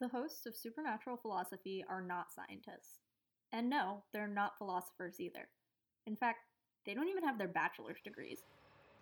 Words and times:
The 0.00 0.08
hosts 0.08 0.46
of 0.46 0.56
Supernatural 0.56 1.18
Philosophy 1.18 1.84
are 1.86 2.00
not 2.00 2.32
scientists. 2.32 3.00
And 3.52 3.68
no, 3.68 4.02
they're 4.14 4.26
not 4.26 4.56
philosophers 4.56 5.20
either. 5.20 5.46
In 6.06 6.16
fact, 6.16 6.38
they 6.86 6.94
don't 6.94 7.08
even 7.08 7.22
have 7.22 7.36
their 7.36 7.48
bachelor's 7.48 8.00
degrees. 8.02 8.44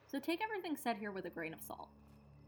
So 0.08 0.19
take 0.19 0.40
everything 0.42 0.76
said 0.76 0.96
here 0.96 1.12
with 1.12 1.26
a 1.26 1.30
grain 1.30 1.54
of 1.54 1.61
salt. 1.61 1.90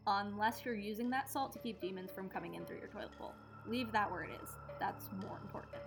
Unless 0.09 0.65
you're 0.65 0.75
using 0.75 1.11
that 1.11 1.31
salt 1.31 1.53
to 1.53 1.61
keep 1.61 1.81
demons 1.81 2.11
from 2.11 2.29
coming 2.29 2.55
in 2.57 2.65
through 2.65 2.79
your 2.79 2.89
toilet 2.89 3.17
bowl. 3.21 3.35
Leave 3.69 3.93
that 3.93 4.11
where 4.11 4.25
it 4.25 4.31
is. 4.43 4.49
That's 4.81 5.05
more 5.23 5.39
important. 5.43 5.81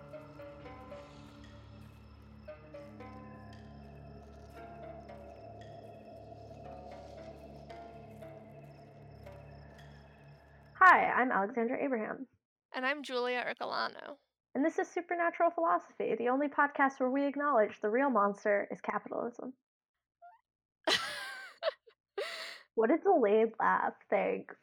Hi, 10.78 11.10
I'm 11.10 11.30
Alexandra 11.30 11.82
Abraham, 11.82 12.26
And 12.74 12.84
I'm 12.84 13.02
Julia 13.04 13.44
Ercolano. 13.48 14.16
and 14.54 14.64
this 14.64 14.78
is 14.78 14.88
Supernatural 14.88 15.50
Philosophy, 15.50 16.14
the 16.18 16.28
only 16.28 16.48
podcast 16.48 16.98
where 16.98 17.10
we 17.10 17.24
acknowledge 17.24 17.80
the 17.80 17.88
real 17.88 18.10
monster 18.10 18.66
is 18.70 18.80
capitalism. 18.80 19.52
What 22.76 22.90
a 22.90 22.98
delayed 22.98 23.52
laugh. 23.60 23.92
Thanks. 24.10 24.56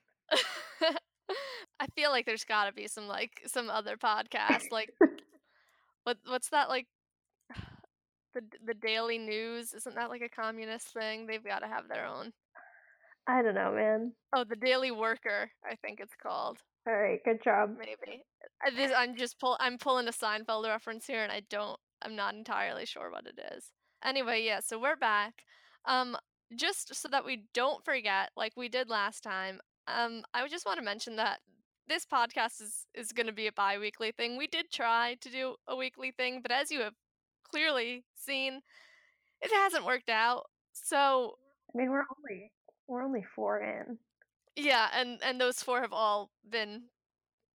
I 1.80 1.88
feel 1.96 2.12
like 2.12 2.26
there's 2.26 2.44
got 2.44 2.66
to 2.66 2.74
be 2.74 2.88
some 2.88 3.08
like 3.08 3.42
some 3.48 3.70
other 3.70 3.96
podcast 3.96 4.64
like 4.70 4.90
what 6.04 6.18
what's 6.28 6.50
that 6.50 6.68
like 6.68 6.88
the 8.36 8.42
the 8.66 8.74
Daily 8.74 9.18
News 9.18 9.74
isn't 9.74 9.96
that 9.96 10.10
like 10.10 10.22
a 10.22 10.28
communist 10.28 10.90
thing? 10.90 11.26
They've 11.26 11.44
got 11.44 11.60
to 11.60 11.68
have 11.68 11.88
their 11.88 12.06
own. 12.06 12.34
I 13.28 13.42
don't 13.42 13.56
know, 13.56 13.72
man. 13.74 14.14
Oh, 14.34 14.44
the 14.44 14.56
Daily 14.56 14.92
Worker, 14.92 15.52
I 15.64 15.76
think 15.76 16.00
it's 16.00 16.16
called. 16.22 16.58
All 16.88 16.94
right, 16.94 17.20
good 17.24 17.44
job. 17.44 17.76
Maybe. 17.78 18.24
I 18.66 18.72
this, 18.72 18.92
I'm 18.96 19.16
just 19.16 19.40
pull 19.40 19.58
I'm 19.60 19.78
pulling 19.78 20.08
a 20.08 20.12
Seinfeld 20.12 20.68
reference 20.68 21.06
here 21.06 21.24
and 21.24 21.32
I 21.32 21.42
don't 21.50 21.80
I'm 22.02 22.16
not 22.16 22.34
entirely 22.34 22.86
sure 22.86 23.12
what 23.12 23.28
it 23.28 23.40
is. 23.56 23.72
Anyway, 24.04 24.44
yeah, 24.44 24.60
so 24.62 24.80
we're 24.80 24.96
back. 24.96 25.44
Um 25.86 26.18
just 26.56 26.94
so 26.96 27.08
that 27.10 27.26
we 27.26 27.44
don't 27.54 27.86
forget 27.86 28.32
like 28.36 28.54
we 28.58 28.68
did 28.68 28.90
last 28.90 29.22
time. 29.22 29.62
Um 29.88 30.24
I 30.34 30.48
just 30.48 30.66
want 30.66 30.80
to 30.80 30.86
mention 30.86 31.16
that 31.18 31.40
this 31.88 32.06
podcast 32.06 32.62
is 32.62 32.88
is 32.96 33.12
going 33.12 33.28
to 33.28 33.34
be 33.34 33.48
a 33.48 33.52
bi-weekly 33.52 34.12
thing. 34.12 34.38
We 34.38 34.48
did 34.48 34.72
try 34.72 35.18
to 35.22 35.30
do 35.30 35.56
a 35.68 35.76
weekly 35.76 36.12
thing, 36.12 36.42
but 36.42 36.52
as 36.52 36.72
you 36.72 36.82
have 36.82 36.94
clearly 37.44 38.06
seen, 38.16 38.62
it 39.42 39.52
hasn't 39.52 39.86
worked 39.86 40.10
out. 40.10 40.46
So, 40.74 41.36
I 41.74 41.78
mean, 41.78 41.92
we're 41.92 42.06
only 42.18 42.52
we're 42.92 43.04
only 43.04 43.24
four 43.36 43.60
in. 43.62 43.98
yeah, 44.56 44.90
and 44.94 45.20
and 45.24 45.40
those 45.42 45.64
four 45.64 45.82
have 45.82 45.94
all 45.94 46.30
been 46.50 46.84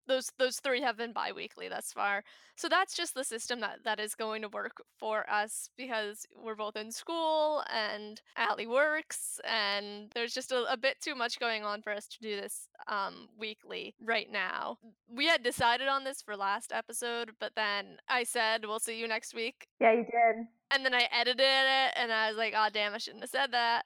those 0.07 0.31
those 0.39 0.61
three 0.61 0.83
have 0.83 0.99
been 0.99 1.15
bi-weekly 1.15 1.67
thus 1.69 1.91
far. 1.91 2.23
So 2.57 2.69
that's 2.69 2.95
just 2.95 3.15
the 3.15 3.25
system 3.25 3.61
that 3.61 3.79
that 3.85 3.99
is 3.99 4.15
going 4.15 4.43
to 4.43 4.51
work 4.51 4.83
for 5.01 5.25
us 5.31 5.71
because 5.79 6.27
we're 6.37 6.55
both 6.57 6.77
in 6.77 6.93
school 6.93 7.65
and 7.75 8.21
Allie 8.37 8.67
works 8.67 9.41
and 9.49 10.11
there's 10.15 10.35
just 10.35 10.53
a, 10.53 10.71
a 10.71 10.77
bit 10.77 11.01
too 11.01 11.15
much 11.15 11.41
going 11.41 11.65
on 11.65 11.81
for 11.81 11.91
us 11.91 12.07
to 12.09 12.19
do 12.21 12.37
this 12.39 12.69
um 12.87 13.29
weekly 13.39 13.95
right 13.99 14.31
now. 14.31 14.77
We 15.09 15.27
had 15.27 15.43
decided 15.43 15.89
on 15.89 16.05
this 16.05 16.21
for 16.21 16.37
last 16.37 16.71
episode, 16.71 17.31
but 17.41 17.53
then 17.57 17.97
I 18.07 18.25
said 18.25 18.67
we'll 18.67 18.81
see 18.81 19.01
you 19.01 19.09
next 19.09 19.35
week 19.35 19.69
Yeah, 19.81 19.93
you 19.93 20.05
did. 20.05 20.47
and 20.71 20.85
then 20.85 20.93
I 20.93 21.09
edited 21.19 21.41
it 21.41 21.93
and 21.97 22.13
I 22.13 22.29
was 22.29 22.37
like, 22.37 22.53
oh 22.55 22.69
damn, 22.71 22.93
I 22.95 22.99
shouldn't 22.99 23.23
have 23.23 23.31
said 23.31 23.53
that 23.53 23.85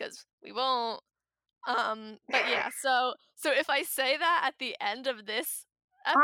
because 0.00 0.24
we 0.42 0.52
won't. 0.52 1.02
Um, 1.68 2.18
but 2.30 2.42
yeah, 2.48 2.68
so 2.80 3.14
so 3.36 3.52
if 3.52 3.68
I 3.68 3.82
say 3.82 4.16
that 4.16 4.42
at 4.46 4.54
the 4.58 4.74
end 4.80 5.06
of 5.06 5.26
this 5.26 5.66
episode, 6.06 6.20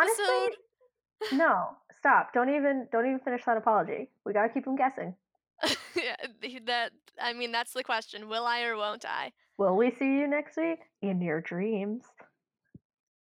Honestly, 1.22 1.38
no. 1.38 1.69
Stop. 1.98 2.32
Don't 2.32 2.54
even 2.54 2.86
don't 2.92 3.06
even 3.06 3.20
finish 3.20 3.44
that 3.47 3.56
apology. 3.56 4.08
We 4.24 4.32
gotta 4.32 4.48
keep 4.48 4.64
them 4.64 4.77
guessing. 4.77 5.14
yeah, 5.97 6.16
that 6.66 6.92
I 7.20 7.32
mean 7.32 7.52
that's 7.52 7.72
the 7.72 7.82
question: 7.82 8.28
Will 8.28 8.44
I 8.44 8.62
or 8.62 8.76
won't 8.76 9.04
I? 9.04 9.32
Will 9.59 9.76
we 9.76 9.91
see 9.98 10.04
you 10.04 10.28
next 10.28 10.56
week 10.56 10.78
in 11.03 11.20
your 11.20 11.41
dreams, 11.41 12.04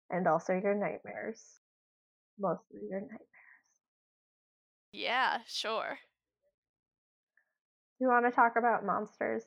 and 0.10 0.28
also 0.28 0.54
your 0.54 0.76
nightmares? 0.76 1.42
Mostly 2.40 2.82
your 2.90 3.02
nightmares. 3.02 3.22
Yeah, 4.92 5.40
sure. 5.48 5.98
You 8.00 8.08
want 8.08 8.26
to 8.26 8.32
talk 8.32 8.54
about 8.58 8.86
monsters? 8.86 9.44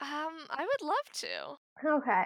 Um, 0.00 0.36
I 0.48 0.66
would 0.66 0.86
love 0.86 1.12
to. 1.20 1.88
Okay. 1.96 2.24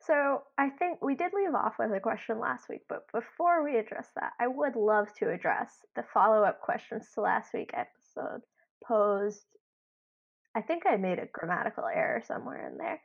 So 0.00 0.42
I 0.56 0.70
think 0.70 1.02
we 1.02 1.16
did 1.16 1.32
leave 1.34 1.54
off 1.54 1.74
with 1.78 1.92
a 1.92 2.00
question 2.00 2.38
last 2.38 2.68
week, 2.68 2.82
but 2.88 3.10
before 3.12 3.64
we 3.64 3.76
address 3.76 4.08
that, 4.14 4.32
I 4.40 4.46
would 4.46 4.76
love 4.76 5.12
to 5.18 5.30
address 5.30 5.72
the 5.96 6.04
follow 6.14 6.44
up 6.44 6.60
questions 6.60 7.08
to 7.14 7.20
last 7.20 7.52
week 7.52 7.72
episode 7.74 8.42
posed. 8.86 9.44
I 10.54 10.62
think 10.62 10.84
I 10.86 10.96
made 10.96 11.18
a 11.18 11.26
grammatical 11.32 11.84
error 11.84 12.22
somewhere 12.24 12.68
in 12.70 12.78
there. 12.78 13.00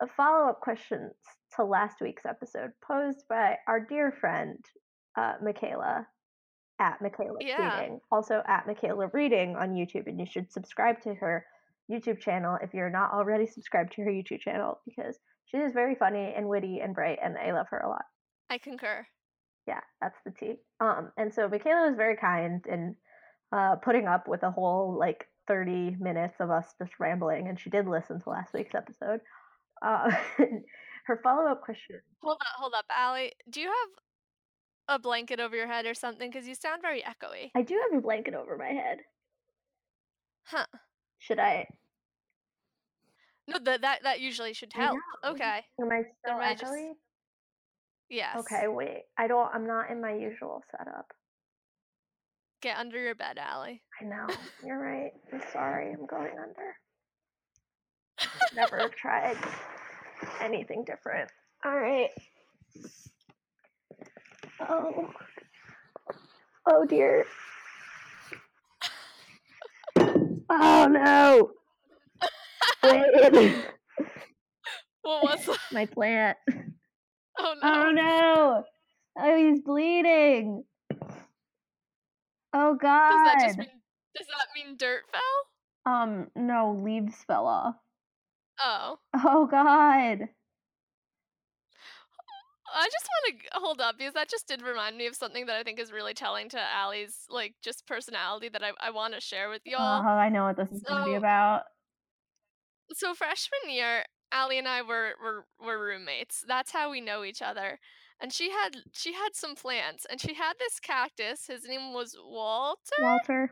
A 0.00 0.08
follow 0.08 0.48
up 0.48 0.60
questions 0.60 1.12
to 1.54 1.64
last 1.64 2.00
week's 2.00 2.26
episode 2.26 2.72
posed 2.84 3.24
by 3.28 3.56
our 3.68 3.78
dear 3.80 4.10
friend, 4.10 4.58
uh, 5.16 5.34
Michaela, 5.40 6.06
at 6.80 7.00
Michaela 7.00 7.38
Yeah. 7.40 7.78
Reading, 7.80 8.00
also 8.10 8.42
at 8.48 8.66
Michaela 8.66 9.08
Reading 9.12 9.54
on 9.54 9.74
YouTube, 9.74 10.08
and 10.08 10.18
you 10.18 10.26
should 10.26 10.50
subscribe 10.50 11.00
to 11.02 11.14
her 11.14 11.46
YouTube 11.90 12.20
channel 12.20 12.58
if 12.62 12.72
you're 12.72 12.90
not 12.90 13.12
already 13.12 13.46
subscribed 13.46 13.92
to 13.92 14.02
her 14.02 14.10
YouTube 14.10 14.40
channel 14.40 14.80
because 14.86 15.18
she 15.46 15.58
is 15.58 15.72
very 15.72 15.94
funny 15.94 16.32
and 16.36 16.48
witty 16.48 16.80
and 16.80 16.94
bright, 16.94 17.18
and 17.22 17.36
I 17.36 17.52
love 17.52 17.66
her 17.70 17.78
a 17.78 17.88
lot. 17.88 18.04
I 18.50 18.58
concur. 18.58 19.06
Yeah, 19.66 19.80
that's 20.00 20.18
the 20.24 20.30
tea. 20.32 20.54
Um, 20.80 21.12
and 21.16 21.32
so 21.32 21.48
Michaela 21.48 21.88
was 21.88 21.96
very 21.96 22.16
kind 22.16 22.64
in 22.66 22.96
uh, 23.52 23.76
putting 23.76 24.06
up 24.06 24.26
with 24.28 24.42
a 24.42 24.50
whole 24.50 24.96
like 24.98 25.26
30 25.48 25.96
minutes 26.00 26.36
of 26.40 26.50
us 26.50 26.74
just 26.78 26.92
rambling, 26.98 27.48
and 27.48 27.58
she 27.58 27.70
did 27.70 27.86
listen 27.86 28.20
to 28.20 28.30
last 28.30 28.54
week's 28.54 28.74
episode. 28.74 29.20
Uh, 29.82 30.10
her 31.06 31.20
follow 31.22 31.50
up 31.50 31.62
question. 31.62 32.00
Hold 32.22 32.38
up, 32.40 32.46
hold 32.56 32.74
up, 32.76 32.86
Allie. 32.90 33.32
Do 33.48 33.60
you 33.60 33.68
have 33.68 34.96
a 34.96 34.98
blanket 34.98 35.40
over 35.40 35.56
your 35.56 35.66
head 35.66 35.86
or 35.86 35.94
something? 35.94 36.30
Because 36.30 36.48
you 36.48 36.54
sound 36.54 36.82
very 36.82 37.02
echoey. 37.02 37.50
I 37.54 37.62
do 37.62 37.78
have 37.90 37.98
a 37.98 38.02
blanket 38.02 38.34
over 38.34 38.56
my 38.56 38.68
head. 38.68 38.98
Huh? 40.44 40.66
Should 41.26 41.38
I? 41.38 41.66
No, 43.48 43.58
that 43.64 43.80
that 43.80 44.02
that 44.02 44.20
usually 44.20 44.52
should 44.52 44.72
help. 44.72 44.98
know. 45.22 45.30
Okay. 45.30 45.64
Am 45.80 45.90
I 45.90 46.02
still 46.22 46.36
might 46.38 46.58
just- 46.58 46.72
Yes. 48.10 48.36
Okay, 48.40 48.68
wait. 48.68 49.04
I 49.16 49.26
don't. 49.26 49.50
I'm 49.54 49.66
not 49.66 49.90
in 49.90 50.00
my 50.00 50.12
usual 50.14 50.62
setup. 50.70 51.06
Get 52.60 52.76
under 52.76 53.00
your 53.00 53.14
bed, 53.14 53.38
Allie. 53.38 53.82
I 54.00 54.04
know. 54.04 54.26
You're 54.64 54.78
right. 54.78 55.12
I'm 55.32 55.42
sorry. 55.52 55.92
I'm 55.92 56.06
going 56.06 56.32
under. 56.38 56.76
Never 58.54 58.88
tried 58.90 59.36
anything 60.40 60.84
different. 60.84 61.30
All 61.64 61.78
right. 61.78 62.10
Oh. 64.60 65.10
Oh 66.66 66.84
dear. 66.84 67.24
Oh 70.50 70.86
no. 70.90 71.50
Wait. 72.82 73.54
What 75.02 75.22
was 75.22 75.44
that? 75.44 75.58
My 75.70 75.84
plant. 75.84 76.38
Oh 77.38 77.54
no. 77.62 77.74
Oh 77.74 77.90
no. 77.90 78.64
Oh, 79.18 79.36
he's 79.36 79.60
bleeding. 79.60 80.64
Oh 82.54 82.74
god. 82.80 83.10
Does 83.10 83.24
that 83.24 83.42
just 83.44 83.58
mean 83.58 83.68
does 84.16 84.26
that 84.28 84.48
mean 84.54 84.76
dirt 84.78 85.02
fell? 85.12 85.92
Um, 85.92 86.28
no, 86.34 86.80
leaves 86.82 87.16
fell 87.26 87.46
off. 87.46 87.74
Oh. 88.58 88.98
Oh 89.14 89.46
god. 89.46 90.28
I 92.74 92.84
just 92.86 93.08
want 93.08 93.40
to 93.40 93.60
hold 93.60 93.80
up 93.80 93.96
because 93.98 94.14
that 94.14 94.28
just 94.28 94.48
did 94.48 94.60
remind 94.62 94.96
me 94.96 95.06
of 95.06 95.14
something 95.14 95.46
that 95.46 95.56
I 95.56 95.62
think 95.62 95.78
is 95.78 95.92
really 95.92 96.14
telling 96.14 96.48
to 96.50 96.58
Allie's 96.60 97.24
like 97.30 97.54
just 97.62 97.86
personality 97.86 98.48
that 98.48 98.62
I, 98.64 98.72
I 98.80 98.90
want 98.90 99.14
to 99.14 99.20
share 99.20 99.48
with 99.48 99.62
y'all. 99.64 100.02
Oh, 100.04 100.08
I 100.08 100.28
know 100.28 100.44
what 100.44 100.56
this 100.56 100.70
is 100.70 100.82
gonna 100.82 101.04
be 101.04 101.12
So- 101.12 101.16
about. 101.18 101.62
So 102.92 103.14
freshman 103.14 103.72
year, 103.74 104.04
Allie 104.32 104.58
and 104.58 104.68
I 104.68 104.82
were, 104.82 105.12
were 105.22 105.46
were 105.64 105.78
roommates. 105.84 106.44
That's 106.46 106.72
how 106.72 106.90
we 106.90 107.00
know 107.00 107.24
each 107.24 107.40
other. 107.40 107.78
And 108.20 108.32
she 108.32 108.50
had 108.50 108.76
she 108.92 109.12
had 109.14 109.30
some 109.34 109.54
plants 109.54 110.06
and 110.10 110.20
she 110.20 110.34
had 110.34 110.54
this 110.58 110.78
cactus. 110.80 111.46
His 111.46 111.64
name 111.66 111.92
was 111.94 112.16
Walter. 112.22 112.92
Walter. 113.00 113.50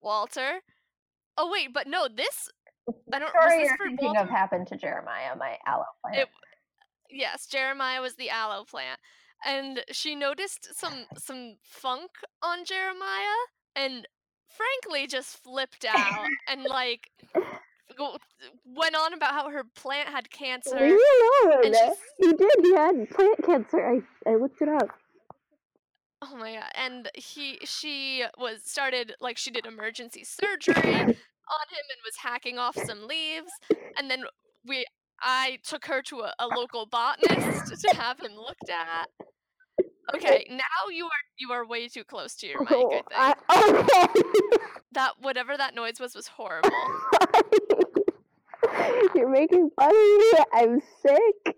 Walter. 0.00 0.60
Oh 1.36 1.50
wait, 1.50 1.72
but 1.72 1.86
no, 1.86 2.08
this 2.14 2.48
I 3.12 3.18
don't 3.18 3.28
Story 3.30 3.64
you're 3.64 3.76
thinking 3.78 4.06
Walter? 4.06 4.20
of 4.20 4.28
happened 4.30 4.66
to 4.68 4.76
Jeremiah, 4.76 5.34
my 5.38 5.56
aloe 5.66 5.84
plant. 6.02 6.18
It- 6.18 6.28
yes, 7.12 7.46
Jeremiah 7.46 8.00
was 8.00 8.14
the 8.16 8.30
aloe 8.30 8.64
plant, 8.64 9.00
and 9.44 9.84
she 9.90 10.14
noticed 10.14 10.74
some 10.78 11.06
some 11.18 11.56
funk 11.62 12.10
on 12.42 12.64
Jeremiah, 12.64 13.42
and 13.76 14.06
frankly 14.48 15.06
just 15.06 15.38
flipped 15.42 15.84
out 15.84 16.28
and 16.48 16.64
like 16.64 17.10
went 18.64 18.94
on 18.96 19.14
about 19.14 19.32
how 19.32 19.50
her 19.50 19.64
plant 19.74 20.08
had 20.08 20.30
cancer. 20.30 20.78
Leave 20.78 20.92
me 20.92 21.00
alone. 21.44 21.94
He 22.18 22.32
did. 22.32 22.50
He 22.62 22.74
had 22.74 23.10
plant 23.10 23.44
cancer. 23.44 23.86
I 23.86 24.30
I 24.30 24.36
looked 24.36 24.62
it 24.62 24.68
up. 24.68 24.88
Oh 26.22 26.36
my 26.36 26.54
god. 26.54 26.70
And 26.74 27.10
he 27.14 27.58
she 27.64 28.24
was 28.38 28.62
started 28.64 29.14
like 29.20 29.36
she 29.36 29.50
did 29.50 29.66
emergency 29.66 30.24
surgery 30.24 30.74
on 30.76 31.66
him 31.68 31.86
and 31.90 32.00
was 32.04 32.16
hacking 32.22 32.58
off 32.58 32.76
some 32.76 33.06
leaves. 33.06 33.50
And 33.98 34.10
then 34.10 34.24
we 34.64 34.86
I 35.22 35.58
took 35.64 35.86
her 35.86 36.02
to 36.02 36.20
a, 36.20 36.32
a 36.38 36.46
local 36.56 36.86
botanist 36.86 37.80
to 37.82 37.96
have 37.96 38.18
him 38.20 38.32
looked 38.34 38.68
at. 38.70 39.08
Okay, 40.14 40.46
now 40.50 40.90
you 40.92 41.04
are 41.06 41.10
you 41.38 41.52
are 41.52 41.66
way 41.66 41.88
too 41.88 42.04
close 42.04 42.34
to 42.36 42.46
your 42.46 42.60
mic, 42.60 42.72
I 42.72 42.74
Oh, 42.76 42.88
think. 42.90 43.06
I, 43.14 43.34
okay. 44.14 44.20
That 44.94 45.12
whatever 45.20 45.56
that 45.56 45.74
noise 45.74 45.98
was 45.98 46.14
was 46.14 46.26
horrible. 46.26 46.68
You're 49.14 49.28
making 49.30 49.70
fun 49.74 49.88
of 49.88 49.94
me. 49.94 50.32
I'm 50.52 50.82
sick. 51.00 51.56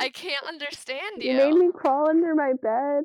I 0.00 0.08
can't 0.08 0.46
understand 0.46 1.22
You 1.22 1.32
You 1.32 1.36
made 1.36 1.54
me 1.54 1.70
crawl 1.74 2.08
under 2.08 2.34
my 2.34 2.54
bed. 2.54 3.04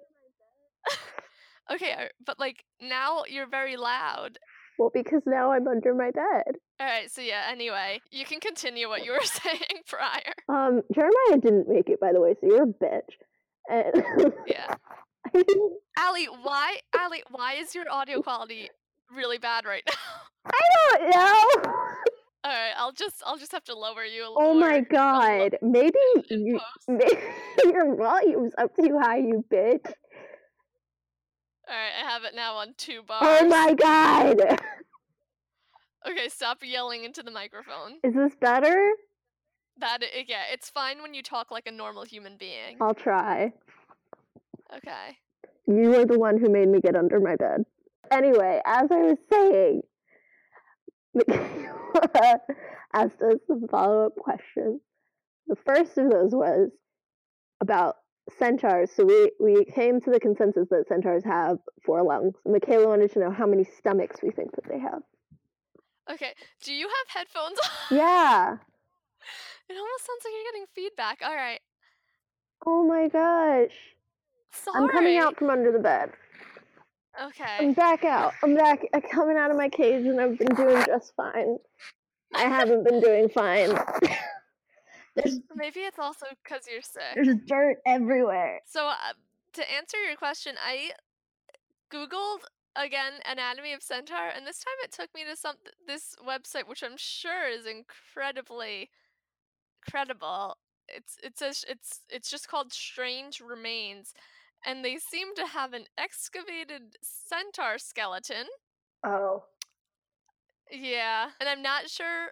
Okay, 1.71 2.09
but 2.25 2.39
like 2.39 2.63
now 2.81 3.23
you're 3.27 3.47
very 3.47 3.75
loud. 3.75 4.37
Well, 4.81 4.89
because 4.95 5.21
now 5.27 5.51
I'm 5.51 5.67
under 5.67 5.93
my 5.93 6.09
bed. 6.09 6.55
All 6.79 6.87
right, 6.87 7.11
so 7.11 7.21
yeah, 7.21 7.43
anyway, 7.51 8.01
you 8.09 8.25
can 8.25 8.39
continue 8.39 8.89
what 8.89 9.05
you 9.05 9.11
were 9.11 9.19
saying 9.23 9.83
prior. 9.85 10.33
Um, 10.49 10.81
Jeremiah 10.91 11.39
didn't 11.39 11.69
make 11.69 11.87
it, 11.87 11.99
by 11.99 12.11
the 12.11 12.19
way, 12.19 12.33
so 12.41 12.47
you're 12.47 12.63
a 12.63 12.65
bitch. 12.65 13.01
And 13.69 14.33
Yeah. 14.47 14.73
I 15.27 15.29
didn't. 15.43 15.73
Allie, 15.99 16.25
why 16.41 16.79
Allie, 16.97 17.21
why 17.29 17.53
is 17.53 17.75
your 17.75 17.85
audio 17.91 18.23
quality 18.23 18.71
really 19.15 19.37
bad 19.37 19.65
right 19.65 19.83
now? 19.85 19.93
I 20.51 20.97
don't 20.97 21.09
know. 21.11 21.71
All 22.43 22.51
right, 22.51 22.73
I'll 22.75 22.91
just 22.91 23.21
I'll 23.23 23.37
just 23.37 23.51
have 23.51 23.63
to 23.65 23.77
lower 23.77 24.03
you. 24.03 24.23
a- 24.23 24.29
little. 24.33 24.37
Oh 24.39 24.53
my 24.55 24.79
god. 24.79 25.57
Maybe 25.61 25.93
you, 26.31 26.59
maybe 26.87 27.21
your 27.65 27.95
volume's 27.95 28.53
up 28.57 28.75
too 28.75 28.97
high, 28.99 29.17
you 29.19 29.45
bitch. 29.53 29.85
All 31.71 31.77
right, 31.77 32.05
I 32.05 32.11
have 32.11 32.25
it 32.25 32.35
now 32.35 32.55
on 32.55 32.73
two 32.77 33.01
bars. 33.01 33.21
Oh 33.23 33.47
my 33.47 33.73
god. 33.73 34.59
Okay, 36.03 36.29
stop 36.29 36.57
yelling 36.63 37.03
into 37.03 37.21
the 37.21 37.29
microphone. 37.29 37.99
Is 38.03 38.15
this 38.15 38.33
better? 38.33 38.89
That 39.77 39.99
yeah, 40.27 40.45
it's 40.51 40.67
fine 40.67 40.99
when 41.03 41.13
you 41.13 41.21
talk 41.21 41.51
like 41.51 41.67
a 41.67 41.71
normal 41.71 42.05
human 42.05 42.37
being. 42.37 42.77
I'll 42.81 42.95
try. 42.95 43.53
Okay. 44.75 45.19
You 45.67 45.95
are 45.99 46.05
the 46.05 46.17
one 46.17 46.39
who 46.39 46.49
made 46.49 46.69
me 46.69 46.81
get 46.81 46.95
under 46.95 47.19
my 47.19 47.35
bed. 47.35 47.65
Anyway, 48.09 48.61
as 48.65 48.89
I 48.91 48.95
was 48.95 49.17
saying, 49.31 49.81
Michaela 51.13 52.39
asked 52.95 53.21
us 53.21 53.37
some 53.45 53.67
follow 53.67 54.07
up 54.07 54.15
questions. 54.15 54.81
The 55.45 55.55
first 55.67 55.99
of 55.99 56.09
those 56.09 56.31
was 56.31 56.71
about 57.61 57.97
centaurs. 58.37 58.91
So 58.91 59.05
we, 59.05 59.31
we 59.39 59.65
came 59.65 60.01
to 60.01 60.11
the 60.11 60.19
consensus 60.19 60.67
that 60.69 60.87
centaurs 60.87 61.23
have 61.23 61.57
four 61.85 62.03
lungs. 62.03 62.35
Michaela 62.45 62.87
wanted 62.87 63.11
to 63.13 63.19
know 63.19 63.31
how 63.31 63.45
many 63.45 63.63
stomachs 63.63 64.17
we 64.21 64.31
think 64.31 64.55
that 64.55 64.67
they 64.69 64.79
have. 64.79 65.01
Okay. 66.11 66.33
Do 66.63 66.73
you 66.73 66.87
have 66.87 67.07
headphones 67.25 67.57
on? 67.59 67.97
Yeah. 67.97 68.57
It 69.69 69.75
almost 69.75 70.05
sounds 70.05 70.21
like 70.25 70.33
you're 70.33 70.51
getting 70.51 70.65
feedback. 70.75 71.21
All 71.23 71.33
right. 71.33 71.61
Oh 72.65 72.85
my 72.85 73.07
gosh. 73.07 73.71
Sorry. 74.51 74.83
I'm 74.83 74.89
coming 74.89 75.17
out 75.17 75.37
from 75.37 75.49
under 75.49 75.71
the 75.71 75.79
bed. 75.79 76.11
Okay. 77.23 77.57
I'm 77.59 77.71
back 77.71 78.03
out. 78.03 78.33
I'm 78.43 78.53
back. 78.55 78.85
I'm 78.93 79.01
coming 79.01 79.37
out 79.37 79.49
of 79.49 79.55
my 79.55 79.69
cage 79.69 80.05
and 80.05 80.19
I've 80.19 80.37
been 80.37 80.55
doing 80.55 80.83
just 80.85 81.13
fine. 81.15 81.55
I 82.33 82.43
haven't 82.43 82.83
been 82.83 82.99
doing 82.99 83.29
fine. 83.29 83.79
there's 85.15 85.39
Maybe 85.55 85.81
it's 85.81 85.99
also 85.99 86.25
because 86.43 86.65
you're 86.71 86.81
sick. 86.81 87.15
there's 87.15 87.35
dirt 87.45 87.77
everywhere. 87.85 88.59
So 88.65 88.87
uh, 88.87 89.13
to 89.53 89.71
answer 89.71 89.97
your 89.97 90.15
question, 90.15 90.55
I 90.65 90.91
googled 91.93 92.43
again 92.75 93.13
anatomy 93.29 93.73
of 93.73 93.83
centaur, 93.83 94.29
and 94.35 94.47
this 94.47 94.59
time 94.59 94.73
it 94.83 94.91
took 94.91 95.09
me 95.13 95.23
to 95.29 95.35
some 95.35 95.55
this 95.87 96.15
website, 96.25 96.67
which 96.67 96.83
I'm 96.83 96.97
sure 96.97 97.47
is 97.49 97.65
incredibly 97.65 98.89
credible. 99.89 100.57
It's 100.87 101.17
it 101.23 101.37
says 101.37 101.65
it's 101.67 102.01
it's 102.09 102.29
just 102.29 102.47
called 102.47 102.71
Strange 102.71 103.41
Remains, 103.41 104.13
and 104.65 104.83
they 104.83 104.97
seem 104.97 105.35
to 105.35 105.47
have 105.47 105.73
an 105.73 105.85
excavated 105.97 106.95
centaur 107.01 107.77
skeleton. 107.77 108.47
Oh. 109.05 109.43
Yeah, 110.71 111.29
and 111.39 111.49
I'm 111.49 111.61
not 111.61 111.89
sure 111.89 112.29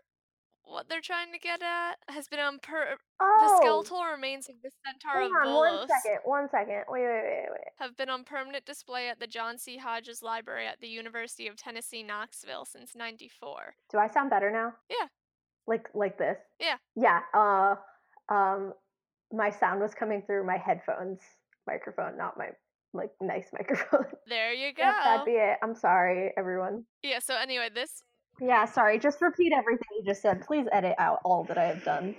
what 0.72 0.88
they're 0.90 1.02
trying 1.02 1.32
to 1.34 1.40
get 1.40 1.62
at. 1.62 1.96
Has 2.10 2.28
been 2.28 2.40
on 2.40 2.60
per 2.60 2.96
Oh. 3.22 3.38
the 3.42 3.58
skeletal 3.66 4.04
remains 4.06 4.48
of 4.50 4.56
the 4.64 4.72
centaur 4.86 5.22
Hang 5.22 5.32
of 5.32 5.48
on 5.48 5.48
Volos 5.48 5.88
second. 5.88 6.20
One 6.24 6.50
second. 6.50 6.84
Wait, 6.88 7.02
wait, 7.06 7.24
wait, 7.24 7.48
wait. 7.52 7.62
have 7.80 7.98
been 7.98 8.10
on 8.10 8.24
permanent 8.24 8.66
display 8.66 9.10
at 9.10 9.20
the 9.20 9.28
John 9.28 9.58
C. 9.58 9.78
Hodges 9.78 10.22
Library 10.24 10.68
at 10.68 10.80
the 10.80 10.88
University 10.88 11.48
of 11.48 11.56
Tennessee, 11.58 12.04
Knoxville 12.04 12.66
since 12.66 12.96
94. 12.96 13.76
Do 13.92 13.98
I 13.98 14.08
sound 14.08 14.30
better 14.30 14.52
now? 14.52 14.74
Yeah. 14.90 15.08
Like 15.68 15.88
like 15.94 16.18
this? 16.18 16.38
Yeah. 16.60 16.78
Yeah. 16.96 17.20
Uh 17.34 17.76
um 18.34 18.74
my 19.32 19.50
sound 19.50 19.82
was 19.82 19.94
coming 19.94 20.22
through 20.26 20.46
my 20.46 20.58
headphones 20.58 21.20
microphone, 21.68 22.18
not 22.18 22.38
my 22.38 22.50
like 22.94 23.12
nice 23.22 23.50
microphone. 23.54 24.06
There 24.28 24.54
you 24.54 24.74
go. 24.74 24.82
Yep, 24.84 24.96
that'd 25.04 25.26
be 25.26 25.34
it. 25.34 25.58
I'm 25.62 25.76
sorry, 25.76 26.32
everyone. 26.38 26.86
yeah, 27.04 27.20
so 27.20 27.36
anyway, 27.36 27.70
this 27.74 28.02
Yeah, 28.42 28.66
sorry. 28.66 29.00
Just 29.00 29.22
repeat 29.22 29.52
everything 29.54 29.88
you 29.98 30.04
just 30.06 30.22
said. 30.22 30.42
Please 30.46 30.66
edit 30.72 30.96
out 30.98 31.20
all 31.26 31.44
that 31.46 31.58
I 31.58 31.66
have 31.66 31.84
done. 31.84 32.16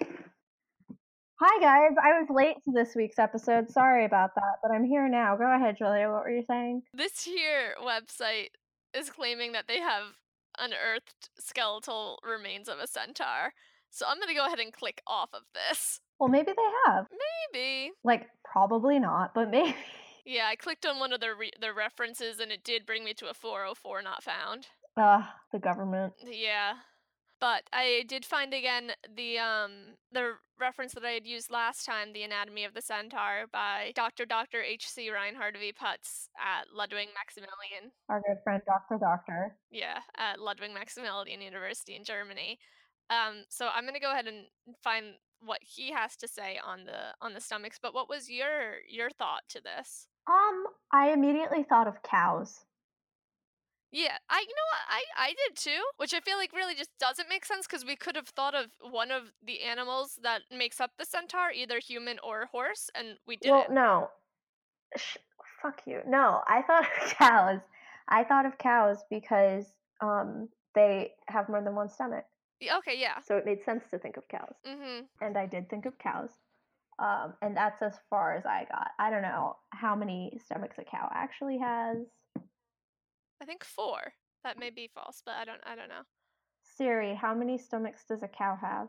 Hi 1.42 1.58
guys, 1.58 1.96
I 2.02 2.20
was 2.20 2.26
late 2.28 2.56
to 2.66 2.72
this 2.74 2.94
week's 2.94 3.18
episode. 3.18 3.70
Sorry 3.70 4.04
about 4.04 4.34
that, 4.34 4.58
but 4.62 4.70
I'm 4.70 4.84
here 4.84 5.08
now. 5.08 5.36
Go 5.36 5.50
ahead, 5.50 5.76
Julia. 5.78 6.10
What 6.10 6.24
were 6.24 6.30
you 6.30 6.44
saying? 6.46 6.82
this 6.92 7.22
here 7.22 7.74
website 7.82 8.48
is 8.92 9.08
claiming 9.08 9.52
that 9.52 9.66
they 9.66 9.78
have 9.78 10.18
unearthed 10.58 11.30
skeletal 11.38 12.18
remains 12.28 12.68
of 12.68 12.78
a 12.78 12.86
centaur. 12.86 13.54
So 13.88 14.04
I'm 14.06 14.18
going 14.18 14.28
to 14.28 14.34
go 14.34 14.44
ahead 14.46 14.58
and 14.58 14.70
click 14.70 15.00
off 15.06 15.30
of 15.32 15.40
this. 15.54 16.00
Well, 16.18 16.28
maybe 16.28 16.52
they 16.54 16.92
have. 16.92 17.06
Maybe. 17.54 17.92
Like, 18.04 18.28
probably 18.44 18.98
not, 18.98 19.32
but 19.34 19.50
maybe. 19.50 19.74
Yeah, 20.26 20.46
I 20.48 20.54
clicked 20.54 20.84
on 20.84 21.00
one 21.00 21.14
of 21.14 21.20
the 21.20 21.34
re- 21.34 21.50
the 21.60 21.72
references 21.72 22.40
and 22.40 22.52
it 22.52 22.62
did 22.62 22.84
bring 22.84 23.04
me 23.04 23.14
to 23.14 23.30
a 23.30 23.34
404 23.34 24.02
not 24.02 24.22
found. 24.22 24.66
Ugh, 24.96 25.24
the 25.52 25.58
government. 25.58 26.14
Yeah. 26.24 26.74
But 27.40 27.62
I 27.72 28.04
did 28.06 28.26
find 28.26 28.52
again 28.52 28.92
the 29.16 29.38
um 29.38 29.96
the 30.12 30.32
reference 30.60 30.92
that 30.92 31.04
I 31.04 31.12
had 31.12 31.26
used 31.26 31.50
last 31.50 31.86
time, 31.86 32.12
The 32.12 32.22
Anatomy 32.22 32.64
of 32.64 32.74
the 32.74 32.82
Centaur 32.82 33.46
by 33.50 33.92
Dr. 33.94 34.26
Dr. 34.26 34.60
H.C. 34.60 35.08
Reinhard 35.10 35.56
V. 35.58 35.72
Putz 35.72 36.28
at 36.38 36.66
Ludwig 36.74 37.08
Maximilian. 37.16 37.92
Our 38.10 38.20
good 38.20 38.36
friend, 38.44 38.60
Dr. 38.66 38.98
Doctor. 39.00 39.56
Yeah, 39.70 40.00
at 40.18 40.38
Ludwig 40.38 40.74
Maximilian 40.74 41.40
University 41.40 41.96
in 41.96 42.04
Germany. 42.04 42.58
Um 43.08 43.44
so 43.48 43.68
I'm 43.74 43.84
going 43.84 43.94
to 43.94 44.00
go 44.00 44.12
ahead 44.12 44.26
and 44.26 44.44
find 44.84 45.14
what 45.40 45.60
he 45.62 45.92
has 45.92 46.16
to 46.16 46.28
say 46.28 46.58
on 46.62 46.84
the 46.84 47.14
on 47.22 47.32
the 47.32 47.40
stomachs, 47.40 47.78
but 47.80 47.94
what 47.94 48.08
was 48.08 48.28
your 48.28 48.80
your 48.88 49.10
thought 49.10 49.42
to 49.48 49.60
this? 49.62 50.06
Um, 50.26 50.64
I 50.92 51.10
immediately 51.12 51.64
thought 51.64 51.88
of 51.88 52.02
cows. 52.02 52.64
Yeah, 53.92 54.16
I 54.28 54.40
you 54.40 54.46
know 54.46 54.68
what 54.70 54.80
I 54.88 55.02
I 55.16 55.28
did 55.30 55.56
too, 55.56 55.82
which 55.96 56.14
I 56.14 56.20
feel 56.20 56.36
like 56.38 56.52
really 56.52 56.74
just 56.74 56.90
doesn't 56.98 57.28
make 57.28 57.44
sense 57.44 57.66
because 57.66 57.84
we 57.84 57.96
could 57.96 58.14
have 58.16 58.28
thought 58.28 58.54
of 58.54 58.66
one 58.80 59.10
of 59.10 59.32
the 59.44 59.62
animals 59.62 60.18
that 60.22 60.42
makes 60.50 60.80
up 60.80 60.92
the 60.98 61.04
centaur, 61.04 61.50
either 61.50 61.80
human 61.80 62.18
or 62.22 62.46
horse, 62.46 62.88
and 62.94 63.18
we 63.26 63.36
didn't. 63.36 63.54
Well, 63.56 63.66
no. 63.70 64.10
Sh- 64.96 65.16
fuck 65.62 65.82
you. 65.86 66.00
No, 66.06 66.42
I 66.46 66.62
thought 66.62 66.84
of 67.02 67.10
cows. 67.16 67.60
I 68.08 68.24
thought 68.24 68.46
of 68.46 68.58
cows 68.58 68.98
because 69.10 69.66
um 70.00 70.48
they 70.74 71.12
have 71.28 71.48
more 71.48 71.62
than 71.62 71.74
one 71.74 71.88
stomach. 71.88 72.24
Okay, 72.62 72.96
yeah. 72.98 73.18
So 73.20 73.36
it 73.38 73.46
made 73.46 73.64
sense 73.64 73.84
to 73.90 73.98
think 73.98 74.16
of 74.16 74.28
cows. 74.28 74.54
Mhm. 74.66 75.06
And 75.20 75.36
I 75.36 75.46
did 75.46 75.68
think 75.68 75.86
of 75.86 75.98
cows. 75.98 76.30
Um, 76.98 77.34
and 77.40 77.56
that's 77.56 77.80
as 77.80 77.98
far 78.10 78.36
as 78.36 78.44
I 78.44 78.66
got. 78.70 78.90
I 78.98 79.08
don't 79.10 79.22
know 79.22 79.56
how 79.70 79.96
many 79.96 80.38
stomachs 80.44 80.76
a 80.78 80.84
cow 80.84 81.10
actually 81.14 81.58
has. 81.58 81.96
I 83.40 83.44
think 83.44 83.64
four. 83.64 83.98
That 84.44 84.58
may 84.58 84.70
be 84.70 84.90
false, 84.94 85.22
but 85.24 85.34
I 85.34 85.44
don't 85.44 85.60
I 85.64 85.74
don't 85.76 85.88
know. 85.88 86.02
Siri, 86.76 87.14
how 87.14 87.34
many 87.34 87.58
stomachs 87.58 88.04
does 88.08 88.22
a 88.22 88.28
cow 88.28 88.56
have? 88.60 88.88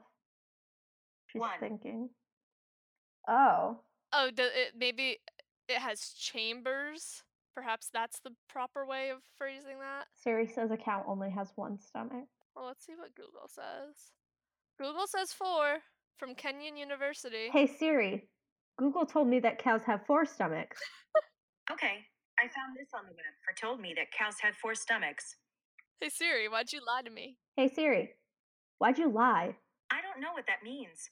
She's 1.27 1.39
One. 1.41 1.59
thinking. 1.59 2.09
Oh. 3.27 3.79
Oh, 4.13 4.29
it 4.35 4.73
maybe 4.77 5.17
it 5.67 5.77
has 5.77 6.09
chambers. 6.17 7.23
Perhaps 7.53 7.89
that's 7.93 8.19
the 8.21 8.31
proper 8.49 8.85
way 8.85 9.09
of 9.09 9.17
phrasing 9.37 9.79
that. 9.79 10.05
Siri 10.15 10.47
says 10.47 10.71
a 10.71 10.77
cow 10.77 11.03
only 11.07 11.29
has 11.29 11.51
one 11.55 11.77
stomach. 11.79 12.27
Well, 12.55 12.65
let's 12.65 12.85
see 12.85 12.93
what 12.97 13.15
Google 13.15 13.47
says. 13.47 13.95
Google 14.79 15.07
says 15.07 15.33
four 15.33 15.77
from 16.17 16.35
Kenyon 16.35 16.77
University. 16.77 17.49
Hey 17.51 17.67
Siri, 17.67 18.27
Google 18.77 19.05
told 19.05 19.27
me 19.27 19.39
that 19.39 19.59
cows 19.61 19.83
have 19.85 20.05
four 20.05 20.25
stomachs. 20.25 20.79
Okay, 21.71 21.99
I 22.39 22.43
found 22.47 22.75
this 22.77 22.89
on 22.93 23.05
the 23.05 23.11
web 23.13 23.33
for 23.45 23.53
told 23.53 23.79
me 23.79 23.93
that 23.95 24.11
cows 24.17 24.35
have 24.41 24.55
four 24.55 24.73
stomachs. 24.75 25.35
Hey 25.99 26.09
Siri, 26.09 26.47
why'd 26.47 26.71
you 26.71 26.79
lie 26.85 27.01
to 27.03 27.09
me? 27.11 27.37
Hey 27.55 27.67
Siri, 27.67 28.09
why'd 28.79 28.97
you 28.97 29.11
lie? 29.11 29.55
I 29.91 30.01
don't 30.01 30.21
know 30.21 30.33
what 30.33 30.45
that 30.47 30.63
means. 30.63 31.09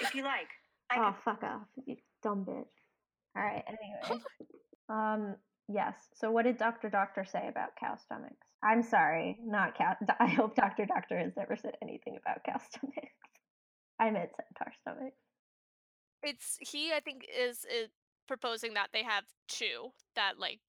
If 0.00 0.14
you 0.14 0.22
like, 0.22 0.48
I 0.90 0.96
Oh, 0.98 1.12
could 1.12 1.22
fuck 1.22 1.42
off, 1.42 1.66
you 1.86 1.96
dumb 2.22 2.44
bitch. 2.44 2.66
Alright, 3.36 3.64
anyway. 3.66 4.20
Um, 4.88 5.36
yes. 5.68 5.94
So 6.16 6.30
what 6.30 6.44
did 6.44 6.58
Dr. 6.58 6.90
Doctor 6.90 7.24
say 7.24 7.46
about 7.48 7.70
cow 7.80 7.96
stomachs? 7.96 8.34
I'm 8.62 8.82
sorry, 8.82 9.38
not 9.42 9.74
cow. 9.78 9.94
I 10.20 10.26
hope 10.26 10.54
Dr. 10.54 10.84
Doctor 10.84 11.18
has 11.18 11.32
never 11.34 11.56
said 11.56 11.72
anything 11.80 12.18
about 12.20 12.44
cow 12.44 12.60
stomachs. 12.70 13.14
I 13.98 14.10
meant 14.10 14.30
centaur 14.36 14.72
stomachs. 14.82 15.16
It's 16.22 16.58
he. 16.60 16.92
I 16.92 17.00
think 17.00 17.24
is, 17.34 17.64
is 17.64 17.88
proposing 18.32 18.72
that 18.72 18.88
they 18.94 19.02
have 19.02 19.24
two 19.46 19.92
that 20.16 20.38
like. 20.38 20.60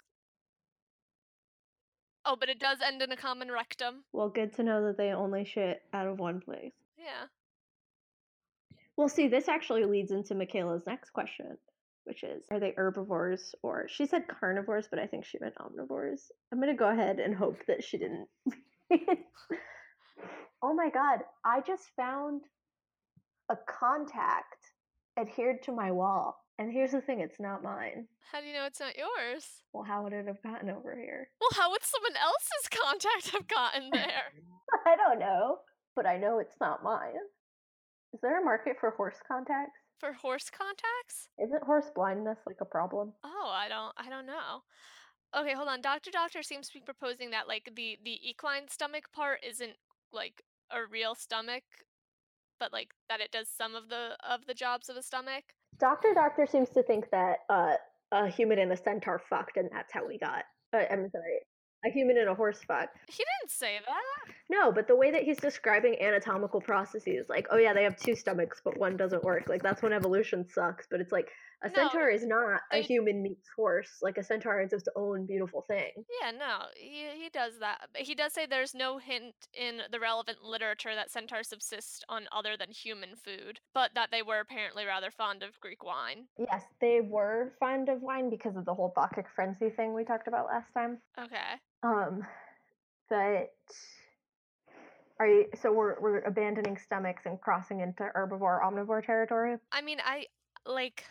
Oh, 2.26 2.36
but 2.38 2.50
it 2.50 2.60
does 2.60 2.80
end 2.86 3.02
in 3.02 3.12
a 3.12 3.16
common 3.18 3.50
rectum. 3.50 4.04
Well, 4.12 4.28
good 4.28 4.54
to 4.56 4.64
know 4.64 4.86
that 4.88 4.98
they 4.98 5.12
only 5.12 5.46
shit 5.46 5.82
out 5.94 6.08
of 6.08 6.20
one 6.20 6.42
place. 6.42 6.74
Yeah. 6.98 7.28
Well, 8.98 9.08
see, 9.08 9.30
this 9.30 9.48
actually 9.48 9.86
leads 9.86 10.12
into 10.12 10.36
Michaela's 10.36 10.84
next 10.86 11.12
question, 11.12 11.58
which 12.04 12.24
is 12.24 12.44
Are 12.52 12.60
they 12.60 12.74
herbivores 12.76 13.56
or 13.64 13.88
she 13.88 14.06
said 14.08 14.24
carnivores, 14.28 14.90
but 14.90 15.00
I 15.00 15.08
think 15.08 15.24
she 15.24 15.40
meant 15.40 15.56
omnivores. 15.56 16.32
I'm 16.52 16.60
going 16.60 16.70
to 16.70 16.78
go 16.78 16.90
ahead 16.90 17.20
and 17.20 17.34
hope 17.34 17.60
that 17.68 17.82
she 17.84 17.98
didn't. 17.98 18.28
oh 20.62 20.74
my 20.74 20.90
god, 20.90 21.20
I 21.46 21.62
just 21.62 21.90
found 21.96 22.42
a 23.50 23.56
contact 23.56 24.58
adhered 25.18 25.64
to 25.64 25.72
my 25.72 25.92
wall. 25.92 26.43
And 26.64 26.72
here's 26.72 26.92
the 26.92 27.02
thing, 27.02 27.20
it's 27.20 27.42
not 27.42 27.62
mine. 27.62 28.08
How 28.32 28.40
do 28.40 28.48
you 28.48 28.54
know 28.54 28.64
it's 28.66 28.80
not 28.80 28.96
yours? 28.96 29.64
Well, 29.74 29.84
how 29.84 30.02
would 30.02 30.14
it 30.14 30.28
have 30.28 30.42
gotten 30.42 30.70
over 30.70 30.96
here? 30.96 31.28
Well, 31.42 31.50
how 31.56 31.70
would 31.72 31.84
someone 31.84 32.16
else's 32.16 32.70
contact 32.72 33.32
have 33.32 33.50
gotten 33.50 33.90
there? 33.92 34.32
I 34.88 34.96
don't 34.96 35.20
know, 35.20 35.58
but 35.94 36.06
I 36.06 36.18
know 36.18 36.40
it's 36.40 36.56
not 36.62 36.82
mine. 36.82 37.20
Is 38.14 38.22
there 38.22 38.40
a 38.40 38.46
market 38.46 38.78
for 38.80 38.92
horse 38.92 39.18
contacts? 39.28 39.78
For 40.00 40.14
horse 40.14 40.50
contacts? 40.50 41.28
Isn't 41.38 41.64
horse 41.64 41.92
blindness 41.94 42.38
like 42.48 42.62
a 42.62 42.66
problem? 42.66 43.12
Oh, 43.26 43.52
I 43.54 43.68
don't 43.68 43.94
I 43.98 44.10
don't 44.10 44.26
know. 44.26 44.64
Okay, 45.38 45.54
hold 45.54 45.68
on. 45.68 45.82
Doctor 45.82 46.12
Doctor 46.12 46.44
seems 46.44 46.70
to 46.70 46.76
be 46.76 46.80
proposing 46.80 47.32
that 47.32 47.50
like 47.50 47.74
the 47.76 47.98
the 48.06 48.18
equine 48.30 48.70
stomach 48.70 49.12
part 49.12 49.40
isn't 49.46 49.76
like 50.14 50.44
a 50.72 50.78
real 50.90 51.14
stomach, 51.14 51.64
but 52.58 52.72
like 52.72 52.92
that 53.10 53.20
it 53.20 53.32
does 53.34 53.50
some 53.50 53.76
of 53.76 53.90
the 53.90 54.16
of 54.26 54.46
the 54.46 54.54
jobs 54.54 54.88
of 54.88 54.96
a 54.96 55.04
stomach. 55.04 55.44
Doctor 55.80 56.14
Doctor 56.14 56.46
seems 56.46 56.70
to 56.70 56.84
think 56.84 57.10
that 57.12 57.40
uh, 57.50 57.76
a 58.12 58.28
human 58.28 58.60
and 58.60 58.72
a 58.72 58.78
centaur 58.78 59.22
fucked, 59.30 59.58
and 59.58 59.70
that's 59.72 59.92
how 59.92 60.08
we 60.08 60.18
got. 60.18 60.44
Uh, 60.74 60.86
I'm 60.90 61.10
sorry, 61.10 61.40
a 61.86 61.90
human 61.90 62.18
and 62.18 62.30
a 62.30 62.36
horse 62.36 62.60
fuck. 62.68 62.90
He 63.08 63.18
didn't 63.18 63.52
say 63.52 63.80
that. 63.86 64.34
No, 64.50 64.72
but 64.72 64.88
the 64.88 64.96
way 64.96 65.12
that 65.12 65.24
he's 65.24 65.38
describing 65.38 66.02
anatomical 66.02 66.62
processes, 66.62 67.26
like, 67.30 67.48
oh 67.52 67.58
yeah, 67.58 67.74
they 67.74 67.84
have 67.84 67.98
two 67.98 68.16
stomachs, 68.16 68.62
but 68.64 68.78
one 68.80 68.96
doesn't 68.98 69.24
work. 69.24 69.44
Like 69.48 69.64
that's 69.64 69.82
when 69.82 69.94
evolution 69.94 70.48
sucks. 70.48 70.88
But 70.90 71.02
it's 71.02 71.12
like 71.12 71.30
a 71.64 71.70
No, 71.70 71.76
centaur 71.76 72.10
is 72.10 72.26
not 72.26 72.62
a 72.72 72.82
human 72.82 73.24
meets 73.24 73.50
horse. 73.56 73.90
Like 74.02 74.18
a 74.18 74.24
centaur 74.24 74.62
is 74.62 74.74
its 74.74 74.88
own 74.96 75.26
beautiful 75.26 75.62
thing. 75.62 75.92
Yeah, 76.22 76.32
no, 76.32 76.66
he 76.76 77.06
he 77.16 77.30
does 77.30 77.54
that. 77.60 77.90
But 77.94 78.02
he 78.02 78.16
does 78.16 78.34
say 78.34 78.46
there's 78.46 78.76
no 78.76 78.98
hint 78.98 79.36
in 79.54 79.82
the 79.92 80.00
relevant 80.00 80.44
literature 80.44 80.94
that 80.96 81.10
centaurs 81.10 81.48
subsist 81.48 82.04
on 82.10 82.28
other 82.32 82.58
than 82.58 82.72
human 82.72 83.16
food, 83.16 83.60
but 83.74 83.92
that 83.96 84.10
they 84.12 84.22
were 84.22 84.40
apparently 84.40 84.86
rather 84.86 85.10
fond 85.10 85.42
of 85.44 85.60
Greek 85.62 85.84
wine. 85.84 86.26
Yes, 86.38 86.64
they 86.82 87.00
were 87.02 87.54
fond 87.60 87.88
of 87.90 88.02
wine 88.02 88.30
because 88.30 88.56
of 88.58 88.66
the 88.66 88.74
whole 88.74 88.94
Bacchic 88.96 89.26
frenzy 89.34 89.70
thing 89.70 89.94
we 89.94 90.04
talked 90.04 90.28
about 90.28 90.48
last 90.48 90.74
time. 90.74 91.00
Okay. 91.18 91.60
Um, 91.82 92.26
but 93.10 93.54
are 95.20 95.28
you? 95.28 95.46
So 95.62 95.72
we're 95.72 96.00
we're 96.02 96.20
abandoning 96.20 96.78
stomachs 96.78 97.24
and 97.26 97.40
crossing 97.40 97.80
into 97.80 98.04
herbivore 98.16 98.62
omnivore 98.62 99.06
territory. 99.06 99.58
I 99.72 99.82
mean, 99.82 100.00
I 100.04 100.26
like 100.66 101.06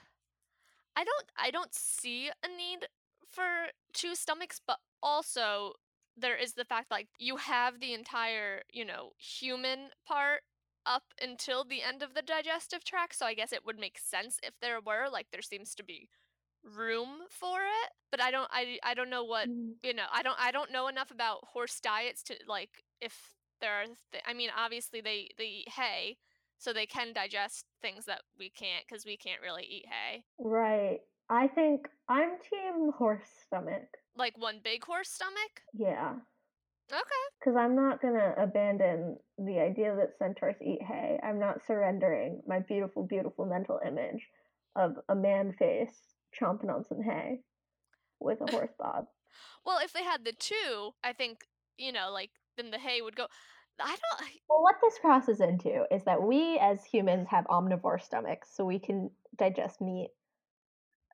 I 0.97 1.05
don't 1.05 1.27
I 1.37 1.51
don't 1.51 1.75
see 1.75 2.29
a 2.29 2.49
need 2.49 2.89
for 3.29 3.69
two 3.93 4.15
stomachs, 4.15 4.61
but 4.67 4.79
also 5.03 5.75
there 6.17 6.37
is 6.37 6.55
the 6.55 6.65
fact 6.65 6.91
like 6.91 7.09
you 7.19 7.37
have 7.37 7.81
the 7.81 7.95
entire, 7.95 8.63
you 8.71 8.85
know, 8.85 9.13
human 9.19 9.91
part 10.07 10.43
up 10.85 11.05
until 11.21 11.65
the 11.65 11.83
end 11.83 12.03
of 12.03 12.15
the 12.15 12.23
digestive 12.23 12.85
tract, 12.85 13.15
so 13.17 13.27
I 13.27 13.35
guess 13.35 13.53
it 13.53 13.65
would 13.65 13.79
make 13.79 13.99
sense 13.99 14.39
if 14.43 14.55
there 14.61 14.81
were 14.81 15.07
like 15.11 15.27
there 15.33 15.43
seems 15.43 15.75
to 15.77 15.85
be 15.85 16.09
room 16.65 17.23
for 17.31 17.61
it, 17.61 17.91
but 18.11 18.21
I 18.21 18.31
don't 18.31 18.49
I 18.53 18.79
I 18.83 18.95
don't 18.95 19.11
know 19.11 19.25
what, 19.25 19.49
mm. 19.49 19.73
you 19.83 19.95
know, 19.95 20.07
I 20.13 20.23
don't 20.23 20.39
I 20.39 20.51
don't 20.51 20.73
know 20.73 20.89
enough 20.89 21.11
about 21.11 21.45
horse 21.53 21.81
diets 21.81 22.23
to 22.25 22.35
like 22.47 22.85
if 23.01 23.35
there 23.61 23.73
are 23.73 23.85
th- 24.13 24.25
I 24.27 24.35
mean, 24.35 24.51
obviously 24.57 25.01
they 25.01 25.31
they 25.39 25.45
eat 25.47 25.69
hay, 25.71 26.19
so 26.63 26.73
they 26.73 26.87
can 26.87 27.13
digest 27.13 27.67
things 27.81 28.05
that 28.05 28.21
we 28.39 28.49
can't 28.49 28.85
because 28.87 29.05
we 29.05 29.17
can't 29.17 29.43
really 29.43 29.65
eat 29.65 29.85
hay. 29.89 30.23
Right. 30.39 31.01
I 31.29 31.49
think 31.49 31.89
I'm 32.09 32.31
team 32.49 32.93
horse 32.97 33.27
stomach. 33.47 33.89
Like 34.17 34.39
one 34.39 34.61
big 34.63 34.85
horse 34.85 35.09
stomach. 35.09 35.63
Yeah. 35.75 36.15
Okay. 36.93 37.25
Because 37.41 37.57
I'm 37.59 37.75
not 37.75 38.01
going 38.01 38.15
to 38.15 38.35
abandon 38.41 39.17
the 39.39 39.59
idea 39.59 39.97
that 39.97 40.17
centaurs 40.19 40.55
eat 40.65 40.81
hay. 40.83 41.19
I'm 41.25 41.41
not 41.41 41.67
surrendering 41.67 42.43
my 42.47 42.61
beautiful, 42.61 43.05
beautiful 43.05 43.45
mental 43.45 43.81
image 43.85 44.29
of 44.77 44.93
a 45.09 45.17
man 45.17 45.55
face 45.59 45.99
chomping 46.41 46.73
on 46.73 46.85
some 46.85 47.03
hay 47.03 47.41
with 48.21 48.39
a 48.41 48.51
horse 48.53 48.73
bob. 48.79 49.07
Well, 49.67 49.79
if 49.83 49.93
they 49.93 50.05
had 50.05 50.25
the 50.25 50.33
two, 50.33 50.93
I 51.03 51.13
think 51.13 51.39
you 51.77 51.91
know, 51.91 52.11
like 52.13 52.31
then 52.57 52.71
the 52.71 52.79
hay 52.79 53.01
would 53.03 53.17
go. 53.17 53.27
I 53.81 53.97
don't. 53.97 54.31
Well, 54.49 54.63
what 54.63 54.77
this 54.83 54.99
crosses 54.99 55.41
into 55.41 55.85
is 55.91 56.05
that 56.05 56.23
we 56.23 56.59
as 56.59 56.85
humans 56.85 57.29
have 57.31 57.47
omnivore 57.47 58.03
stomachs, 58.03 58.55
so 58.55 58.65
we 58.65 58.79
can 58.79 59.11
digest 59.37 59.81
meat 59.81 60.11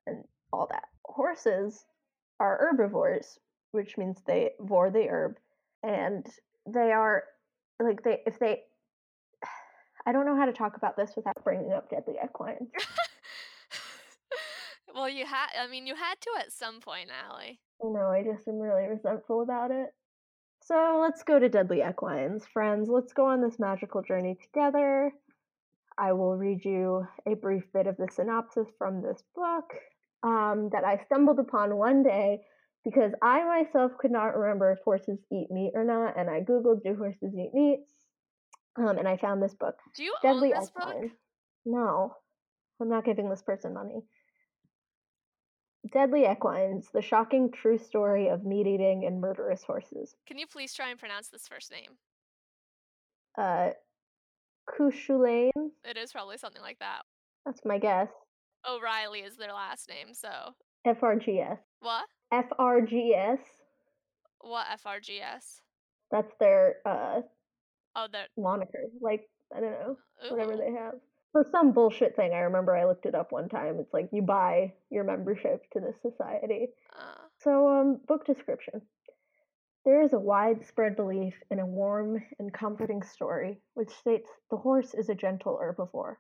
and 0.07 0.25
all 0.53 0.67
that. 0.71 0.85
Horses 1.05 1.85
are 2.41 2.59
herbivores, 2.59 3.39
which 3.73 3.97
means 3.97 4.19
they 4.27 4.51
vor 4.61 4.91
the 4.91 5.09
herb, 5.09 5.37
and 5.83 6.27
they 6.67 6.93
are 6.93 7.25
like 7.81 8.03
they 8.03 8.21
if 8.27 8.39
they. 8.39 8.63
I 10.07 10.13
don't 10.13 10.27
know 10.27 10.37
how 10.37 10.47
to 10.47 10.53
talk 10.53 10.77
about 10.77 10.97
this 10.97 11.13
without 11.17 11.43
bringing 11.45 11.73
up 11.73 11.91
deadly 11.91 12.15
equines. 12.23 12.71
well, 14.95 15.09
you 15.09 15.27
had. 15.27 15.49
I 15.59 15.69
mean, 15.69 15.87
you 15.87 15.95
had 15.95 16.21
to 16.21 16.31
at 16.41 16.53
some 16.53 16.81
point, 16.81 17.11
Allie. 17.29 17.61
No, 17.83 18.09
I 18.09 18.25
just 18.25 18.49
am 18.49 18.59
really 18.59 18.89
resentful 18.89 19.43
about 19.43 19.71
it. 19.71 19.95
So 20.69 20.99
let's 21.01 21.23
go 21.23 21.39
to 21.39 21.49
Deadly 21.49 21.79
Equines. 21.79 22.43
Friends, 22.53 22.91
let's 22.91 23.15
go 23.15 23.25
on 23.25 23.41
this 23.41 23.59
magical 23.59 24.03
journey 24.03 24.37
together. 24.43 25.11
I 25.97 26.13
will 26.13 26.37
read 26.37 26.63
you 26.63 27.07
a 27.27 27.35
brief 27.37 27.65
bit 27.73 27.87
of 27.87 27.97
the 27.97 28.07
synopsis 28.13 28.67
from 28.77 29.01
this 29.01 29.23
book 29.35 29.65
um, 30.23 30.69
that 30.73 30.85
I 30.85 31.03
stumbled 31.07 31.39
upon 31.39 31.77
one 31.77 32.03
day 32.03 32.41
because 32.85 33.13
I 33.23 33.45
myself 33.45 33.93
could 33.99 34.11
not 34.11 34.37
remember 34.37 34.71
if 34.73 34.81
horses 34.85 35.19
eat 35.33 35.51
meat 35.51 35.73
or 35.75 35.85
not, 35.85 36.19
and 36.19 36.29
I 36.29 36.41
googled 36.41 36.83
do 36.85 36.95
horses 36.95 37.33
eat 37.35 37.55
meat, 37.55 37.81
um, 38.77 38.99
and 38.99 39.09
I 39.09 39.17
found 39.17 39.43
this 39.43 39.55
book. 39.55 39.77
Do 39.97 40.05
you 40.05 40.15
Deadly 40.23 40.53
own 40.53 40.61
this 40.61 40.71
book? 40.71 40.97
No, 41.65 42.13
I'm 42.79 42.91
not 42.91 43.07
giving 43.07 43.31
this 43.31 43.43
person 43.43 43.73
money. 43.73 44.03
Deadly 45.93 46.23
Equines, 46.25 46.91
the 46.93 47.01
shocking 47.03 47.51
true 47.51 47.79
story 47.79 48.29
of 48.29 48.45
meat 48.45 48.67
eating 48.67 49.05
and 49.07 49.21
murderous 49.21 49.63
horses. 49.63 50.15
Can 50.27 50.39
you 50.39 50.47
please 50.47 50.75
try 50.75 50.91
and 50.91 50.99
pronounce 50.99 51.29
this 51.29 51.47
first 51.49 51.71
name? 51.71 51.93
Uh, 53.37 53.71
CuChullaine, 54.69 55.71
It 55.85 55.97
is 55.97 56.13
probably 56.13 56.37
something 56.37 56.63
like 56.63 56.79
that. 56.81 57.03
that's 57.47 57.65
my 57.65 57.79
guess. 57.79 58.09
O'Reilly 58.69 59.21
is 59.21 59.37
their 59.37 59.53
last 59.53 59.89
name, 59.89 60.13
so 60.13 60.29
FRGS. 60.87 61.59
what? 61.81 62.05
FRGS, 62.33 63.39
What 64.41 64.67
FRGS? 64.85 65.61
that's 66.11 66.33
their 66.41 66.77
uh, 66.85 67.21
Oh, 67.97 68.07
they're 68.13 68.27
moniker. 68.37 68.85
Like, 69.01 69.29
I 69.57 69.61
don't 69.61 69.71
know, 69.73 69.97
whatever 70.31 70.57
they 70.57 70.73
have. 70.73 70.95
For 71.39 71.47
some 71.53 71.71
bullshit 71.71 72.17
thing, 72.17 72.33
I 72.35 72.41
remember 72.41 72.75
I 72.75 72.85
looked 72.85 73.07
it 73.07 73.15
up 73.15 73.31
one 73.31 73.49
time. 73.49 73.79
It's 73.79 73.95
like 73.95 74.09
you 74.11 74.23
buy 74.23 74.73
your 74.91 75.05
membership 75.05 75.71
to 75.71 75.79
this 75.79 76.03
society. 76.03 76.71
Uh, 76.93 77.15
So, 77.37 77.69
um, 77.69 78.01
book 78.09 78.27
description. 78.27 78.83
There 79.85 80.03
is 80.03 80.13
a 80.15 80.19
widespread 80.19 80.97
belief 80.97 81.41
in 81.49 81.61
a 81.61 81.65
warm 81.65 82.25
and 82.41 82.53
comforting 82.53 83.05
story 83.05 83.63
which 83.75 83.91
states 83.91 84.29
the 84.51 84.57
horse 84.57 84.95
is 84.95 85.09
a 85.09 85.15
gentle 85.15 85.57
herbivore. 85.63 86.17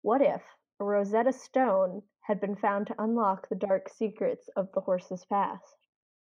What 0.00 0.20
if 0.22 0.42
a 0.80 0.84
Rosetta 0.84 1.32
Stone 1.32 2.02
had 2.22 2.40
been 2.40 2.56
found 2.56 2.88
to 2.88 3.00
unlock 3.00 3.48
the 3.48 3.54
dark 3.54 3.90
secrets 3.90 4.48
of 4.56 4.72
the 4.72 4.80
horse's 4.80 5.24
past? 5.26 5.76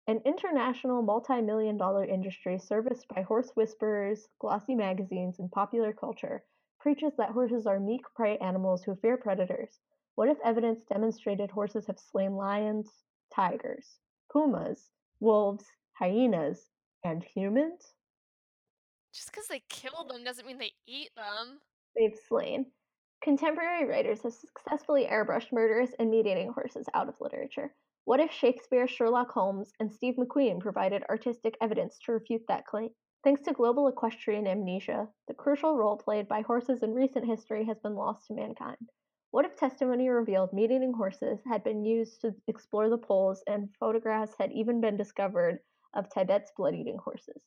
An 0.08 0.22
international 0.26 1.02
multi 1.04 1.40
million 1.40 1.78
dollar 1.78 2.04
industry 2.04 2.60
serviced 2.60 3.08
by 3.08 3.22
horse 3.22 3.52
whisperers, 3.56 4.28
glossy 4.40 4.76
magazines, 4.76 5.40
and 5.40 5.50
popular 5.50 5.94
culture 5.94 6.44
preaches 6.80 7.14
that 7.18 7.32
horses 7.32 7.68
are 7.68 7.80
meek 7.80 8.02
prey 8.16 8.38
animals 8.38 8.84
who 8.84 8.96
fear 8.96 9.18
predators. 9.18 9.80
What 10.16 10.30
if 10.30 10.38
evidence 10.44 10.84
demonstrated 10.86 11.52
horses 11.52 11.88
have 11.88 12.00
slain 12.00 12.36
lions, 12.36 12.90
tigers, 13.34 14.00
pumas, 14.32 14.92
wolves, 15.20 15.66
hyenas, 15.94 16.70
and 17.04 17.24
humans? 17.24 17.94
just 19.14 19.32
because 19.32 19.48
they 19.48 19.64
kill 19.70 20.06
them 20.06 20.24
doesn't 20.24 20.46
mean 20.46 20.58
they 20.58 20.74
eat 20.88 21.10
them. 21.16 21.60
They've 21.96 22.18
slain. 22.28 22.72
Contemporary 23.22 23.86
writers 23.86 24.22
have 24.24 24.34
successfully 24.34 25.06
airbrushed 25.06 25.52
murderous 25.52 25.92
and 26.00 26.10
meat 26.10 26.26
eating 26.26 26.52
horses 26.54 26.88
out 26.94 27.10
of 27.10 27.20
literature. 27.20 27.76
What 28.06 28.20
if 28.20 28.32
Shakespeare, 28.32 28.88
Sherlock 28.88 29.32
Holmes, 29.32 29.74
and 29.80 29.92
Steve 29.92 30.16
McQueen 30.16 30.60
provided 30.62 31.04
artistic 31.10 31.58
evidence 31.62 32.00
to 32.06 32.14
refute 32.14 32.44
that 32.48 32.66
claim? 32.66 32.90
Thanks 33.22 33.42
to 33.42 33.52
global 33.52 33.90
equestrian 33.90 34.48
amnesia, 34.48 35.10
the 35.28 35.34
crucial 35.34 35.76
role 35.76 35.98
played 35.98 36.30
by 36.30 36.40
horses 36.40 36.84
in 36.84 36.94
recent 36.94 37.26
history 37.26 37.66
has 37.66 37.78
been 37.78 37.96
lost 37.96 38.28
to 38.28 38.34
mankind. 38.34 38.90
What 39.32 39.44
if 39.44 39.58
testimony 39.58 40.08
revealed 40.08 40.54
meat 40.54 40.72
eating 40.72 40.94
horses 40.94 41.42
had 41.46 41.62
been 41.62 41.84
used 41.84 42.22
to 42.22 42.34
explore 42.48 42.90
the 42.90 42.98
poles 42.98 43.44
and 43.46 43.76
photographs 43.76 44.38
had 44.38 44.54
even 44.54 44.80
been 44.80 44.96
discovered 44.96 45.60
of 45.94 46.10
Tibet's 46.10 46.54
blood 46.56 46.76
eating 46.76 46.98
horses? 46.98 47.44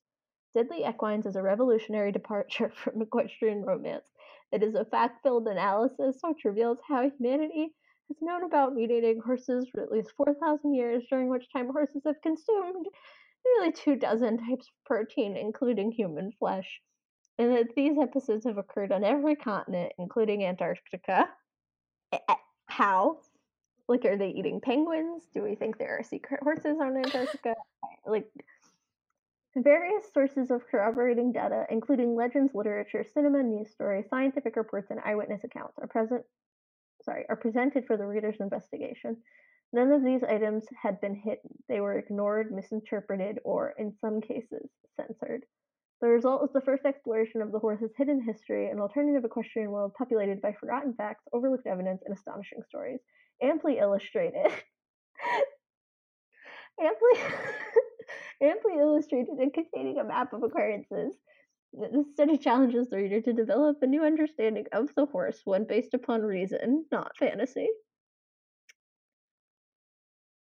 Deadly 0.55 0.83
Equines 0.85 1.25
is 1.25 1.37
a 1.37 1.43
revolutionary 1.43 2.13
departure 2.21 2.69
from 2.69 3.01
equestrian 3.01 3.65
romance. 3.65 4.11
It 4.53 4.63
is 4.63 4.75
a 4.75 4.85
fact 4.85 5.23
filled 5.23 5.49
analysis 5.49 6.19
which 6.23 6.45
reveals 6.45 6.81
how 6.87 7.09
humanity 7.09 7.75
has 8.09 8.21
known 8.21 8.45
about 8.45 8.75
meat 8.75 8.91
eating 8.91 9.23
horses 9.25 9.71
for 9.71 9.81
at 9.81 9.91
least 9.91 10.13
4,000 10.19 10.75
years, 10.75 11.07
during 11.09 11.31
which 11.31 11.51
time 11.51 11.71
horses 11.71 12.03
have 12.05 12.21
consumed 12.21 12.89
nearly 13.45 13.73
two 13.73 13.97
dozen 13.97 14.39
types 14.39 14.67
of 14.67 14.85
protein, 14.85 15.37
including 15.37 15.93
human 15.93 16.33
flesh. 16.39 16.81
And 17.39 17.57
that 17.57 17.75
these 17.75 17.99
episodes 17.99 18.45
have 18.47 18.59
occurred 18.59 18.93
on 18.93 19.05
every 19.05 19.37
continent, 19.37 19.93
including 19.99 20.45
Antarctica. 20.45 21.29
How? 22.67 23.19
Like, 23.89 24.05
are 24.05 24.17
they 24.17 24.29
eating 24.29 24.61
penguins? 24.61 25.23
Do 25.35 25.43
we 25.43 25.55
think 25.55 25.79
there 25.79 25.99
are 25.99 26.03
secret 26.03 26.41
horses 26.43 26.77
on 26.81 26.97
Antarctica? 26.97 27.55
like, 28.07 28.27
various 29.57 30.05
sources 30.13 30.51
of 30.51 30.67
corroborating 30.71 31.33
data, 31.33 31.67
including 31.71 32.15
legends, 32.15 32.55
literature, 32.55 33.05
cinema, 33.13 33.43
news 33.43 33.71
stories, 33.71 34.07
scientific 34.09 34.57
reports, 34.57 34.91
and 34.91 35.01
eyewitness 35.05 35.45
accounts, 35.45 35.79
are 35.79 35.87
present. 35.87 36.23
Sorry, 37.03 37.25
are 37.29 37.37
presented 37.37 37.87
for 37.87 37.97
the 37.97 38.07
reader's 38.07 38.41
investigation. 38.41 39.17
None 39.73 39.91
of 39.93 40.05
these 40.05 40.23
items 40.23 40.67
had 40.83 41.01
been 41.01 41.15
hidden; 41.15 41.63
they 41.69 41.81
were 41.81 41.97
ignored, 41.97 42.53
misinterpreted, 42.53 43.41
or, 43.45 43.71
in 43.79 43.97
some 44.01 44.21
cases, 44.21 44.71
censored. 44.97 45.47
The 46.03 46.09
result 46.09 46.43
was 46.43 46.53
the 46.53 46.61
first 46.61 46.85
exploration 46.85 47.41
of 47.41 47.53
the 47.53 47.59
horse's 47.59 47.95
hidden 47.97 48.21
history, 48.21 48.69
an 48.69 48.81
alternative 48.81 49.25
equestrian 49.25 49.71
world 49.71 49.95
populated 49.95 50.43
by 50.43 50.53
forgotten 50.53 50.95
facts, 50.95 51.25
overlooked 51.33 51.67
evidence, 51.67 52.03
and 52.05 52.13
astonishing 52.13 52.63
stories. 52.65 53.01
Amply 53.41 53.79
illustrated. 53.79 54.47
amply, 56.81 57.21
amply 58.43 58.79
illustrated 58.79 59.39
and 59.39 59.55
containing 59.55 59.99
a 59.99 60.05
map 60.05 60.33
of 60.33 60.43
occurrences. 60.43 61.17
This 61.73 62.13
study 62.13 62.37
challenges 62.37 62.91
the 62.91 62.97
reader 62.99 63.23
to 63.23 63.33
develop 63.33 63.81
a 63.81 63.87
new 63.87 64.05
understanding 64.05 64.67
of 64.73 64.95
the 64.97 65.07
horse, 65.07 65.41
one 65.45 65.65
based 65.65 65.95
upon 65.95 66.23
reason, 66.23 66.85
not 66.93 67.17
fantasy. 67.17 67.69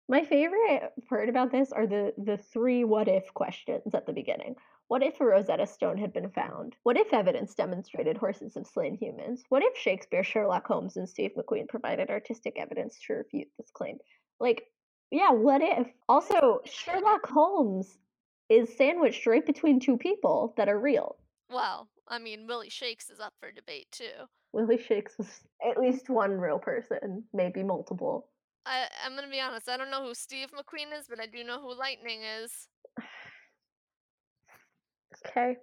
My 0.07 0.23
favorite 0.23 0.93
part 1.09 1.29
about 1.29 1.51
this 1.51 1.71
are 1.71 1.87
the 1.87 2.13
the 2.17 2.37
three 2.37 2.83
what 2.83 3.07
if 3.07 3.33
questions 3.33 3.95
at 3.95 4.05
the 4.05 4.13
beginning. 4.13 4.55
What 4.87 5.01
if 5.01 5.19
a 5.19 5.25
Rosetta 5.25 5.65
Stone 5.65 5.97
had 5.97 6.13
been 6.13 6.29
found? 6.29 6.75
What 6.83 6.95
if 6.95 7.11
evidence 7.11 7.55
demonstrated 7.55 8.17
horses 8.17 8.53
have 8.53 8.67
slain 8.67 8.95
humans? 8.95 9.43
What 9.49 9.63
if 9.63 9.75
Shakespeare, 9.75 10.23
Sherlock 10.23 10.67
Holmes, 10.67 10.95
and 10.95 11.09
Steve 11.09 11.31
McQueen 11.35 11.67
provided 11.67 12.11
artistic 12.11 12.55
evidence 12.59 12.99
to 13.07 13.13
refute 13.13 13.47
this 13.57 13.71
claim? 13.71 13.97
Like, 14.39 14.67
yeah, 15.09 15.31
what 15.31 15.63
if? 15.63 15.87
Also, 16.07 16.61
Sherlock 16.65 17.25
Holmes 17.25 17.97
is 18.47 18.77
sandwiched 18.77 19.25
right 19.25 19.43
between 19.43 19.79
two 19.79 19.97
people 19.97 20.53
that 20.55 20.69
are 20.69 20.79
real. 20.79 21.15
Well, 21.49 21.87
I 22.07 22.19
mean, 22.19 22.45
Willie 22.45 22.69
Shakes 22.69 23.09
is 23.09 23.19
up 23.19 23.33
for 23.39 23.51
debate 23.51 23.87
too. 23.91 24.27
Willie 24.53 24.77
Shakes 24.81 25.17
was 25.17 25.41
at 25.67 25.79
least 25.79 26.09
one 26.11 26.39
real 26.39 26.59
person, 26.59 27.23
maybe 27.33 27.63
multiple. 27.63 28.29
I 28.65 28.87
I'm 29.05 29.15
gonna 29.15 29.29
be 29.29 29.39
honest. 29.39 29.69
I 29.69 29.77
don't 29.77 29.91
know 29.91 30.05
who 30.05 30.13
Steve 30.15 30.49
McQueen 30.51 30.97
is, 30.97 31.07
but 31.09 31.19
I 31.19 31.25
do 31.27 31.43
know 31.43 31.61
who 31.61 31.77
Lightning 31.77 32.21
is. 32.43 32.67
Okay. 35.27 35.57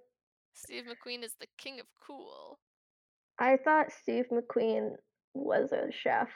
Steve 0.53 0.83
McQueen 0.85 1.23
is 1.23 1.35
the 1.39 1.47
king 1.57 1.79
of 1.79 1.85
cool. 2.05 2.59
I 3.39 3.57
thought 3.57 3.91
Steve 3.91 4.25
McQueen 4.31 4.91
was 5.33 5.71
a 5.71 5.91
chef, 5.91 6.29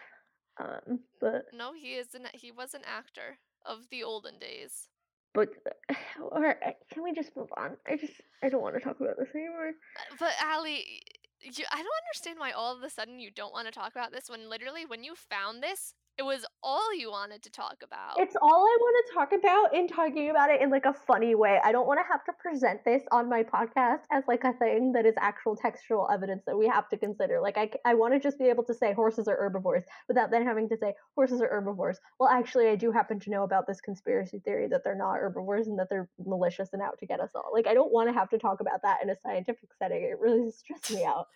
um, 0.60 1.00
but 1.22 1.44
No, 1.54 1.74
he 1.74 1.94
is 1.96 2.14
an 2.16 2.28
he 2.34 2.52
was 2.52 2.74
an 2.74 2.82
actor 2.86 3.38
of 3.66 3.80
the 3.92 4.04
olden 4.04 4.40
days. 4.40 4.90
but 5.34 5.50
or 6.32 6.48
uh, 6.66 6.72
can 6.92 7.04
we 7.04 7.14
just 7.14 7.36
move 7.36 7.50
on? 7.58 7.78
I 7.88 7.96
just 7.98 8.14
I 8.44 8.50
don't 8.50 8.62
want 8.62 8.76
to 8.76 8.82
talk 8.82 9.00
about 9.00 9.18
this 9.20 9.30
anymore. 9.36 9.70
Uh, 9.70 10.16
But 10.20 10.32
Allie, 10.42 11.02
you, 11.42 11.66
I 11.72 11.78
don't 11.78 12.02
understand 12.06 12.40
why 12.40 12.52
all 12.52 12.76
of 12.76 12.82
a 12.84 12.90
sudden 12.90 13.20
you 13.20 13.30
don't 13.32 13.54
want 13.54 13.68
to 13.68 13.72
talk 13.74 13.92
about 13.92 14.12
this 14.12 14.30
when 14.30 14.50
literally 14.50 14.86
when 14.86 15.04
you 15.04 15.14
found 15.16 15.62
this, 15.62 15.94
it 16.18 16.26
was 16.26 16.46
all 16.64 16.94
you 16.96 17.12
wanted 17.12 17.44
to 17.44 17.52
talk 17.52 17.78
about. 17.84 18.20
It's 18.20 18.36
all 18.42 18.66
I 18.66 18.78
want 18.80 19.06
to 19.08 19.14
talk 19.14 19.32
about 19.34 19.76
in 19.76 19.88
talking 19.88 20.32
about 20.32 20.50
it 20.50 20.62
in 20.62 20.72
like 20.72 20.86
a 20.86 20.94
funny 20.94 21.36
way. 21.36 21.60
I 21.64 21.72
don't 21.72 21.86
want 21.86 22.00
to 22.00 22.12
have 22.12 22.24
to 22.26 22.34
present 22.40 22.84
this 22.84 23.04
on 23.12 23.30
my 23.30 23.44
podcast 23.44 24.02
as 24.12 24.24
like 24.28 24.44
a 24.44 24.54
thing 24.54 24.94
that 24.94 25.06
is 25.06 25.14
actual 25.20 25.56
textual 25.56 26.10
evidence 26.12 26.42
that 26.48 26.58
we 26.58 26.68
have 26.68 26.90
to 26.90 26.98
consider. 26.98 27.40
Like 27.40 27.58
I, 27.58 27.70
I 27.86 27.94
want 27.94 28.16
to 28.16 28.20
just 28.20 28.40
be 28.40 28.46
able 28.46 28.64
to 28.64 28.74
say 28.74 28.94
horses 28.94 29.28
are 29.28 29.36
herbivores 29.36 29.84
without 30.08 30.32
then 30.32 30.44
having 30.44 30.68
to 30.70 30.78
say 30.78 30.94
horses 31.14 31.40
are 31.40 31.50
herbivores. 31.50 32.00
Well, 32.20 32.30
actually, 32.30 32.70
I 32.70 32.76
do 32.76 32.92
happen 32.92 33.20
to 33.20 33.30
know 33.30 33.44
about 33.44 33.68
this 33.68 33.80
conspiracy 33.80 34.40
theory 34.40 34.68
that 34.70 34.84
they're 34.84 34.96
not 34.96 35.18
herbivores 35.18 35.68
and 35.68 35.78
that 35.78 35.88
they're 35.92 36.10
malicious 36.26 36.70
and 36.74 36.82
out 36.82 36.98
to 37.00 37.06
get 37.06 37.20
us 37.20 37.30
all. 37.36 37.52
Like 37.54 37.68
I 37.68 37.76
don't 37.76 37.94
want 37.94 38.10
to 38.10 38.14
have 38.14 38.30
to 38.30 38.40
talk 38.40 38.60
about 38.60 38.82
that 38.82 39.04
in 39.04 39.10
a 39.12 39.16
scientific 39.22 39.70
setting. 39.78 40.02
It 40.02 40.20
really 40.20 40.50
stresses 40.50 40.96
me 40.96 41.06
out. 41.06 41.28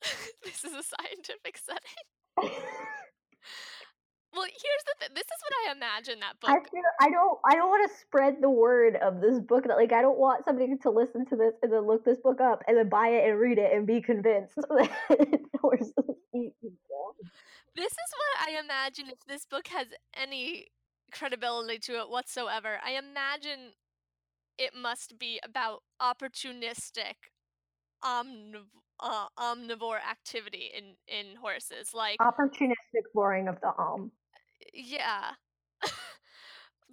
this 0.44 0.64
is 0.64 0.72
a 0.72 0.82
scientific 0.82 1.58
setting. 1.58 2.52
Well, 4.34 4.44
here's 4.44 4.84
the 4.86 4.94
thing. 4.98 5.14
This 5.14 5.24
is 5.24 5.40
what 5.42 5.54
I 5.68 5.72
imagine 5.72 6.20
that 6.20 6.40
book. 6.40 6.50
I 6.50 6.54
feel 6.54 6.82
I 7.00 7.10
don't 7.10 7.38
I 7.44 7.54
don't 7.54 7.68
want 7.68 7.88
to 7.88 7.96
spread 7.98 8.36
the 8.40 8.50
word 8.50 8.96
of 8.96 9.20
this 9.20 9.38
book 9.38 9.64
that 9.68 9.76
like 9.76 9.92
I 9.92 10.02
don't 10.02 10.18
want 10.18 10.44
somebody 10.44 10.76
to 10.76 10.90
listen 10.90 11.24
to 11.26 11.36
this 11.36 11.54
and 11.62 11.72
then 11.72 11.86
look 11.86 12.04
this 12.04 12.18
book 12.18 12.40
up 12.40 12.62
and 12.66 12.76
then 12.76 12.88
buy 12.88 13.08
it 13.08 13.28
and 13.28 13.38
read 13.38 13.58
it 13.58 13.72
and 13.72 13.86
be 13.86 14.00
convinced 14.00 14.54
that 14.56 15.40
horses 15.60 15.92
eat 16.34 16.52
people. 16.60 17.14
This 17.76 17.92
is 17.92 18.10
what 18.16 18.48
I 18.48 18.58
imagine 18.58 19.06
if 19.08 19.18
this 19.28 19.46
book 19.46 19.68
has 19.68 19.86
any 20.20 20.66
credibility 21.12 21.78
to 21.78 22.00
it 22.00 22.10
whatsoever. 22.10 22.78
I 22.84 22.92
imagine 22.92 23.74
it 24.58 24.72
must 24.74 25.18
be 25.18 25.40
about 25.44 25.82
opportunistic 26.02 27.30
omniv- 28.04 28.66
uh, 28.98 29.26
omnivore 29.38 29.98
activity 29.98 30.70
in 30.76 30.96
in 31.06 31.36
horses 31.36 31.90
like 31.94 32.18
Opportunistic 32.18 33.06
boring 33.14 33.46
of 33.46 33.60
the 33.60 33.72
alm. 33.78 34.10
Yeah. 34.74 35.32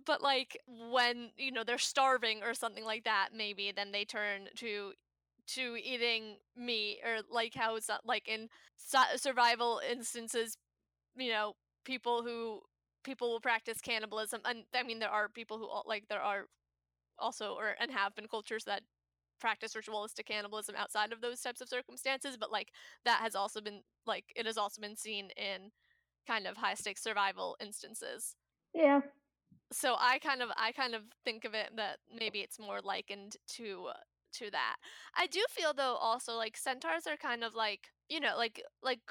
But 0.05 0.21
like 0.21 0.57
when 0.67 1.31
you 1.37 1.51
know 1.51 1.63
they're 1.63 1.77
starving 1.77 2.41
or 2.43 2.53
something 2.53 2.83
like 2.83 3.03
that 3.03 3.29
maybe 3.35 3.71
then 3.75 3.91
they 3.91 4.05
turn 4.05 4.47
to 4.57 4.93
to 5.47 5.77
eating 5.83 6.37
meat 6.55 6.99
or 7.05 7.19
like 7.29 7.53
how 7.55 7.75
it's 7.75 7.87
not 7.89 8.05
like 8.05 8.27
in 8.27 8.47
su- 8.77 9.17
survival 9.17 9.81
instances 9.89 10.57
you 11.17 11.29
know 11.31 11.53
people 11.85 12.23
who 12.23 12.61
people 13.03 13.29
will 13.31 13.41
practice 13.41 13.81
cannibalism 13.81 14.41
and 14.45 14.63
i 14.75 14.83
mean 14.83 14.99
there 14.99 15.09
are 15.09 15.29
people 15.29 15.57
who 15.59 15.69
like 15.89 16.05
there 16.09 16.21
are 16.21 16.45
also 17.19 17.53
or 17.55 17.75
and 17.79 17.91
have 17.91 18.15
been 18.15 18.27
cultures 18.27 18.63
that 18.65 18.81
practice 19.39 19.75
ritualistic 19.75 20.27
cannibalism 20.27 20.75
outside 20.77 21.11
of 21.13 21.21
those 21.21 21.41
types 21.41 21.61
of 21.61 21.69
circumstances 21.69 22.37
but 22.39 22.51
like 22.51 22.69
that 23.05 23.19
has 23.21 23.35
also 23.35 23.61
been 23.61 23.81
like 24.05 24.25
it 24.35 24.45
has 24.45 24.57
also 24.57 24.81
been 24.81 24.95
seen 24.95 25.29
in 25.37 25.71
kind 26.27 26.47
of 26.47 26.57
high 26.57 26.73
stakes 26.75 27.03
survival 27.03 27.55
instances. 27.61 28.35
Yeah. 28.73 29.01
so 29.73 29.95
i 29.99 30.17
kind 30.19 30.41
of 30.41 30.49
i 30.57 30.71
kind 30.71 30.95
of 30.95 31.01
think 31.25 31.43
of 31.45 31.53
it 31.53 31.71
that 31.75 31.97
maybe 32.17 32.39
it's 32.39 32.57
more 32.59 32.79
likened 32.81 33.35
to 33.57 33.87
uh, 33.89 33.99
to 34.33 34.49
that. 34.51 34.77
I 35.17 35.27
do 35.27 35.43
feel 35.49 35.73
though 35.73 35.95
also 35.99 36.33
like 36.37 36.55
centaurs 36.55 37.05
are 37.05 37.17
kind 37.17 37.43
of 37.43 37.53
like 37.53 37.87
you 38.07 38.19
know 38.21 38.35
like 38.37 38.61
like 38.81 39.01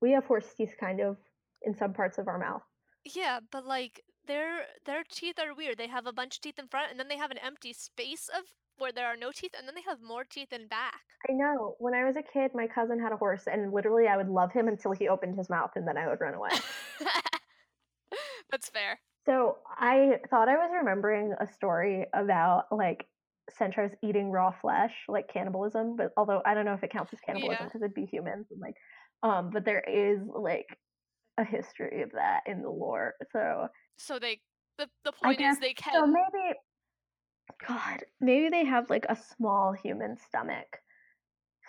we 0.00 0.12
have 0.12 0.24
horse 0.24 0.46
teeth 0.56 0.74
kind 0.80 1.00
of 1.00 1.18
in 1.62 1.76
some 1.76 1.92
parts 1.92 2.18
of 2.18 2.28
our 2.28 2.38
mouth. 2.38 2.62
Yeah, 3.04 3.40
but 3.52 3.66
like 3.66 4.02
their 4.26 4.66
their 4.84 5.02
teeth 5.08 5.38
are 5.38 5.54
weird. 5.54 5.78
They 5.78 5.88
have 5.88 6.06
a 6.06 6.12
bunch 6.12 6.36
of 6.36 6.40
teeth 6.42 6.58
in 6.58 6.68
front, 6.68 6.90
and 6.90 6.98
then 7.00 7.08
they 7.08 7.16
have 7.16 7.30
an 7.30 7.38
empty 7.38 7.72
space 7.72 8.28
of 8.28 8.44
where 8.78 8.92
there 8.92 9.06
are 9.06 9.16
no 9.16 9.32
teeth, 9.32 9.52
and 9.56 9.66
then 9.66 9.74
they 9.74 9.82
have 9.82 10.02
more 10.02 10.24
teeth 10.24 10.52
in 10.52 10.68
back. 10.68 11.00
I 11.28 11.32
know. 11.32 11.76
When 11.78 11.94
I 11.94 12.04
was 12.04 12.16
a 12.16 12.22
kid, 12.22 12.50
my 12.54 12.66
cousin 12.66 13.00
had 13.00 13.12
a 13.12 13.16
horse, 13.16 13.44
and 13.50 13.72
literally, 13.72 14.06
I 14.06 14.16
would 14.16 14.28
love 14.28 14.52
him 14.52 14.68
until 14.68 14.92
he 14.92 15.08
opened 15.08 15.36
his 15.36 15.48
mouth, 15.48 15.70
and 15.76 15.86
then 15.88 15.96
I 15.96 16.06
would 16.08 16.20
run 16.20 16.34
away. 16.34 16.50
That's 18.50 18.68
fair. 18.68 19.00
So 19.24 19.58
I 19.76 20.20
thought 20.30 20.48
I 20.48 20.56
was 20.56 20.70
remembering 20.72 21.34
a 21.40 21.46
story 21.52 22.06
about 22.12 22.66
like 22.70 23.06
centaurs 23.50 23.90
eating 24.02 24.30
raw 24.30 24.52
flesh, 24.60 24.92
like 25.08 25.28
cannibalism. 25.32 25.96
But 25.96 26.12
although 26.16 26.42
I 26.44 26.54
don't 26.54 26.64
know 26.64 26.74
if 26.74 26.84
it 26.84 26.92
counts 26.92 27.12
as 27.12 27.20
cannibalism 27.26 27.58
Yeah. 27.60 27.64
because 27.66 27.82
it'd 27.82 27.94
be 27.94 28.06
humans, 28.06 28.46
and 28.50 28.60
like, 28.60 28.76
um, 29.22 29.50
but 29.50 29.64
there 29.64 29.80
is 29.80 30.20
like 30.32 30.66
a 31.38 31.44
history 31.44 32.02
of 32.02 32.12
that 32.12 32.42
in 32.46 32.62
the 32.62 32.70
lore. 32.70 33.14
So 33.32 33.68
So 33.96 34.18
they 34.18 34.40
the 34.78 34.88
the 35.04 35.12
point 35.12 35.38
guess 35.38 35.54
is 35.54 35.60
they 35.60 35.74
can 35.74 35.92
so. 35.92 36.06
Maybe, 36.06 36.58
God, 37.66 38.04
maybe 38.20 38.48
they 38.48 38.64
have 38.64 38.90
like 38.90 39.06
a 39.08 39.16
small 39.16 39.72
human 39.72 40.16
stomach 40.16 40.78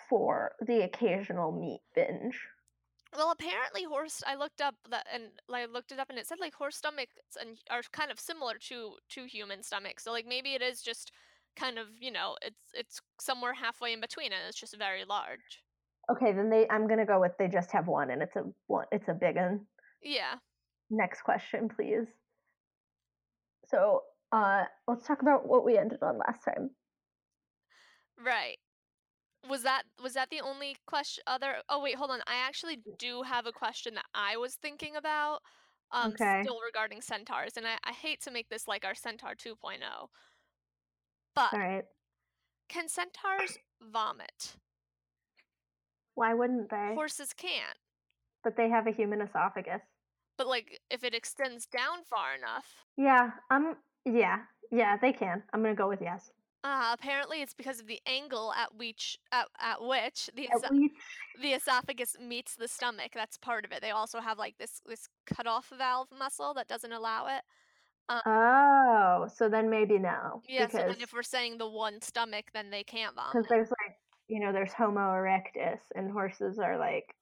for 0.09 0.53
the 0.65 0.83
occasional 0.83 1.51
meat 1.51 1.81
binge. 1.95 2.39
Well, 3.15 3.31
apparently 3.31 3.83
horse. 3.83 4.21
I 4.27 4.35
looked 4.35 4.61
up 4.61 4.75
that 4.89 5.07
and 5.11 5.31
I 5.51 5.65
looked 5.65 5.91
it 5.91 5.99
up, 5.99 6.09
and 6.09 6.19
it 6.19 6.27
said 6.27 6.39
like 6.39 6.53
horse 6.53 6.77
stomachs 6.77 7.13
and 7.39 7.57
are 7.69 7.81
kind 7.91 8.11
of 8.11 8.19
similar 8.19 8.55
to 8.67 8.97
to 9.09 9.25
human 9.25 9.63
stomachs. 9.63 10.03
So 10.03 10.11
like 10.11 10.25
maybe 10.27 10.53
it 10.53 10.61
is 10.61 10.81
just 10.81 11.11
kind 11.55 11.79
of 11.79 11.87
you 11.99 12.11
know 12.11 12.35
it's 12.41 12.61
it's 12.73 12.99
somewhere 13.19 13.53
halfway 13.53 13.93
in 13.93 14.01
between, 14.01 14.31
and 14.33 14.41
it's 14.47 14.59
just 14.59 14.77
very 14.77 15.05
large. 15.05 15.63
Okay, 16.09 16.31
then 16.31 16.49
they. 16.49 16.67
I'm 16.69 16.87
gonna 16.87 17.05
go 17.05 17.19
with 17.19 17.37
they 17.37 17.47
just 17.47 17.71
have 17.71 17.87
one, 17.87 18.09
and 18.11 18.21
it's 18.21 18.35
a 18.35 18.43
one. 18.67 18.87
It's 18.91 19.07
a 19.09 19.13
big 19.13 19.35
one. 19.35 19.67
Yeah. 20.01 20.39
Next 20.89 21.21
question, 21.21 21.69
please. 21.69 22.07
So, 23.65 24.03
uh, 24.31 24.65
let's 24.87 25.05
talk 25.05 25.21
about 25.21 25.45
what 25.47 25.63
we 25.65 25.77
ended 25.77 26.01
on 26.01 26.17
last 26.17 26.43
time. 26.43 26.75
Right. 28.17 28.57
Was 29.49 29.63
that 29.63 29.83
was 30.01 30.13
that 30.15 30.29
the 30.29 30.41
only 30.41 30.77
question? 30.87 31.23
Other? 31.27 31.61
Oh 31.69 31.81
wait, 31.81 31.95
hold 31.95 32.11
on. 32.11 32.21
I 32.27 32.35
actually 32.37 32.77
do 32.97 33.23
have 33.23 33.45
a 33.45 33.51
question 33.53 33.95
that 33.95 34.05
I 34.13 34.37
was 34.37 34.55
thinking 34.55 34.95
about. 34.95 35.41
Um, 35.91 36.13
Okay. 36.13 36.41
still 36.41 36.59
regarding 36.61 37.01
centaurs, 37.01 37.57
and 37.57 37.67
I, 37.67 37.77
I 37.83 37.93
hate 37.93 38.21
to 38.23 38.31
make 38.31 38.49
this 38.49 38.67
like 38.67 38.85
our 38.85 38.95
centaur 38.95 39.35
2.0, 39.35 40.09
but 41.35 41.53
All 41.53 41.59
right. 41.59 41.85
can 42.69 42.89
centaurs 42.89 43.57
vomit? 43.81 44.57
Why 46.17 46.33
wouldn't 46.33 46.71
they? 46.71 46.93
Horses 46.95 47.31
can't. 47.31 47.77
But 48.43 48.57
they 48.57 48.69
have 48.69 48.87
a 48.87 48.91
human 48.91 49.21
esophagus. 49.21 49.81
But 50.35 50.47
like 50.47 50.79
if 50.89 51.03
it 51.03 51.13
extends 51.13 51.67
down 51.67 52.03
far 52.09 52.33
enough, 52.35 52.65
Yeah. 52.97 53.31
Um. 53.51 53.75
Yeah. 54.03 54.39
Yeah. 54.71 54.97
They 54.97 55.13
can. 55.13 55.43
I'm 55.53 55.61
gonna 55.61 55.75
go 55.75 55.87
with 55.87 56.01
yes. 56.01 56.31
uh, 56.63 56.89
apparently 56.91 57.41
it's 57.43 57.53
because 57.53 57.79
of 57.79 57.85
the 57.87 58.01
angle 58.07 58.51
at 58.53 58.73
which 58.75 59.19
at, 59.31 59.45
at 59.61 59.79
which 59.81 60.29
the 60.35 60.47
At 60.49 60.55
eso- 60.63 60.89
the 61.41 61.49
esophagus 61.53 62.15
meets 62.19 62.55
the 62.55 62.67
stomach. 62.67 63.11
That's 63.13 63.37
part 63.37 63.63
of 63.63 63.71
it. 63.71 63.81
They 63.81 63.91
also 63.91 64.19
have 64.19 64.39
like 64.39 64.57
this 64.57 64.81
this 64.87 65.07
cutoff 65.27 65.71
valve 65.77 66.07
muscle 66.17 66.53
that 66.55 66.67
doesn't 66.67 66.91
allow 66.91 67.27
it. 67.27 67.43
Oh, 68.09 69.27
so 69.35 69.49
then 69.49 69.69
maybe 69.69 69.97
no. 69.99 70.41
Yeah, 70.47 70.61
so 70.61 70.65
because 70.67 70.93
then 70.93 71.01
if 71.01 71.13
we're 71.13 71.23
saying 71.23 71.57
the 71.57 71.69
one 71.69 72.01
stomach, 72.01 72.45
then 72.53 72.69
they 72.69 72.83
can't 72.83 73.13
because 73.15 73.33
vomit. 73.33 73.49
there's 73.49 73.69
like 73.69 73.97
you 74.27 74.39
know 74.39 74.51
there's 74.51 74.73
Homo 74.73 74.99
erectus 75.11 75.79
and 75.95 76.11
horses 76.11 76.59
are 76.59 76.77
like 76.77 77.13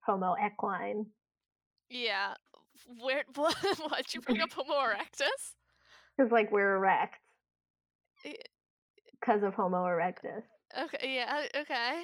Homo 0.00 0.34
equine. 0.44 1.06
Yeah. 1.90 2.34
Where 3.00 3.24
what 3.34 3.54
why'd 3.90 4.14
you 4.14 4.20
bring 4.20 4.40
up 4.40 4.52
Homo 4.52 4.74
erectus? 4.74 5.54
Because 6.16 6.30
like 6.32 6.50
we're 6.52 6.76
erect 6.76 7.16
Eh, 8.24 8.32
because 9.20 9.42
of 9.42 9.54
Homo 9.54 9.84
erectus. 9.84 10.42
Okay, 10.84 11.14
yeah, 11.14 11.44
okay. 11.56 12.02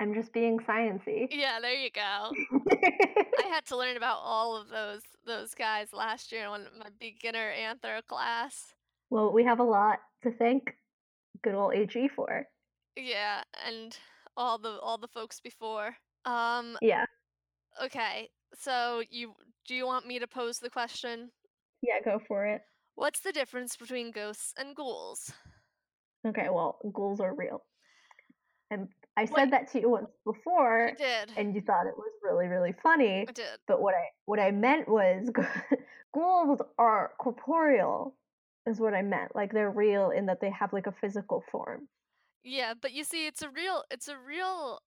I'm 0.00 0.14
just 0.14 0.32
being 0.32 0.58
sciency. 0.58 1.28
Yeah, 1.30 1.60
there 1.60 1.74
you 1.74 1.90
go. 1.90 2.00
I 2.00 3.48
had 3.50 3.64
to 3.66 3.76
learn 3.76 3.96
about 3.96 4.18
all 4.22 4.56
of 4.56 4.68
those 4.68 5.02
those 5.26 5.54
guys 5.54 5.92
last 5.92 6.32
year 6.32 6.44
in 6.46 6.66
my 6.78 6.88
beginner 6.98 7.52
anthro 7.52 8.04
class. 8.06 8.74
well, 9.10 9.32
we 9.32 9.44
have 9.44 9.60
a 9.60 9.64
lot 9.64 10.00
to 10.24 10.32
thank 10.32 10.70
good 11.42 11.54
old 11.54 11.74
AG 11.74 12.08
for. 12.16 12.46
Yeah, 12.96 13.42
and 13.66 13.96
all 14.36 14.58
the 14.58 14.78
all 14.80 14.98
the 14.98 15.08
folks 15.08 15.40
before. 15.40 15.96
Um 16.24 16.76
Yeah. 16.80 17.04
okay. 17.82 18.30
So 18.54 19.02
you 19.10 19.34
do 19.66 19.74
you 19.74 19.86
want 19.86 20.06
me 20.06 20.18
to 20.18 20.26
pose 20.26 20.58
the 20.58 20.70
question? 20.70 21.30
Yeah, 21.82 22.00
go 22.04 22.20
for 22.26 22.46
it. 22.46 22.62
What's 22.94 23.20
the 23.20 23.32
difference 23.32 23.76
between 23.76 24.12
ghosts 24.12 24.54
and 24.56 24.76
ghouls? 24.76 25.32
Okay, 26.26 26.48
well, 26.50 26.78
ghouls 26.92 27.20
are 27.20 27.34
real. 27.34 27.64
And 28.70 28.88
I 29.16 29.22
Wait. 29.22 29.34
said 29.34 29.50
that 29.52 29.70
to 29.72 29.80
you 29.80 29.90
once 29.90 30.10
before, 30.24 30.88
I 30.88 30.92
did. 30.92 31.32
and 31.36 31.54
you 31.54 31.60
thought 31.60 31.86
it 31.86 31.96
was 31.96 32.10
really, 32.22 32.46
really 32.46 32.74
funny. 32.82 33.26
I 33.28 33.32
did. 33.32 33.58
But 33.66 33.82
what 33.82 33.94
I 33.94 34.06
what 34.24 34.40
I 34.40 34.50
meant 34.50 34.88
was 34.88 35.28
ghouls 36.14 36.60
are 36.78 37.12
corporeal, 37.18 38.16
is 38.66 38.80
what 38.80 38.94
I 38.94 39.02
meant. 39.02 39.34
Like 39.34 39.52
they're 39.52 39.70
real 39.70 40.10
in 40.10 40.26
that 40.26 40.40
they 40.40 40.50
have 40.50 40.72
like 40.72 40.86
a 40.86 40.94
physical 41.00 41.44
form. 41.52 41.88
Yeah, 42.44 42.74
but 42.80 42.92
you 42.92 43.04
see 43.04 43.26
it's 43.26 43.42
a 43.42 43.48
real 43.50 43.84
it's 43.90 44.08
a 44.08 44.18
real 44.18 44.80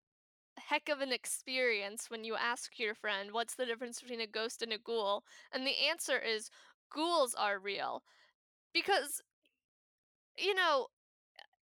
heck 0.58 0.88
of 0.88 1.00
an 1.02 1.12
experience 1.12 2.10
when 2.10 2.24
you 2.24 2.36
ask 2.36 2.78
your 2.78 2.94
friend 2.94 3.32
what's 3.32 3.54
the 3.56 3.66
difference 3.66 4.00
between 4.00 4.20
a 4.22 4.26
ghost 4.28 4.62
and 4.62 4.72
a 4.72 4.78
ghoul, 4.78 5.24
and 5.52 5.66
the 5.66 5.76
answer 5.90 6.18
is 6.18 6.50
ghouls 6.94 7.34
are 7.34 7.58
real. 7.58 8.02
Because 8.74 9.22
you 10.38 10.54
know, 10.54 10.88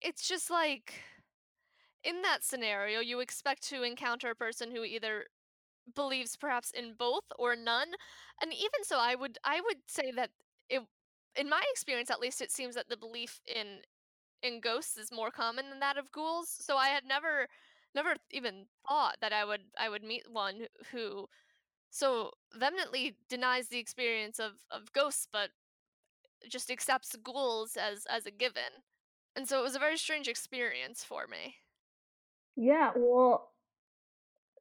it's 0.02 0.28
just 0.28 0.52
like 0.52 0.96
in 2.04 2.22
that 2.22 2.44
scenario 2.44 3.00
you 3.00 3.20
expect 3.20 3.64
to 3.70 3.84
encounter 3.84 4.30
a 4.30 4.36
person 4.36 4.72
who 4.72 4.84
either 4.84 5.26
believes 5.96 6.38
perhaps 6.38 6.72
in 6.72 6.94
both 6.98 7.26
or 7.40 7.56
none. 7.56 7.90
And 8.42 8.54
even 8.54 8.84
so 8.84 9.00
I 9.00 9.16
would 9.16 9.38
I 9.46 9.62
would 9.62 9.78
say 9.88 10.12
that 10.16 10.32
it 10.70 10.82
in 11.38 11.50
my 11.50 11.62
experience 11.72 12.12
at 12.12 12.20
least 12.22 12.42
it 12.42 12.52
seems 12.52 12.76
that 12.76 12.90
the 12.90 12.98
belief 12.98 13.42
in 13.48 13.80
in 14.46 14.62
ghosts 14.62 14.98
is 14.98 15.12
more 15.12 15.32
common 15.32 15.70
than 15.70 15.80
that 15.80 15.98
of 15.98 16.12
ghouls. 16.12 16.50
So 16.50 16.78
I 16.78 16.88
had 16.88 17.04
never 17.06 17.48
never 17.94 18.16
even 18.32 18.66
thought 18.88 19.18
that 19.22 19.34
I 19.34 19.46
would 19.46 19.62
I 19.78 19.90
would 19.90 20.04
meet 20.04 20.24
one 20.32 20.68
who 20.92 21.28
so 21.90 22.32
vehemently 22.54 23.16
denies 23.30 23.70
the 23.70 23.80
experience 23.80 24.40
of, 24.40 24.52
of 24.70 24.92
ghosts 24.92 25.28
but 25.32 25.50
just 26.50 26.70
accepts 26.70 27.16
ghouls 27.24 27.78
as 27.78 28.06
as 28.10 28.26
a 28.26 28.32
given. 28.32 28.84
And 29.36 29.48
so 29.48 29.60
it 29.60 29.64
was 29.64 29.76
a 29.76 29.80
very 29.80 29.98
strange 29.98 30.28
experience 30.28 31.04
for 31.04 31.28
me. 31.28 31.56
Yeah, 32.56 32.92
well, 32.96 33.52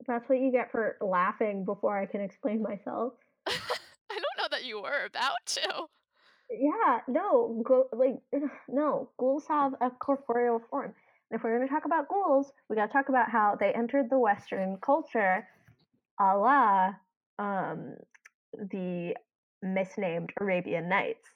that's 0.07 0.29
what 0.29 0.41
you 0.41 0.51
get 0.51 0.73
for 0.73 0.97
laughing 1.01 1.65
before 1.65 1.97
I 1.97 2.07
can 2.07 2.21
explain 2.21 2.61
myself. 2.61 3.13
I 3.47 3.53
don't 4.11 4.39
know 4.39 4.49
that 4.51 4.65
you 4.65 4.83
were 4.83 5.05
about 5.05 5.47
to. 5.47 5.87
Yeah, 6.51 7.01
no, 7.09 7.63
go, 7.65 7.89
like 7.93 8.21
no, 8.69 9.11
ghouls 9.19 9.47
have 9.49 9.75
a 9.81 9.91
corporeal 9.91 10.61
form. 10.71 10.95
If 11.31 11.43
we're 11.43 11.57
going 11.57 11.67
to 11.67 11.73
talk 11.75 11.85
about 11.85 12.09
ghouls, 12.09 12.53
we 12.69 12.77
got 12.77 12.87
to 12.87 12.93
talk 12.93 13.09
about 13.09 13.31
how 13.31 13.57
they 13.59 13.73
entered 13.73 14.09
the 14.11 14.19
Western 14.19 14.79
culture, 14.85 15.49
a 16.21 16.37
la 16.37 16.93
um, 17.39 17.95
the 18.53 19.17
misnamed 19.63 20.33
Arabian 20.41 20.89
Nights 20.89 21.29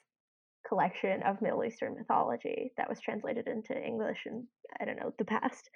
collection 0.67 1.23
of 1.23 1.41
Middle 1.41 1.63
Eastern 1.65 1.95
mythology 1.95 2.71
that 2.77 2.87
was 2.87 2.99
translated 3.01 3.47
into 3.47 3.75
English 3.75 4.19
in 4.25 4.47
I 4.79 4.85
don't 4.85 4.99
know 4.99 5.13
the 5.17 5.25
past. 5.25 5.69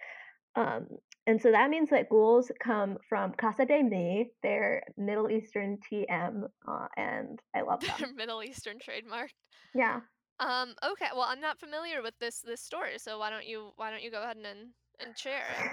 Um, 0.56 0.88
and 1.26 1.42
so 1.42 1.52
that 1.52 1.70
means 1.70 1.90
that 1.90 2.10
ghouls 2.10 2.52
come 2.60 2.98
from 3.08 3.34
Casa 3.34 3.66
de 3.66 3.82
Mi. 3.84 4.32
They're 4.44 4.84
Middle 4.98 5.30
Eastern 5.32 5.78
TM, 5.80 6.44
uh, 6.68 6.88
and 6.98 7.40
I 7.56 7.62
love 7.62 7.82
them. 7.86 8.16
Middle 8.16 8.44
Eastern 8.44 8.80
trademark. 8.80 9.32
Yeah. 9.74 10.02
Um. 10.40 10.76
Okay. 10.84 11.10
Well, 11.14 11.24
I'm 11.24 11.40
not 11.40 11.60
familiar 11.60 12.02
with 12.02 12.18
this 12.20 12.42
this 12.42 12.62
story, 12.62 12.98
so 13.00 13.18
why 13.20 13.30
don't 13.30 13.46
you 13.48 13.74
why 13.78 13.90
don't 13.92 14.04
you 14.04 14.12
go 14.12 14.22
ahead 14.24 14.38
and 14.38 14.74
and 15.00 15.18
share 15.18 15.52
it? 15.52 15.72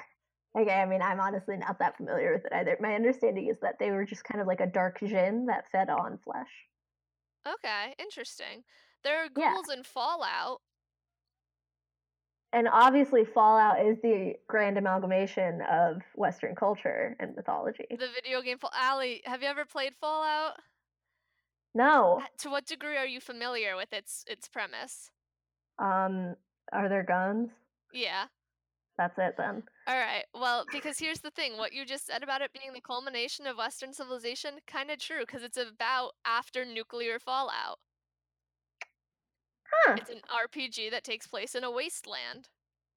Okay, 0.57 0.73
I 0.75 0.87
mean, 0.87 1.03
I'm 1.03 1.19
honestly 1.21 1.57
not 1.57 1.79
that 1.81 1.97
familiar 1.97 2.33
with 2.35 2.45
it 2.45 2.53
either. 2.53 2.77
My 2.81 2.95
understanding 2.95 3.49
is 3.49 3.59
that 3.61 3.79
they 3.81 3.91
were 3.91 4.05
just 4.05 4.25
kind 4.25 4.41
of 4.41 4.47
like 4.47 4.61
a 4.61 4.67
dark 4.67 5.01
jinn 5.01 5.47
that 5.47 5.69
fed 5.71 5.89
on 5.91 6.19
flesh. 6.19 6.69
Okay, 7.47 7.95
interesting. 7.99 8.65
There 9.03 9.23
are 9.25 9.29
Yeah. 9.37 9.53
ghouls 9.53 9.69
in 9.69 9.85
Fallout. 9.85 10.63
And 12.53 12.69
obviously, 12.73 13.25
Fallout 13.25 13.81
is 13.85 13.97
the 14.03 14.35
grand 14.49 14.77
amalgamation 14.77 15.63
of 15.71 16.03
Western 16.17 16.55
culture 16.57 17.17
and 17.21 17.37
mythology. 17.37 17.87
The 17.91 18.09
video 18.15 18.43
game 18.43 18.59
Fall. 18.59 18.73
Allie, 18.75 19.23
have 19.25 19.43
you 19.43 19.49
ever 19.49 19.65
played 19.65 19.95
Fallout? 20.01 20.55
No. 21.75 22.21
Uh, 22.23 22.27
To 22.39 22.51
what 22.51 22.67
degree 22.67 22.97
are 22.97 23.07
you 23.07 23.21
familiar 23.21 23.77
with 23.77 23.93
its 23.93 24.25
its 24.27 24.49
premise? 24.49 25.11
Um, 25.79 26.35
are 26.73 26.89
there 26.89 27.05
guns? 27.05 27.51
Yeah. 27.93 28.27
That's 28.99 29.17
it 29.19 29.37
then. 29.39 29.63
All 29.87 29.97
right. 29.97 30.25
Well, 30.35 30.65
because 30.73 30.99
here's 30.99 31.21
the 31.21 31.31
thing: 31.31 31.57
what 31.57 31.73
you 31.73 31.87
just 31.87 32.07
said 32.07 32.23
about 32.23 32.43
it 32.43 32.53
being 32.53 32.73
the 32.75 32.81
culmination 32.81 33.47
of 33.47 33.57
Western 33.57 33.93
civilization, 33.93 34.55
kind 34.67 34.91
of 34.91 34.99
true, 34.99 35.21
because 35.21 35.43
it's 35.43 35.57
about 35.57 36.13
after 36.27 36.65
nuclear 36.65 37.19
fallout. 37.19 37.79
Huh. 39.73 39.97
It's 39.99 40.11
an 40.11 40.21
RPG 40.29 40.91
that 40.91 41.05
takes 41.05 41.27
place 41.27 41.55
in 41.55 41.65
a 41.65 41.71
wasteland. 41.71 42.49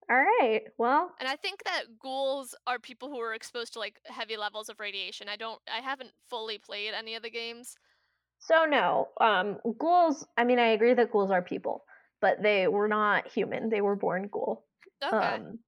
All 0.09 0.17
right. 0.17 0.63
Well, 0.77 1.13
And 1.19 1.29
I 1.29 1.35
think 1.37 1.63
that 1.63 1.83
ghouls 1.99 2.55
are 2.67 2.77
people 2.79 3.09
who 3.09 3.19
are 3.21 3.33
exposed 3.33 3.73
to 3.73 3.79
like 3.79 3.99
heavy 4.05 4.35
levels 4.35 4.67
of 4.69 4.79
radiation. 4.79 5.29
I 5.29 5.37
don't 5.37 5.61
I 5.71 5.79
haven't 5.81 6.11
fully 6.29 6.57
played 6.57 6.93
any 6.93 7.15
of 7.15 7.23
the 7.23 7.29
games. 7.29 7.75
so 8.39 8.65
no. 8.65 9.09
Um, 9.21 9.59
ghouls. 9.79 10.25
I 10.37 10.43
mean, 10.43 10.59
I 10.59 10.67
agree 10.69 10.93
that 10.93 11.11
ghouls 11.11 11.31
are 11.31 11.41
people, 11.41 11.85
but 12.21 12.41
they 12.43 12.67
were 12.67 12.87
not 12.89 13.27
human. 13.31 13.69
They 13.69 13.81
were 13.81 13.95
born 13.95 14.27
ghoul. 14.31 14.65
Okay. 15.03 15.15
Um, 15.15 15.59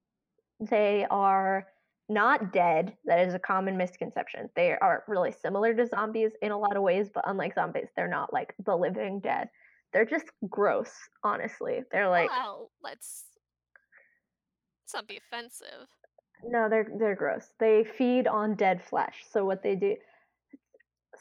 they 0.60 1.06
are 1.10 1.66
not 2.08 2.52
dead. 2.52 2.96
That 3.06 3.26
is 3.26 3.34
a 3.34 3.38
common 3.38 3.76
misconception. 3.76 4.50
They 4.54 4.72
are 4.72 5.04
really 5.08 5.32
similar 5.32 5.74
to 5.74 5.86
zombies 5.86 6.32
in 6.42 6.52
a 6.52 6.58
lot 6.58 6.76
of 6.76 6.82
ways, 6.82 7.08
but 7.12 7.24
unlike 7.26 7.54
zombies, 7.54 7.88
they're 7.96 8.08
not 8.08 8.32
like 8.32 8.54
the 8.64 8.76
living 8.76 9.20
dead. 9.20 9.48
They're 9.96 10.04
just 10.04 10.26
gross, 10.50 10.90
honestly. 11.24 11.82
They're 11.90 12.10
like 12.10 12.28
well, 12.28 12.70
let's 12.82 13.24
let's 14.84 14.92
not 14.92 15.08
be 15.08 15.16
offensive. 15.16 15.88
no, 16.44 16.68
they're 16.68 16.86
they're 16.98 17.14
gross. 17.14 17.46
They 17.58 17.82
feed 17.96 18.26
on 18.26 18.56
dead 18.56 18.84
flesh. 18.84 19.24
So 19.30 19.46
what 19.46 19.62
they 19.62 19.74
do 19.74 19.96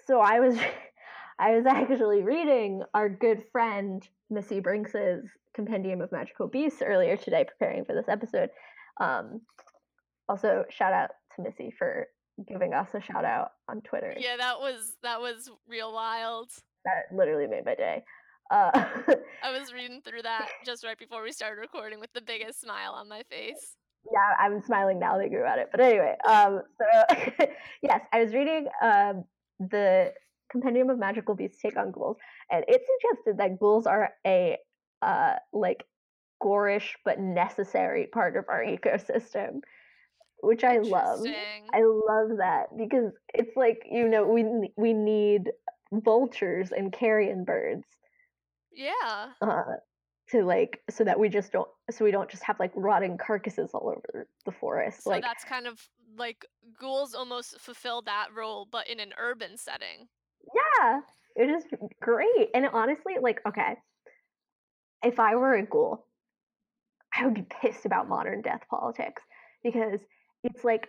So 0.06 0.20
I 0.20 0.42
was 0.42 0.58
I 1.40 1.52
was 1.52 1.66
actually 1.66 2.22
reading 2.22 2.84
our 2.94 3.08
good 3.08 3.44
friend 3.54 4.06
Missy 4.30 4.60
Brinks's 4.60 5.24
Compendium 5.54 6.02
of 6.02 6.12
Magical 6.12 6.50
Beasts 6.50 6.82
earlier 6.82 7.16
today 7.16 7.46
preparing 7.46 7.86
for 7.86 7.96
this 7.96 8.10
episode. 8.10 8.50
Um 9.00 9.40
also 10.28 10.66
shout 10.70 10.92
out 10.92 11.12
to 11.38 11.44
Missy 11.44 11.74
for 11.80 12.08
giving 12.46 12.74
us 12.74 12.90
a 12.94 13.00
shout 13.00 13.24
out 13.24 13.54
on 13.70 13.80
Twitter. 13.80 14.14
Yeah, 14.18 14.36
that 14.36 14.60
was 14.60 14.98
that 15.02 15.22
was 15.22 15.50
real 15.66 15.94
wild. 15.94 16.50
That 16.84 17.16
literally 17.16 17.48
made 17.48 17.64
my 17.64 17.76
day. 17.76 18.04
Uh 18.52 18.86
I 19.44 19.58
was 19.58 19.74
reading 19.74 20.02
through 20.02 20.22
that 20.24 20.50
just 20.66 20.84
right 20.84 20.98
before 20.98 21.24
we 21.24 21.32
started 21.32 21.60
recording 21.60 22.00
with 22.00 22.14
the 22.14 22.22
biggest 22.22 22.62
smile 22.62 22.94
on 22.94 23.10
my 23.10 23.24
face. 23.30 23.76
yeah, 24.12 24.36
I'm 24.40 24.62
smiling 24.62 25.00
now 25.00 25.18
thinking 25.18 25.40
about 25.40 25.60
it. 25.60 25.70
But 25.72 25.82
anyway, 25.82 26.16
um, 26.28 26.62
so 26.78 27.46
yes, 27.82 28.02
I 28.12 28.24
was 28.24 28.34
reading 28.34 28.68
um, 28.82 29.24
the 29.60 30.14
Compendium 30.52 30.90
of 30.90 31.00
Magical 31.00 31.36
Beasts 31.36 31.62
take 31.62 31.78
on 31.78 31.92
ghouls, 31.92 32.18
and 32.52 32.64
it 32.68 32.82
suggested 33.02 33.40
that 33.40 33.60
ghouls 33.60 33.88
are 33.88 34.12
a 34.26 34.58
uh, 35.02 35.34
like 35.54 35.86
gorish 36.44 36.94
but 37.04 37.20
necessary 37.20 38.08
part 38.08 38.36
of 38.38 38.46
our 38.48 38.64
ecosystem, 38.64 39.62
which 40.42 40.64
I 40.64 40.78
love. 40.78 41.26
I 41.74 41.82
love 41.82 42.38
that 42.38 42.78
because 42.78 43.12
it's 43.34 43.56
like 43.56 43.84
you 43.90 44.08
know 44.08 44.26
we 44.28 44.70
we 44.78 44.94
need 44.94 45.52
vultures 45.92 46.72
and 46.72 46.92
carrion 46.92 47.44
birds 47.44 47.86
Yeah. 48.76 49.30
uh, 49.42 49.64
to 50.30 50.44
like 50.44 50.82
so 50.90 51.04
that 51.04 51.20
we 51.20 51.30
just 51.30 51.52
don't 51.52 51.70
so 51.92 52.04
we 52.04 52.12
don't 52.12 52.30
just 52.30 52.44
have 52.44 52.60
like 52.60 52.72
rotting 52.76 53.18
carcasses 53.18 53.72
all 53.74 53.90
over 53.90 54.28
the 54.46 54.52
forest 54.52 55.04
So 55.04 55.12
like 55.12 55.24
that's 55.24 55.44
kind 55.44 55.68
of 55.68 55.80
like 56.18 56.46
ghouls 56.80 57.14
almost 57.14 57.60
fulfill 57.60 58.02
that 58.04 58.28
role, 58.36 58.68
but 58.72 58.88
in 58.90 59.00
an 59.00 59.14
urban 59.18 59.58
setting. 59.58 60.08
yeah 60.56 61.02
it 61.36 61.50
is 61.50 61.64
great 62.02 62.50
and 62.54 62.66
honestly 62.72 63.16
like 63.22 63.42
okay 63.48 63.76
if 65.04 65.20
i 65.20 65.36
were 65.36 65.54
a 65.56 65.66
ghoul 65.66 66.08
i 67.14 67.26
would 67.26 67.34
be 67.34 67.46
pissed 67.62 67.86
about 67.86 68.08
modern 68.10 68.42
death 68.42 68.62
politics 68.70 69.22
because 69.64 70.00
it's 70.44 70.64
like 70.64 70.88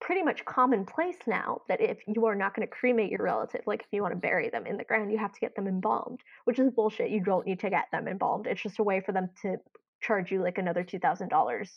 pretty 0.00 0.22
much 0.22 0.44
commonplace 0.44 1.18
now 1.26 1.60
that 1.68 1.80
if 1.80 1.98
you 2.06 2.26
are 2.26 2.34
not 2.34 2.54
going 2.54 2.66
to 2.66 2.72
cremate 2.72 3.10
your 3.10 3.22
relative 3.22 3.60
like 3.66 3.80
if 3.80 3.88
you 3.92 4.02
want 4.02 4.14
to 4.14 4.18
bury 4.20 4.48
them 4.48 4.66
in 4.66 4.76
the 4.76 4.84
ground 4.84 5.12
you 5.12 5.18
have 5.18 5.32
to 5.32 5.40
get 5.40 5.54
them 5.54 5.66
embalmed 5.66 6.20
which 6.44 6.58
is 6.58 6.70
bullshit 6.70 7.10
you 7.10 7.22
don't 7.22 7.46
need 7.46 7.60
to 7.60 7.70
get 7.70 7.86
them 7.92 8.08
embalmed 8.08 8.46
it's 8.46 8.62
just 8.62 8.78
a 8.78 8.82
way 8.82 9.00
for 9.00 9.12
them 9.12 9.28
to 9.42 9.56
charge 10.00 10.30
you 10.30 10.42
like 10.42 10.58
another 10.58 10.82
$2000 10.82 11.68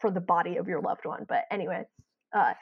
for 0.00 0.10
the 0.10 0.20
body 0.20 0.56
of 0.56 0.66
your 0.66 0.80
loved 0.80 1.04
one 1.04 1.26
but 1.28 1.44
anyway 1.50 1.84
uh, 2.34 2.54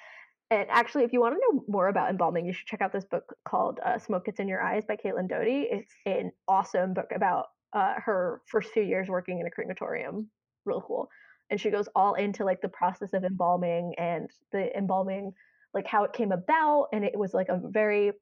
and 0.50 0.66
actually, 0.70 1.02
if 1.04 1.12
you 1.12 1.20
want 1.20 1.34
to 1.34 1.40
know 1.40 1.64
more 1.66 1.88
about 1.88 2.08
embalming, 2.08 2.46
you 2.46 2.52
should 2.52 2.68
check 2.68 2.80
out 2.80 2.92
this 2.92 3.04
book 3.04 3.36
called 3.44 3.80
uh, 3.84 3.98
"Smoke 3.98 4.26
Gets 4.26 4.38
in 4.38 4.46
Your 4.46 4.62
Eyes" 4.62 4.84
by 4.86 4.96
Caitlin 4.96 5.28
Doughty. 5.28 5.66
It's 5.70 5.92
an 6.06 6.30
awesome 6.46 6.94
book 6.94 7.10
about 7.14 7.46
uh, 7.72 7.94
her 7.96 8.42
first 8.46 8.70
few 8.70 8.84
years 8.84 9.08
working 9.08 9.40
in 9.40 9.46
a 9.46 9.50
crematorium. 9.50 10.30
Real 10.64 10.82
cool, 10.86 11.08
and 11.50 11.60
she 11.60 11.70
goes 11.70 11.88
all 11.94 12.14
into 12.14 12.44
like 12.44 12.60
the 12.60 12.68
process 12.68 13.12
of 13.12 13.24
embalming 13.24 13.94
and 13.98 14.30
the 14.52 14.76
embalming, 14.76 15.32
like 15.74 15.86
how 15.86 16.04
it 16.04 16.12
came 16.12 16.32
about, 16.32 16.88
and 16.92 17.04
it 17.04 17.16
was 17.18 17.34
like 17.34 17.48
a 17.48 17.60
very 17.64 18.12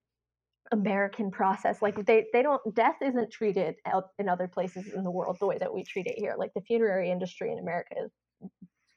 American 0.73 1.31
process. 1.31 1.83
Like 1.83 2.05
they 2.07 2.27
they 2.33 2.43
don't 2.43 2.61
death 2.75 2.97
isn't 3.03 3.31
treated 3.31 3.77
out 3.87 4.05
in 4.19 4.29
other 4.29 4.49
places 4.49 4.93
in 4.95 5.05
the 5.05 5.11
world 5.11 5.37
the 5.41 5.47
way 5.47 5.59
that 5.59 5.73
we 5.73 5.85
treat 5.85 6.07
it 6.07 6.19
here. 6.19 6.35
Like 6.39 6.53
the 6.55 6.63
funerary 6.63 7.11
industry 7.11 7.53
in 7.53 7.59
America 7.59 7.95
is 8.05 8.11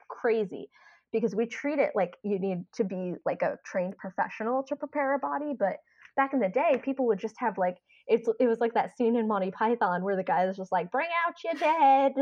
crazy 0.10 0.70
because 1.12 1.36
we 1.36 1.46
treat 1.46 1.80
it 1.80 1.92
like 1.96 2.18
you 2.24 2.40
need 2.40 2.66
to 2.76 2.84
be 2.84 3.14
like 3.26 3.42
a 3.42 3.58
trained 3.66 3.98
professional 3.98 4.64
to 4.64 4.76
prepare 4.76 5.16
a 5.16 5.20
body 5.20 5.54
but 5.58 5.78
back 6.16 6.34
in 6.34 6.40
the 6.40 6.50
day 6.50 6.82
people 6.84 7.06
would 7.08 7.20
just 7.20 7.36
have 7.38 7.58
like 7.58 7.78
it's 8.08 8.28
it 8.40 8.48
was 8.48 8.60
like 8.60 8.74
that 8.74 8.96
scene 8.98 9.16
in 9.16 9.28
Monty 9.28 9.52
Python 9.52 10.04
where 10.04 10.16
the 10.16 10.24
guy 10.24 10.46
was 10.46 10.58
just 10.58 10.72
like 10.72 10.92
bring 10.92 11.08
out 11.26 11.36
your 11.44 11.54
dead 11.54 12.14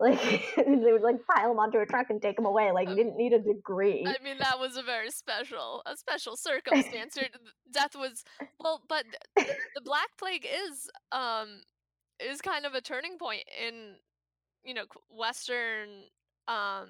like 0.00 0.20
they 0.56 0.92
would 0.92 1.02
like 1.02 1.16
pile 1.26 1.50
them 1.50 1.58
onto 1.58 1.78
a 1.78 1.86
truck 1.86 2.08
and 2.10 2.22
take 2.22 2.36
them 2.36 2.46
away 2.46 2.72
like 2.72 2.88
you 2.88 2.94
didn't 2.94 3.16
need 3.16 3.32
a 3.32 3.38
degree 3.38 4.04
I 4.06 4.22
mean, 4.22 4.38
that 4.38 4.58
was 4.58 4.76
a 4.76 4.82
very 4.82 5.10
special, 5.10 5.82
a 5.86 5.96
special 5.96 6.36
circumstance. 6.36 7.16
Death 7.70 7.94
was 7.94 8.24
well, 8.58 8.82
but 8.88 9.04
th- 9.36 9.48
the 9.74 9.80
Black 9.80 10.08
Plague 10.18 10.46
is 10.46 10.88
um 11.12 11.62
is 12.18 12.40
kind 12.40 12.66
of 12.66 12.74
a 12.74 12.80
turning 12.80 13.18
point 13.18 13.44
in 13.66 13.96
you 14.64 14.74
know 14.74 14.84
Western 15.10 15.88
um 16.48 16.88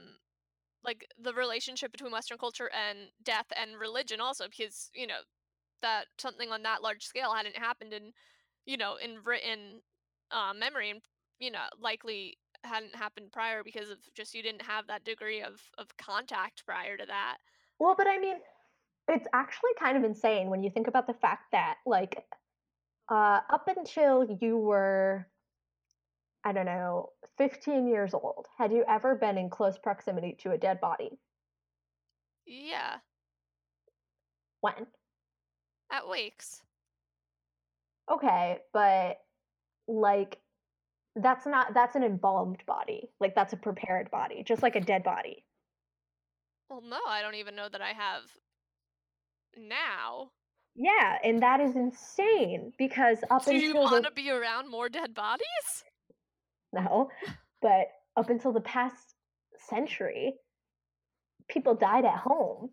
like 0.85 1.07
the 1.23 1.35
relationship 1.35 1.93
between 1.93 2.13
Western 2.13 2.39
culture 2.39 2.71
and 2.73 3.11
death 3.23 3.47
and 3.57 3.79
religion 3.79 4.21
also 4.21 4.47
because 4.49 4.91
you 4.95 5.07
know 5.07 5.21
that 5.83 6.07
something 6.19 6.51
on 6.51 6.63
that 6.63 6.83
large 6.83 7.05
scale 7.05 7.35
hadn't 7.35 7.57
happened 7.57 7.93
in 7.93 8.13
you 8.67 8.77
know 8.77 8.97
in 8.97 9.19
written 9.25 9.81
uh, 10.31 10.53
memory 10.55 10.91
and 10.91 11.01
you 11.39 11.51
know 11.51 11.59
likely 11.81 12.39
hadn't 12.65 12.95
happened 12.95 13.33
prior 13.33 13.63
because 13.65 13.91
of 13.91 13.99
just 14.15 14.35
you 14.35 14.43
didn't 14.43 14.63
have 14.63 14.87
that 14.87 15.05
degree 15.05 15.43
of 15.43 15.61
of 15.79 15.97
contact 15.97 16.65
prior 16.67 16.97
to 16.97 17.07
that 17.07 17.39
well 17.79 17.95
but 17.97 18.07
I 18.07 18.19
mean 18.19 18.37
it's 19.09 19.27
actually 19.33 19.71
kind 19.79 19.97
of 19.97 20.05
insane 20.05 20.51
when 20.51 20.63
you 20.63 20.71
think 20.71 20.87
about 20.87 21.07
the 21.07 21.15
fact 21.15 21.53
that 21.53 21.77
like 21.87 22.25
uh 23.11 23.41
up 23.51 23.69
until 23.69 24.25
you 24.41 24.57
were 24.57 25.27
I 26.43 26.53
don't 26.53 26.65
know, 26.67 27.13
15 27.37 27.87
years 27.87 28.15
old, 28.15 28.47
had 28.57 28.73
you 28.73 28.83
ever 28.89 29.15
been 29.15 29.37
in 29.37 29.51
close 29.51 29.77
proximity 29.79 30.33
to 30.41 30.53
a 30.53 30.59
dead 30.59 30.81
body? 30.81 31.19
yeah 32.47 33.01
When? 34.63 34.87
at 35.91 36.09
wakes 36.09 36.63
Okay, 38.11 38.59
but 38.73 39.19
like 39.87 40.41
that's 41.17 41.47
not 41.47 41.75
that's 41.75 41.97
an 41.97 42.05
embalmed 42.05 42.65
body. 42.67 43.11
Like 43.21 43.35
that's 43.35 43.53
a 43.53 43.57
prepared 43.57 44.11
body, 44.11 44.43
just 44.45 44.63
like 44.63 44.77
a 44.77 44.81
dead 44.81 45.03
body. 45.03 45.45
well 46.69 46.83
no 46.83 46.99
i 47.09 47.21
don't 47.23 47.35
even 47.35 47.57
know 47.57 47.69
that 47.69 47.81
i 47.83 47.93
have 47.93 48.23
now 49.57 50.31
Yeah, 50.77 51.19
and 51.25 51.43
that 51.43 51.61
is 51.61 51.75
insane 51.77 52.73
because 52.79 53.19
up 53.31 53.47
until. 53.47 53.55
do 53.55 53.59
you 53.59 53.71
until 53.71 53.87
the 53.89 53.93
want 53.93 54.05
to 54.07 54.13
be 54.13 54.31
around 54.31 54.71
more 54.71 54.89
dead 54.89 55.15
bodies 55.15 55.85
no, 56.73 57.11
but 57.61 57.89
up 58.17 58.31
until 58.31 58.53
the 58.53 58.61
past 58.61 59.15
century, 59.69 60.35
people 61.49 61.75
died 61.75 62.05
at 62.05 62.19
home. 62.19 62.71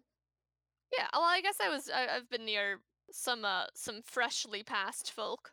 Yeah, 0.96 1.08
well, 1.14 1.24
I 1.24 1.42
guess 1.42 1.58
I 1.60 1.70
was 1.70 1.90
I, 1.90 2.16
I've 2.16 2.30
been 2.30 2.46
near 2.46 2.82
some 3.12 3.44
uh 3.44 3.66
some 3.74 4.02
freshly 4.04 4.62
passed 4.62 5.12
folk. 5.12 5.50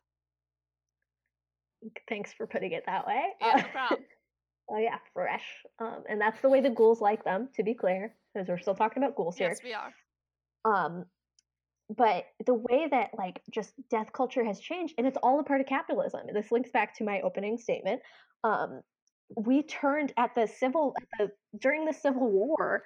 Thanks 2.09 2.33
for 2.33 2.47
putting 2.47 2.73
it 2.73 2.85
that 2.87 3.07
way. 3.07 3.23
Yeah, 3.41 3.49
Uh, 3.49 3.57
no 3.57 3.63
problem. 3.73 4.01
oh 4.71 4.79
yeah, 4.79 4.99
fresh. 5.13 5.45
Um, 5.79 6.05
and 6.09 6.21
that's 6.21 6.41
the 6.41 6.49
way 6.49 6.61
the 6.61 6.71
ghouls 6.71 7.01
like 7.01 7.25
them, 7.25 7.49
to 7.57 7.63
be 7.63 7.75
clear, 7.75 8.15
because 8.33 8.49
we're 8.49 8.59
still 8.59 8.75
talking 8.75 9.03
about 9.03 9.17
ghouls 9.17 9.37
here. 9.37 9.49
yes, 9.49 9.61
we 9.63 9.75
are. 9.75 9.93
Um, 10.65 11.05
but 11.95 12.25
the 12.47 12.55
way 12.55 12.89
that 12.91 13.11
like 13.19 13.43
just 13.53 13.75
death 13.91 14.13
culture 14.13 14.45
has 14.45 14.59
changed, 14.59 14.95
and 14.97 15.07
it's 15.07 15.19
all 15.23 15.39
a 15.41 15.45
part 15.45 15.61
of 15.61 15.67
capitalism. 15.67 16.23
This 16.33 16.51
links 16.51 16.71
back 16.71 16.97
to 16.97 17.05
my 17.05 17.21
opening 17.21 17.59
statement. 17.59 18.01
Um, 18.43 18.81
we 19.37 19.63
turned 19.63 20.13
at 20.17 20.35
the 20.35 20.47
civil 20.47 20.95
at 21.01 21.09
the 21.19 21.59
during 21.59 21.85
the 21.85 21.93
Civil 21.93 22.31
War. 22.31 22.83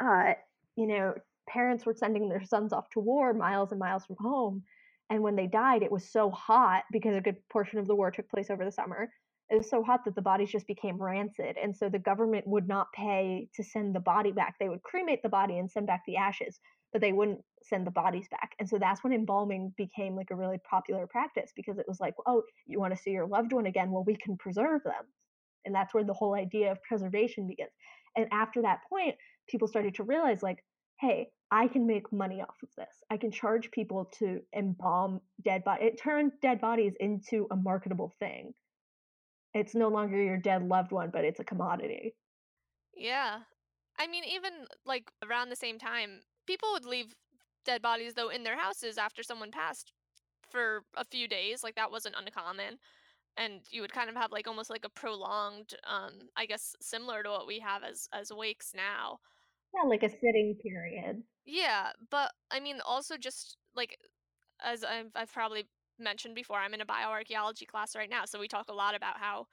Uh, 0.00 0.34
you 0.76 0.86
know, 0.86 1.14
parents 1.48 1.86
were 1.86 1.94
sending 1.94 2.28
their 2.28 2.44
sons 2.44 2.72
off 2.72 2.90
to 2.90 3.00
war 3.00 3.32
miles 3.32 3.70
and 3.70 3.78
miles 3.80 4.04
from 4.04 4.16
home, 4.20 4.62
and 5.10 5.22
when 5.22 5.36
they 5.36 5.46
died, 5.46 5.82
it 5.82 5.92
was 5.92 6.10
so 6.10 6.30
hot 6.30 6.84
because 6.90 7.16
a 7.16 7.20
good 7.20 7.36
portion 7.50 7.78
of 7.78 7.86
the 7.86 7.94
war 7.94 8.10
took 8.10 8.28
place 8.28 8.50
over 8.50 8.64
the 8.64 8.72
summer. 8.72 9.10
It 9.48 9.58
was 9.58 9.70
so 9.70 9.82
hot 9.82 10.04
that 10.04 10.16
the 10.16 10.22
bodies 10.22 10.50
just 10.50 10.66
became 10.66 11.00
rancid, 11.00 11.56
and 11.56 11.76
so 11.76 11.88
the 11.88 12.00
government 12.00 12.46
would 12.48 12.66
not 12.66 12.92
pay 12.92 13.48
to 13.54 13.62
send 13.62 13.94
the 13.94 14.00
body 14.00 14.32
back. 14.32 14.56
They 14.58 14.68
would 14.68 14.82
cremate 14.82 15.22
the 15.22 15.28
body 15.28 15.58
and 15.58 15.70
send 15.70 15.86
back 15.86 16.02
the 16.04 16.16
ashes, 16.16 16.58
but 16.92 17.00
they 17.00 17.12
wouldn't 17.12 17.40
send 17.62 17.86
the 17.86 17.92
bodies 17.92 18.26
back. 18.28 18.56
And 18.58 18.68
so 18.68 18.78
that's 18.78 19.04
when 19.04 19.12
embalming 19.12 19.72
became 19.76 20.16
like 20.16 20.30
a 20.30 20.36
really 20.36 20.58
popular 20.68 21.06
practice 21.06 21.52
because 21.54 21.78
it 21.78 21.86
was 21.86 22.00
like, 22.00 22.14
oh, 22.26 22.42
you 22.66 22.80
want 22.80 22.94
to 22.96 23.00
see 23.00 23.10
your 23.10 23.26
loved 23.26 23.52
one 23.52 23.66
again? 23.66 23.90
Well, 23.90 24.04
we 24.04 24.16
can 24.16 24.36
preserve 24.36 24.82
them. 24.82 25.04
And 25.64 25.74
that's 25.74 25.92
where 25.92 26.04
the 26.04 26.14
whole 26.14 26.34
idea 26.34 26.72
of 26.72 26.82
preservation 26.82 27.46
begins. 27.46 27.70
And 28.16 28.26
after 28.32 28.62
that 28.62 28.80
point, 28.88 29.16
people 29.48 29.68
started 29.68 29.94
to 29.96 30.04
realize, 30.04 30.42
like, 30.42 30.64
hey, 31.00 31.28
I 31.50 31.68
can 31.68 31.86
make 31.86 32.12
money 32.12 32.40
off 32.42 32.56
of 32.62 32.68
this. 32.76 32.94
I 33.10 33.16
can 33.16 33.30
charge 33.30 33.70
people 33.70 34.06
to 34.18 34.40
embalm 34.54 35.20
dead 35.44 35.62
bodies. 35.64 35.92
It 35.92 36.02
turned 36.02 36.32
dead 36.42 36.60
bodies 36.60 36.94
into 36.98 37.46
a 37.50 37.56
marketable 37.56 38.12
thing. 38.18 38.52
It's 39.54 39.74
no 39.74 39.88
longer 39.88 40.20
your 40.20 40.38
dead 40.38 40.66
loved 40.66 40.92
one, 40.92 41.10
but 41.12 41.24
it's 41.24 41.40
a 41.40 41.44
commodity. 41.44 42.14
Yeah. 42.94 43.40
I 43.98 44.06
mean, 44.06 44.24
even 44.24 44.66
like 44.84 45.10
around 45.24 45.50
the 45.50 45.56
same 45.56 45.78
time, 45.78 46.20
people 46.46 46.70
would 46.72 46.84
leave 46.84 47.14
dead 47.64 47.80
bodies 47.80 48.14
though 48.14 48.28
in 48.28 48.42
their 48.42 48.58
houses 48.58 48.98
after 48.98 49.22
someone 49.22 49.50
passed 49.50 49.92
for 50.50 50.82
a 50.96 51.04
few 51.04 51.28
days. 51.28 51.62
Like 51.62 51.76
that 51.76 51.90
wasn't 51.90 52.16
uncommon. 52.18 52.78
And 53.36 53.60
you 53.70 53.82
would 53.82 53.92
kind 53.92 54.10
of 54.10 54.16
have 54.16 54.32
like 54.32 54.48
almost 54.48 54.70
like 54.70 54.84
a 54.84 54.90
prolonged, 54.90 55.74
um, 55.86 56.12
I 56.36 56.46
guess 56.46 56.74
similar 56.80 57.22
to 57.22 57.30
what 57.30 57.46
we 57.46 57.60
have 57.60 57.82
as 57.84 58.08
as 58.12 58.32
wakes 58.32 58.72
now. 58.74 59.20
Yeah, 59.74 59.88
like 59.88 60.02
a 60.02 60.08
sitting 60.08 60.56
period. 60.62 61.22
Yeah, 61.44 61.90
but 62.10 62.32
I 62.50 62.60
mean 62.60 62.80
also 62.84 63.16
just 63.16 63.56
like 63.74 63.96
as 64.64 64.84
I've 64.84 65.10
I've 65.14 65.32
probably 65.32 65.66
mentioned 65.98 66.34
before, 66.34 66.58
I'm 66.58 66.74
in 66.74 66.80
a 66.80 66.86
bioarchaeology 66.86 67.66
class 67.66 67.96
right 67.96 68.10
now, 68.10 68.24
so 68.24 68.38
we 68.38 68.48
talk 68.48 68.66
a 68.68 68.74
lot 68.74 68.94
about 68.94 69.18
how 69.18 69.46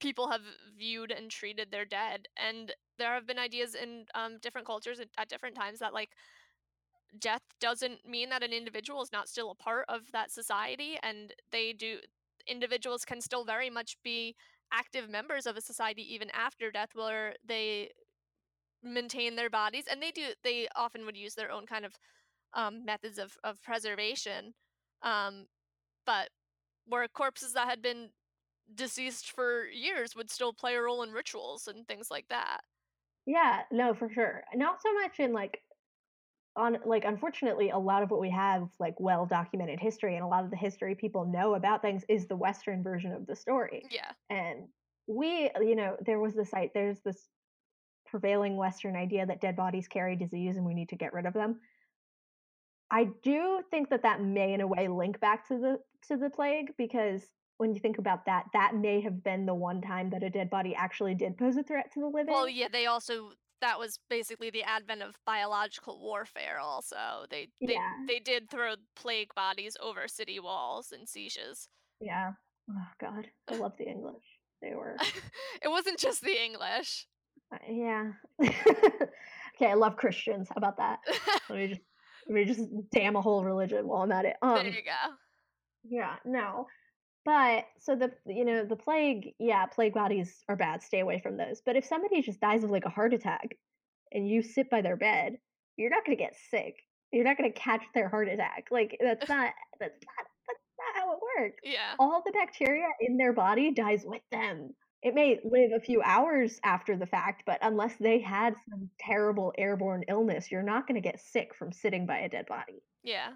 people 0.00 0.30
have 0.30 0.42
viewed 0.78 1.10
and 1.10 1.30
treated 1.30 1.70
their 1.70 1.84
dead 1.84 2.28
and 2.36 2.72
there 2.98 3.14
have 3.14 3.26
been 3.26 3.38
ideas 3.38 3.74
in 3.74 4.04
um, 4.14 4.38
different 4.40 4.66
cultures 4.66 5.00
at, 5.00 5.08
at 5.18 5.28
different 5.28 5.56
times 5.56 5.80
that 5.80 5.94
like 5.94 6.10
death 7.18 7.42
doesn't 7.60 8.06
mean 8.06 8.28
that 8.28 8.42
an 8.42 8.52
individual 8.52 9.02
is 9.02 9.12
not 9.12 9.28
still 9.28 9.50
a 9.50 9.54
part 9.54 9.84
of 9.88 10.02
that 10.12 10.30
society 10.30 10.98
and 11.02 11.32
they 11.50 11.72
do 11.72 11.98
individuals 12.46 13.04
can 13.04 13.20
still 13.20 13.44
very 13.44 13.70
much 13.70 13.96
be 14.04 14.34
active 14.72 15.08
members 15.08 15.46
of 15.46 15.56
a 15.56 15.60
society 15.60 16.02
even 16.14 16.30
after 16.30 16.70
death 16.70 16.90
where 16.94 17.34
they 17.46 17.90
maintain 18.82 19.36
their 19.36 19.50
bodies 19.50 19.84
and 19.90 20.02
they 20.02 20.10
do 20.10 20.28
they 20.42 20.68
often 20.76 21.04
would 21.04 21.16
use 21.16 21.34
their 21.34 21.50
own 21.50 21.66
kind 21.66 21.84
of 21.84 21.94
um, 22.54 22.84
methods 22.84 23.18
of, 23.18 23.36
of 23.44 23.62
preservation 23.62 24.54
um, 25.02 25.46
but 26.06 26.30
where 26.86 27.08
corpses 27.08 27.54
that 27.54 27.68
had 27.68 27.82
been 27.82 28.10
deceased 28.74 29.30
for 29.30 29.66
years 29.66 30.16
would 30.16 30.30
still 30.30 30.52
play 30.54 30.76
a 30.76 30.82
role 30.82 31.02
in 31.02 31.12
rituals 31.12 31.68
and 31.68 31.86
things 31.88 32.10
like 32.10 32.28
that 32.28 32.62
Yeah, 33.26 33.62
no, 33.70 33.94
for 33.94 34.10
sure. 34.10 34.44
Not 34.54 34.80
so 34.82 34.92
much 34.94 35.20
in 35.20 35.32
like 35.32 35.62
on 36.56 36.78
like 36.84 37.04
unfortunately 37.04 37.70
a 37.70 37.78
lot 37.78 38.02
of 38.02 38.10
what 38.10 38.20
we 38.20 38.30
have 38.30 38.68
like 38.80 38.94
well 38.98 39.26
documented 39.26 39.80
history 39.80 40.16
and 40.16 40.24
a 40.24 40.28
lot 40.28 40.44
of 40.44 40.50
the 40.50 40.56
history 40.56 40.94
people 40.94 41.26
know 41.26 41.54
about 41.54 41.82
things 41.82 42.04
is 42.08 42.26
the 42.26 42.36
western 42.36 42.82
version 42.82 43.12
of 43.12 43.26
the 43.26 43.36
story. 43.36 43.88
yeah 43.90 44.12
And 44.30 44.68
we, 45.06 45.50
you 45.60 45.76
know, 45.76 45.96
there 46.04 46.20
was 46.20 46.34
this 46.34 46.50
site 46.50 46.72
there's 46.74 47.00
this 47.02 47.28
prevailing 48.10 48.56
western 48.56 48.96
idea 48.96 49.26
that 49.26 49.40
dead 49.40 49.56
bodies 49.56 49.88
carry 49.88 50.16
disease 50.16 50.56
and 50.56 50.64
we 50.64 50.74
need 50.74 50.88
to 50.90 50.96
get 50.96 51.12
rid 51.12 51.26
of 51.26 51.34
them. 51.34 51.60
I 52.90 53.08
do 53.22 53.62
think 53.70 53.90
that 53.90 54.02
that 54.02 54.22
may 54.22 54.54
in 54.54 54.60
a 54.60 54.66
way 54.66 54.88
link 54.88 55.20
back 55.20 55.46
to 55.48 55.58
the 55.58 55.78
to 56.08 56.16
the 56.16 56.30
plague 56.30 56.72
because 56.78 57.22
when 57.58 57.74
you 57.74 57.80
think 57.80 57.98
about 57.98 58.24
that 58.26 58.44
that 58.54 58.74
may 58.74 59.00
have 59.00 59.22
been 59.22 59.44
the 59.46 59.54
one 59.54 59.80
time 59.82 60.10
that 60.10 60.22
a 60.22 60.30
dead 60.30 60.48
body 60.48 60.74
actually 60.74 61.14
did 61.14 61.36
pose 61.36 61.56
a 61.56 61.62
threat 61.62 61.92
to 61.92 62.00
the 62.00 62.06
living. 62.06 62.32
well 62.32 62.48
yeah 62.48 62.68
they 62.72 62.86
also 62.86 63.30
that 63.60 63.78
was 63.78 63.98
basically 64.08 64.48
the 64.50 64.62
advent 64.62 65.02
of 65.02 65.16
biological 65.26 66.00
warfare 66.00 66.58
also 66.62 67.26
they 67.30 67.48
they, 67.60 67.74
Yeah. 67.74 67.92
they 68.06 68.20
did 68.20 68.48
throw 68.48 68.74
plague 68.96 69.34
bodies 69.34 69.76
over 69.82 70.06
city 70.08 70.38
walls 70.40 70.92
and 70.92 71.08
sieges 71.08 71.68
Yeah. 72.00 72.32
Oh 72.70 72.86
God, 73.00 73.26
I 73.50 73.56
love 73.56 73.72
the 73.78 73.88
English. 73.88 74.24
They 74.62 74.74
were 74.74 74.96
it 75.62 75.68
wasn't 75.68 75.98
just 75.98 76.22
the 76.22 76.42
english 76.42 77.06
uh, 77.52 77.58
yeah. 77.70 78.12
okay, 78.42 79.70
I 79.70 79.74
love 79.74 79.96
Christians. 79.96 80.48
How 80.48 80.56
about 80.56 80.78
that? 80.78 81.00
Let 81.48 81.58
me 81.58 81.68
just 81.68 81.80
let 82.28 82.34
me 82.34 82.44
just 82.44 82.62
damn 82.92 83.16
a 83.16 83.22
whole 83.22 83.44
religion 83.44 83.88
while 83.88 84.02
I'm 84.02 84.12
at 84.12 84.26
it. 84.26 84.36
there 84.42 84.50
Um, 84.58 84.66
you 84.66 84.72
go 84.72 85.14
yeah, 85.84 86.16
no. 86.24 86.66
But 87.24 87.64
so 87.80 87.94
the 87.94 88.12
you 88.26 88.44
know 88.44 88.64
the 88.64 88.76
plague, 88.76 89.34
yeah, 89.38 89.66
plague 89.66 89.94
bodies 89.94 90.42
are 90.48 90.56
bad. 90.56 90.82
Stay 90.82 91.00
away 91.00 91.20
from 91.22 91.36
those. 91.36 91.60
But 91.64 91.76
if 91.76 91.84
somebody 91.84 92.22
just 92.22 92.40
dies 92.40 92.64
of 92.64 92.70
like 92.70 92.84
a 92.86 92.90
heart 92.90 93.12
attack, 93.12 93.56
and 94.12 94.28
you 94.28 94.42
sit 94.42 94.70
by 94.70 94.80
their 94.82 94.96
bed, 94.96 95.36
you're 95.76 95.90
not 95.90 96.04
gonna 96.04 96.16
get 96.16 96.36
sick. 96.50 96.76
You're 97.12 97.24
not 97.24 97.36
gonna 97.36 97.52
catch 97.52 97.82
their 97.94 98.08
heart 98.08 98.28
attack. 98.28 98.68
Like 98.70 98.96
that's 99.00 99.28
not 99.28 99.52
that's 99.80 100.00
not 100.06 100.26
that's 100.46 100.60
not 100.78 101.02
how 101.02 101.12
it 101.12 101.18
works. 101.38 101.60
yeah 101.64 101.94
all 101.98 102.22
the 102.24 102.32
bacteria 102.32 102.86
in 103.00 103.16
their 103.18 103.32
body 103.32 103.72
dies 103.72 104.04
with 104.06 104.22
them. 104.30 104.74
It 105.02 105.14
may 105.14 105.38
live 105.44 105.70
a 105.76 105.80
few 105.80 106.02
hours 106.02 106.58
after 106.64 106.96
the 106.96 107.06
fact, 107.06 107.44
but 107.46 107.58
unless 107.62 107.94
they 108.00 108.18
had 108.18 108.54
some 108.68 108.90
terrible 108.98 109.52
airborne 109.56 110.02
illness, 110.08 110.50
you're 110.50 110.62
not 110.62 110.88
going 110.88 111.00
to 111.00 111.08
get 111.08 111.20
sick 111.20 111.54
from 111.54 111.70
sitting 111.72 112.04
by 112.06 112.18
a 112.18 112.28
dead 112.28 112.46
body. 112.46 112.82
yeah 113.04 113.30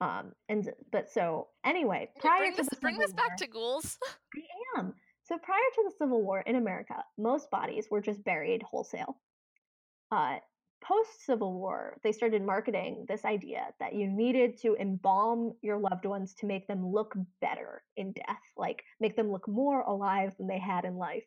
Um, 0.00 0.32
and 0.48 0.70
but 0.92 1.10
so 1.10 1.48
anyway, 1.64 2.10
prior 2.20 2.38
bring 2.40 2.52
to 2.52 2.56
this 2.58 2.68
the 2.68 2.76
bring 2.76 2.94
Civil 2.94 3.06
this 3.06 3.14
back 3.14 3.28
War- 3.30 3.36
to 3.38 3.46
ghouls 3.46 3.98
I 4.36 4.80
am. 4.80 4.94
So 5.24 5.38
prior 5.38 5.58
to 5.76 5.82
the 5.84 5.94
Civil 5.98 6.22
War 6.22 6.40
in 6.40 6.56
America, 6.56 7.04
most 7.16 7.50
bodies 7.50 7.86
were 7.90 8.00
just 8.00 8.24
buried 8.24 8.62
wholesale. 8.62 9.16
Uh, 10.10 10.38
Post 10.82 11.24
Civil 11.26 11.52
War, 11.54 11.98
they 12.02 12.12
started 12.12 12.42
marketing 12.42 13.04
this 13.08 13.24
idea 13.24 13.66
that 13.80 13.94
you 13.94 14.06
needed 14.06 14.58
to 14.62 14.76
embalm 14.76 15.52
your 15.62 15.78
loved 15.78 16.06
ones 16.06 16.34
to 16.34 16.46
make 16.46 16.66
them 16.66 16.86
look 16.86 17.14
better 17.40 17.82
in 17.96 18.12
death, 18.12 18.40
like 18.56 18.82
make 18.98 19.16
them 19.16 19.30
look 19.30 19.46
more 19.46 19.82
alive 19.82 20.32
than 20.38 20.46
they 20.46 20.58
had 20.58 20.84
in 20.84 20.96
life. 20.96 21.24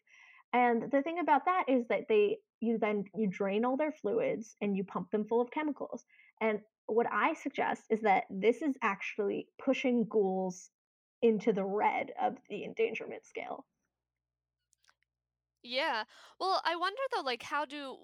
And 0.53 0.91
the 0.91 1.01
thing 1.01 1.19
about 1.19 1.45
that 1.45 1.65
is 1.67 1.87
that 1.87 2.07
they 2.07 2.39
you 2.59 2.77
then 2.77 3.05
you 3.15 3.27
drain 3.27 3.65
all 3.65 3.77
their 3.77 3.91
fluids 3.91 4.55
and 4.61 4.75
you 4.75 4.83
pump 4.83 5.11
them 5.11 5.25
full 5.25 5.41
of 5.41 5.51
chemicals. 5.51 6.05
And 6.41 6.59
what 6.87 7.07
I 7.11 7.33
suggest 7.33 7.83
is 7.89 8.01
that 8.01 8.23
this 8.29 8.61
is 8.61 8.75
actually 8.81 9.47
pushing 9.63 10.05
ghouls 10.05 10.69
into 11.21 11.53
the 11.53 11.63
red 11.63 12.11
of 12.21 12.37
the 12.49 12.63
endangerment 12.63 13.25
scale. 13.25 13.65
Yeah. 15.63 16.03
Well, 16.39 16.61
I 16.65 16.75
wonder 16.75 17.01
though, 17.13 17.21
like, 17.21 17.41
how 17.41 17.65
do 17.65 17.97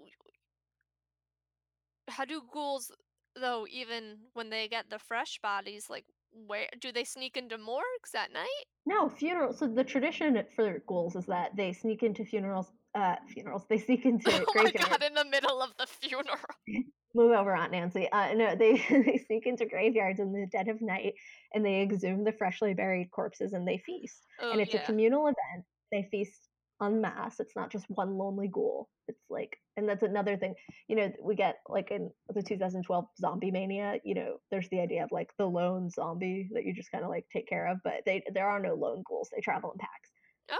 how 2.09 2.25
do 2.25 2.41
ghouls 2.51 2.91
though, 3.35 3.65
even 3.69 4.17
when 4.33 4.49
they 4.49 4.67
get 4.67 4.89
the 4.89 4.99
fresh 4.99 5.39
bodies, 5.41 5.87
like, 5.89 6.05
where 6.45 6.67
do 6.79 6.91
they 6.91 7.03
sneak 7.03 7.37
into 7.37 7.57
morgues 7.57 8.13
at 8.15 8.31
night? 8.31 8.65
No, 8.85 9.09
funeral. 9.09 9.53
So 9.53 9.67
the 9.67 9.83
tradition 9.83 10.41
for 10.55 10.83
ghouls 10.87 11.15
is 11.15 11.25
that 11.25 11.55
they 11.55 11.73
sneak 11.73 12.03
into 12.03 12.23
funerals. 12.23 12.71
Uh, 12.95 13.15
funerals. 13.33 13.65
They 13.69 13.77
sneak 13.77 14.05
into 14.05 14.31
oh 14.31 14.45
my 14.55 14.71
god! 14.71 15.03
In 15.03 15.13
the 15.13 15.25
middle 15.25 15.61
of 15.61 15.71
the 15.77 15.87
funeral. 15.87 16.37
Move 17.15 17.31
over, 17.31 17.55
Aunt 17.55 17.71
Nancy. 17.71 18.07
Uh, 18.11 18.33
no, 18.33 18.55
they 18.55 18.73
they 18.89 19.23
sneak 19.25 19.47
into 19.47 19.65
graveyards 19.65 20.19
in 20.19 20.31
the 20.31 20.47
dead 20.51 20.67
of 20.67 20.81
night, 20.81 21.13
and 21.53 21.65
they 21.65 21.81
exhume 21.81 22.23
the 22.23 22.31
freshly 22.31 22.73
buried 22.73 23.09
corpses, 23.11 23.53
and 23.53 23.67
they 23.67 23.77
feast. 23.77 24.25
Oh 24.39 24.51
and 24.51 24.61
it's 24.61 24.73
yeah. 24.73 24.81
a 24.81 24.85
communal 24.85 25.25
event. 25.25 25.65
They 25.91 26.07
feast 26.11 26.48
en 26.81 27.01
masse. 27.01 27.39
It's 27.39 27.55
not 27.55 27.71
just 27.71 27.85
one 27.89 28.17
lonely 28.17 28.47
ghoul. 28.47 28.89
It's 29.07 29.23
like, 29.29 29.57
and 29.77 29.87
that's 29.87 30.03
another 30.03 30.37
thing. 30.37 30.55
You 30.87 30.95
know, 30.95 31.11
we 31.23 31.35
get 31.35 31.57
like 31.67 31.91
in 31.91 32.11
the 32.29 32.43
2012 32.43 33.05
Zombie 33.19 33.51
Mania. 33.51 33.99
You 34.03 34.15
know, 34.15 34.37
there's 34.51 34.69
the 34.69 34.79
idea 34.79 35.03
of 35.03 35.11
like 35.11 35.29
the 35.37 35.45
lone 35.45 35.89
zombie 35.89 36.49
that 36.53 36.63
you 36.63 36.73
just 36.73 36.91
kind 36.91 37.03
of 37.03 37.09
like 37.09 37.25
take 37.31 37.47
care 37.47 37.67
of, 37.67 37.77
but 37.83 38.03
they 38.05 38.23
there 38.33 38.49
are 38.49 38.59
no 38.59 38.75
lone 38.75 39.03
ghouls. 39.07 39.29
They 39.33 39.41
travel 39.41 39.71
in 39.71 39.79
packs. 39.79 40.11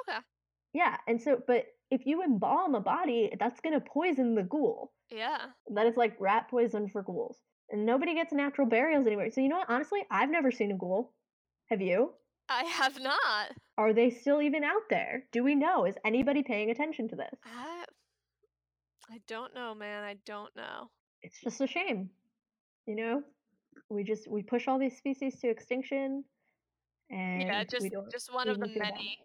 Okay. 0.07 0.19
Yeah, 0.73 0.97
and 1.07 1.21
so, 1.21 1.41
but 1.47 1.65
if 1.89 2.05
you 2.05 2.23
embalm 2.23 2.75
a 2.75 2.79
body, 2.79 3.31
that's 3.39 3.59
gonna 3.61 3.81
poison 3.81 4.35
the 4.35 4.43
ghoul. 4.43 4.93
Yeah. 5.09 5.47
That 5.73 5.87
is 5.87 5.97
like 5.97 6.15
rat 6.19 6.47
poison 6.49 6.89
for 6.89 7.01
ghouls. 7.01 7.37
And 7.71 7.85
nobody 7.85 8.15
gets 8.15 8.33
natural 8.33 8.67
burials 8.67 9.05
anymore. 9.05 9.29
So 9.31 9.41
you 9.41 9.49
know 9.49 9.57
what? 9.57 9.69
Honestly, 9.69 10.01
I've 10.09 10.29
never 10.29 10.51
seen 10.51 10.71
a 10.71 10.77
ghoul. 10.77 11.13
Have 11.69 11.81
you? 11.81 12.13
I 12.49 12.63
have 12.63 12.99
not. 12.99 13.51
Are 13.77 13.93
they 13.93 14.09
still 14.09 14.41
even 14.41 14.63
out 14.63 14.89
there? 14.89 15.23
Do 15.31 15.43
we 15.43 15.55
know? 15.55 15.85
Is 15.85 15.95
anybody 16.03 16.43
paying 16.43 16.71
attention 16.71 17.07
to 17.09 17.15
this? 17.15 17.39
I 17.45 17.85
I 19.11 19.19
don't 19.27 19.53
know, 19.55 19.73
man. 19.75 20.03
I 20.03 20.17
don't 20.25 20.55
know. 20.55 20.89
It's 21.21 21.39
just 21.41 21.61
a 21.61 21.67
shame. 21.67 22.09
You 22.85 22.95
know? 22.95 23.23
We 23.89 24.03
just 24.03 24.29
we 24.29 24.43
push 24.43 24.67
all 24.67 24.79
these 24.79 24.97
species 24.97 25.39
to 25.39 25.49
extinction 25.49 26.23
and 27.09 27.41
Yeah, 27.41 27.63
just 27.63 27.87
just 28.11 28.33
one 28.33 28.49
of 28.49 28.59
the 28.59 28.67
many. 28.67 29.19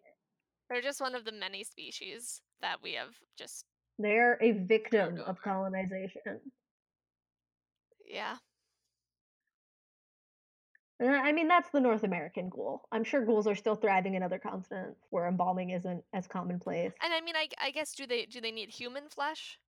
They're 0.71 0.83
just 0.83 1.01
one 1.01 1.15
of 1.15 1.25
the 1.25 1.33
many 1.33 1.65
species 1.65 2.41
that 2.63 2.83
we 2.83 2.93
have 2.95 3.11
just 3.39 3.65
They're 3.99 4.39
a 4.43 4.53
victim 4.53 5.21
of 5.27 5.41
colonization. 5.43 6.41
yeah. 8.07 8.37
Uh, 11.03 11.07
I 11.07 11.33
mean, 11.33 11.49
that's 11.49 11.71
the 11.71 11.81
North 11.81 12.05
American 12.05 12.49
ghoul. 12.49 12.87
I'm 12.93 13.05
sure 13.05 13.25
ghouls 13.25 13.47
are 13.47 13.55
still 13.55 13.75
thriving 13.75 14.15
in 14.15 14.23
other 14.23 14.39
continents 14.39 15.01
where 15.11 15.27
embalming 15.27 15.71
isn't 15.71 16.05
as 16.13 16.27
commonplace. 16.29 16.93
And 17.03 17.13
I 17.13 17.21
mean, 17.21 17.37
I 17.37 17.49
I 17.59 17.71
guess 17.73 17.95
do 17.95 18.07
they 18.07 18.27
do 18.27 18.41
they 18.41 18.53
need 18.53 18.71
human 18.71 19.09
flesh? 19.09 19.59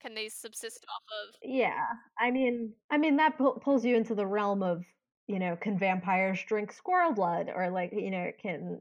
Can 0.00 0.14
they 0.14 0.28
subsist 0.28 0.84
off 0.88 1.02
of? 1.28 1.40
Yeah, 1.42 1.84
I 2.18 2.30
mean, 2.30 2.74
I 2.90 2.98
mean 2.98 3.16
that 3.16 3.36
pu- 3.38 3.58
pulls 3.60 3.84
you 3.84 3.96
into 3.96 4.14
the 4.14 4.26
realm 4.26 4.62
of, 4.62 4.84
you 5.26 5.38
know, 5.38 5.56
can 5.56 5.78
vampires 5.78 6.42
drink 6.44 6.72
squirrel 6.72 7.12
blood, 7.12 7.50
or 7.54 7.70
like, 7.70 7.92
you 7.92 8.10
know, 8.10 8.32
can, 8.40 8.80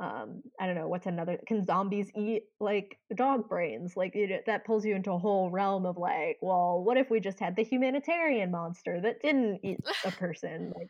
um, 0.00 0.42
I 0.60 0.66
don't 0.66 0.74
know, 0.74 0.88
what's 0.88 1.06
another? 1.06 1.38
Can 1.46 1.64
zombies 1.64 2.10
eat 2.14 2.44
like 2.60 2.98
dog 3.14 3.48
brains? 3.48 3.96
Like, 3.96 4.14
you 4.14 4.28
know, 4.28 4.40
that 4.46 4.64
pulls 4.64 4.84
you 4.84 4.94
into 4.94 5.12
a 5.12 5.18
whole 5.18 5.50
realm 5.50 5.86
of 5.86 5.96
like, 5.96 6.38
well, 6.42 6.82
what 6.82 6.96
if 6.98 7.10
we 7.10 7.20
just 7.20 7.40
had 7.40 7.56
the 7.56 7.64
humanitarian 7.64 8.50
monster 8.50 9.00
that 9.00 9.22
didn't 9.22 9.60
eat 9.64 9.80
a 10.04 10.12
person? 10.12 10.72
Like, 10.76 10.88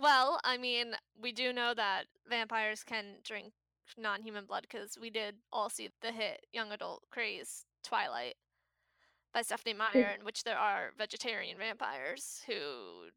Well, 0.00 0.40
I 0.44 0.56
mean, 0.58 0.94
we 1.20 1.32
do 1.32 1.52
know 1.52 1.72
that 1.74 2.04
vampires 2.28 2.82
can 2.84 3.16
drink 3.24 3.52
non-human 3.96 4.44
blood 4.46 4.62
because 4.68 4.98
we 5.00 5.10
did 5.10 5.36
all 5.52 5.70
see 5.70 5.88
the 6.02 6.12
hit 6.12 6.44
young 6.52 6.72
adult 6.72 7.02
craze 7.10 7.64
Twilight 7.84 8.34
by 9.32 9.42
Stephenie 9.42 9.74
Meyer, 9.74 10.14
in 10.18 10.24
which 10.24 10.44
there 10.44 10.58
are 10.58 10.90
vegetarian 10.98 11.56
vampires 11.58 12.42
who 12.46 12.54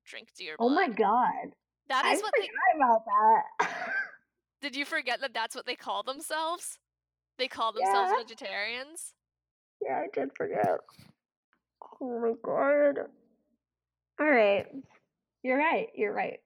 drink 0.05 0.29
deer 0.37 0.55
blood. 0.57 0.67
oh 0.67 0.75
my 0.75 0.87
god, 0.89 1.53
That 1.89 2.05
I 2.05 2.13
is 2.13 2.21
what 2.21 2.33
they 2.37 2.47
forgot 2.47 2.75
about 2.75 3.05
that. 3.05 3.69
did. 4.61 4.75
You 4.75 4.85
forget 4.85 5.21
that 5.21 5.33
that's 5.33 5.55
what 5.55 5.65
they 5.65 5.75
call 5.75 6.03
themselves? 6.03 6.77
They 7.37 7.47
call 7.47 7.71
themselves 7.73 8.11
Yeah. 8.13 8.17
vegetarians. 8.23 9.13
Yeah, 9.81 9.99
I 10.03 10.07
did 10.13 10.29
forget. 10.35 10.77
Oh 12.01 12.19
my 12.19 12.33
god. 12.43 12.99
All 14.19 14.25
right. 14.29 14.65
You're 15.41 15.57
right. 15.57 15.87
You're 15.95 16.13
right. 16.13 16.39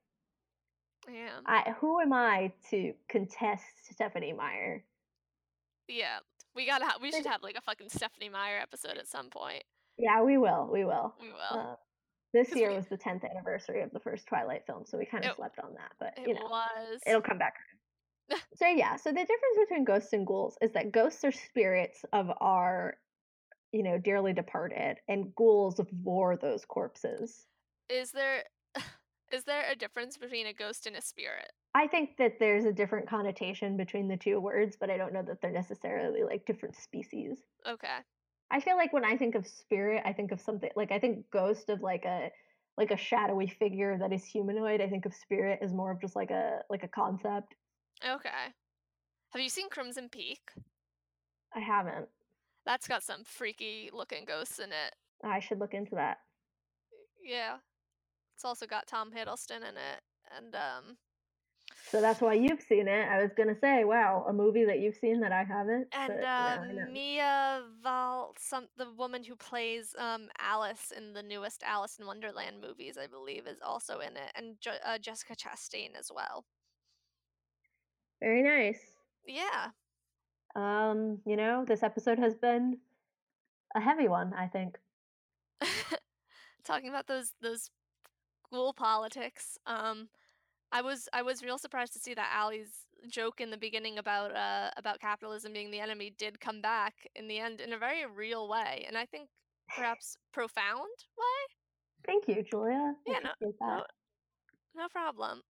Yeah, 1.12 1.40
I 1.46 1.74
who 1.80 2.00
am 2.00 2.14
I 2.14 2.52
to 2.70 2.94
contest 3.10 3.64
Stephenie 3.92 4.34
Meyer? 4.34 4.84
yeah. 5.88 6.20
We 6.56 6.68
gotta. 6.68 6.86
Ha- 6.86 7.00
we 7.02 7.12
should 7.12 7.26
have 7.26 7.42
like 7.42 7.56
a 7.58 7.62
fucking 7.62 7.90
Stephenie 7.90 8.30
Meyer 8.30 8.60
episode 8.60 8.98
at 8.98 9.08
some 9.08 9.30
point. 9.30 9.64
Yeah, 9.98 10.22
we 10.24 10.38
will. 10.38 10.70
We 10.72 10.86
will. 10.86 11.16
We 11.20 11.30
will. 11.30 11.60
Uh, 11.60 11.76
this 12.34 12.56
year 12.56 12.70
we- 12.70 12.76
was 12.76 12.88
the 12.88 12.98
10th 12.98 13.28
anniversary 13.30 13.82
of 13.82 13.92
the 13.92 14.00
first 14.00 14.28
Twilight 14.28 14.66
film, 14.68 14.86
so 14.86 14.98
we 14.98 15.06
kind 15.06 15.26
of 15.26 15.32
It- 15.32 15.38
slept 15.38 15.60
on 15.60 15.74
that, 15.74 15.92
but 16.00 16.14
it 16.18 16.28
you 16.28 16.36
know, 16.36 16.46
was. 16.46 17.02
it'll 17.08 17.22
come 17.22 17.38
back. 17.40 17.56
so 18.56 18.68
yeah, 18.68 18.96
so 18.98 19.10
the 19.10 19.16
difference 19.20 19.58
between 19.60 19.84
ghosts 19.84 20.14
and 20.14 20.26
ghouls 20.28 20.58
is 20.62 20.72
that 20.74 20.92
ghosts 20.92 21.24
are 21.24 21.32
spirits 21.32 22.06
of 22.14 22.32
our 22.40 22.98
you 23.72 23.82
know, 23.82 23.98
dearly 23.98 24.34
departed 24.34 24.98
and 25.08 25.34
ghouls 25.36 25.82
vor 26.04 26.38
those 26.38 26.64
corpses. 26.64 27.48
Is 27.90 28.12
there 28.12 28.44
is 29.34 29.44
there 29.44 29.66
a 29.70 29.76
difference 29.76 30.16
between 30.16 30.46
a 30.46 30.54
ghost 30.54 30.86
and 30.86 30.96
a 30.96 31.02
spirit? 31.02 31.52
I 31.74 31.88
think 31.88 32.18
that 32.18 32.34
there's 32.40 32.66
a 32.66 32.72
different 32.72 33.10
connotation 33.10 33.76
between 33.76 34.08
the 34.08 34.16
two 34.16 34.40
words, 34.40 34.78
but 34.80 34.92
I 34.92 34.98
don't 34.98 35.12
know 35.12 35.24
that 35.24 35.42
they're 35.42 35.52
necessarily 35.52 36.24
like 36.24 36.46
different 36.46 36.76
species. 36.76 37.40
Okay. 37.68 37.98
I 38.52 38.60
feel 38.60 38.78
like 38.78 38.94
when 38.94 39.04
I 39.04 39.18
think 39.18 39.34
of 39.34 39.48
spirit, 39.48 40.04
I 40.06 40.14
think 40.14 40.32
of 40.32 40.40
something 40.40 40.70
like 40.76 40.92
I 40.92 41.00
think 41.00 41.26
ghost 41.32 41.70
of 41.70 41.82
like 41.82 42.06
a 42.06 42.30
like 42.78 42.92
a 42.92 42.98
shadowy 42.98 43.48
figure 43.48 43.98
that 43.98 44.14
is 44.14 44.24
humanoid. 44.24 44.82
I 44.82 44.88
think 44.88 45.08
of 45.08 45.16
spirit 45.16 45.60
as 45.64 45.74
more 45.74 45.92
of 45.92 46.00
just 46.00 46.16
like 46.16 46.30
a 46.30 46.60
like 46.70 46.84
a 46.84 46.88
concept. 46.88 47.56
Okay. 48.08 48.54
Have 49.32 49.42
you 49.42 49.50
seen 49.50 49.70
Crimson 49.70 50.10
Peak? 50.10 50.42
I 51.56 51.60
haven't. 51.60 52.08
That's 52.68 52.88
got 52.88 53.02
some 53.02 53.24
freaky 53.24 53.90
looking 53.92 54.26
ghosts 54.26 54.60
in 54.60 54.70
it. 54.70 54.96
I 55.24 55.40
should 55.40 55.60
look 55.60 55.74
into 55.74 55.96
that. 55.96 56.18
Yeah. 57.26 57.58
It's 58.36 58.46
also 58.46 58.66
got 58.66 58.88
Tom 58.88 59.12
Hiddleston 59.12 59.58
in 59.58 59.76
it. 59.78 60.02
And 60.38 60.56
um 60.56 60.98
So 61.86 62.02
that's 62.02 62.22
why 62.22 62.34
you've 62.34 62.62
seen 62.62 62.88
it. 62.88 63.08
I 63.08 63.22
was 63.22 63.32
gonna 63.38 63.58
say, 63.60 63.84
wow, 63.84 64.26
a 64.28 64.34
movie 64.34 64.66
that 64.66 64.80
you've 64.80 64.96
seen 64.96 65.20
that 65.22 65.32
I 65.32 65.44
haven't. 65.44 65.88
and 65.94 66.14
but 66.14 66.24
uh, 66.24 66.58
I. 66.62 66.92
Mia 66.92 67.64
Val 67.82 68.34
some 68.40 68.68
the 68.78 68.92
woman 68.92 69.24
who 69.24 69.36
plays 69.36 69.96
um 69.98 70.30
Alice 70.40 70.92
in 70.96 71.14
the 71.14 71.24
newest 71.24 71.64
Alice 71.64 71.98
in 72.00 72.06
Wonderland 72.06 72.62
movies, 72.62 72.98
I 72.98 73.08
believe, 73.08 73.48
is 73.48 73.60
also 73.66 74.00
in 74.00 74.18
it. 74.18 74.32
And 74.36 74.60
jo- 74.60 74.84
uh, 74.86 74.98
Jessica 74.98 75.36
Chastain 75.36 75.92
as 75.98 76.12
well. 76.14 76.46
Very 78.20 78.42
nice. 78.42 78.80
Yeah. 79.26 79.70
Um, 80.56 81.20
you 81.26 81.36
know, 81.36 81.66
this 81.66 81.84
episode 81.84 82.20
has 82.20 82.36
been 82.36 82.78
a 83.76 83.82
heavy 83.82 84.08
one, 84.08 84.34
I 84.34 84.48
think. 84.48 84.78
talking 86.64 86.90
about 86.90 87.08
those 87.08 87.34
those 87.42 87.70
ghoul 88.54 88.74
politics 88.74 89.58
um 89.66 90.08
i 90.72 90.82
was 90.82 91.10
i 91.12 91.22
was 91.22 91.44
real 91.44 91.58
surprised 91.58 91.92
to 91.94 92.00
see 92.00 92.14
that 92.14 92.32
Allie's 92.34 92.86
joke 93.10 93.42
in 93.42 93.50
the 93.50 93.58
beginning 93.58 93.98
about 93.98 94.34
uh 94.36 94.70
about 94.78 95.00
capitalism 95.00 95.52
being 95.52 95.72
the 95.72 95.80
enemy 95.80 96.14
did 96.18 96.40
come 96.40 96.62
back 96.62 96.94
in 97.16 97.28
the 97.28 97.40
end 97.40 97.60
in 97.60 97.74
a 97.74 97.78
very 97.78 98.06
real 98.06 98.48
way 98.48 98.86
and 98.88 98.98
i 98.98 99.06
think 99.06 99.28
perhaps 99.76 100.18
profound 100.32 100.90
way. 101.18 102.06
Thank 102.06 102.28
you, 102.28 102.44
Julia. 102.44 102.96
Yeah, 103.08 103.20
no- 103.24 103.52
no, 103.62 103.84
no 104.76 104.88
problem. 104.90 105.42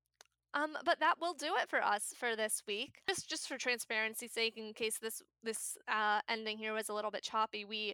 Um 0.54 0.78
but 0.86 1.00
that 1.00 1.16
will 1.20 1.34
do 1.34 1.56
it 1.60 1.70
for 1.70 1.84
us 1.84 2.14
for 2.18 2.36
this 2.36 2.62
week. 2.68 3.02
Just 3.10 3.28
just 3.30 3.48
for 3.48 3.58
transparency's 3.58 4.34
sake 4.34 4.58
in 4.58 4.74
case 4.74 5.00
this 5.00 5.22
this 5.42 5.78
uh 5.88 6.22
ending 6.30 6.58
here 6.58 6.74
was 6.74 6.90
a 6.90 6.94
little 6.94 7.12
bit 7.12 7.24
choppy 7.24 7.66
we 7.66 7.94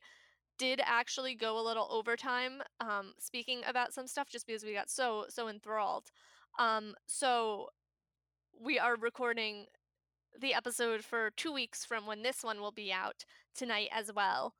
did 0.60 0.82
actually 0.86 1.34
go 1.34 1.60
a 1.60 1.66
little 1.66 1.88
overtime 1.90 2.62
um 2.82 3.14
speaking 3.18 3.62
about 3.66 3.94
some 3.94 4.06
stuff 4.06 4.30
just 4.30 4.46
because 4.46 4.64
we 4.64 4.74
got 4.74 4.90
so 4.90 5.26
so 5.30 5.48
enthralled. 5.50 6.12
Um 6.60 6.94
so 7.08 7.70
we 8.62 8.78
are 8.78 8.96
recording 8.96 9.66
the 10.40 10.54
episode 10.54 11.04
for 11.04 11.32
two 11.36 11.52
weeks 11.54 11.86
from 11.86 12.06
when 12.06 12.22
this 12.22 12.44
one 12.44 12.60
will 12.60 12.72
be 12.72 12.92
out 12.92 13.26
tonight 13.56 13.90
as 13.92 14.12
well. 14.14 14.54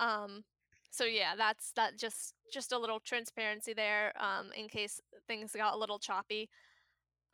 Um 0.00 0.44
so 0.90 1.04
yeah 1.04 1.34
that's 1.36 1.72
that 1.72 1.98
just 1.98 2.34
just 2.52 2.72
a 2.72 2.78
little 2.78 3.00
transparency 3.00 3.72
there 3.72 4.12
um 4.20 4.50
in 4.56 4.68
case 4.68 5.00
things 5.26 5.52
got 5.56 5.74
a 5.74 5.78
little 5.78 5.98
choppy 5.98 6.48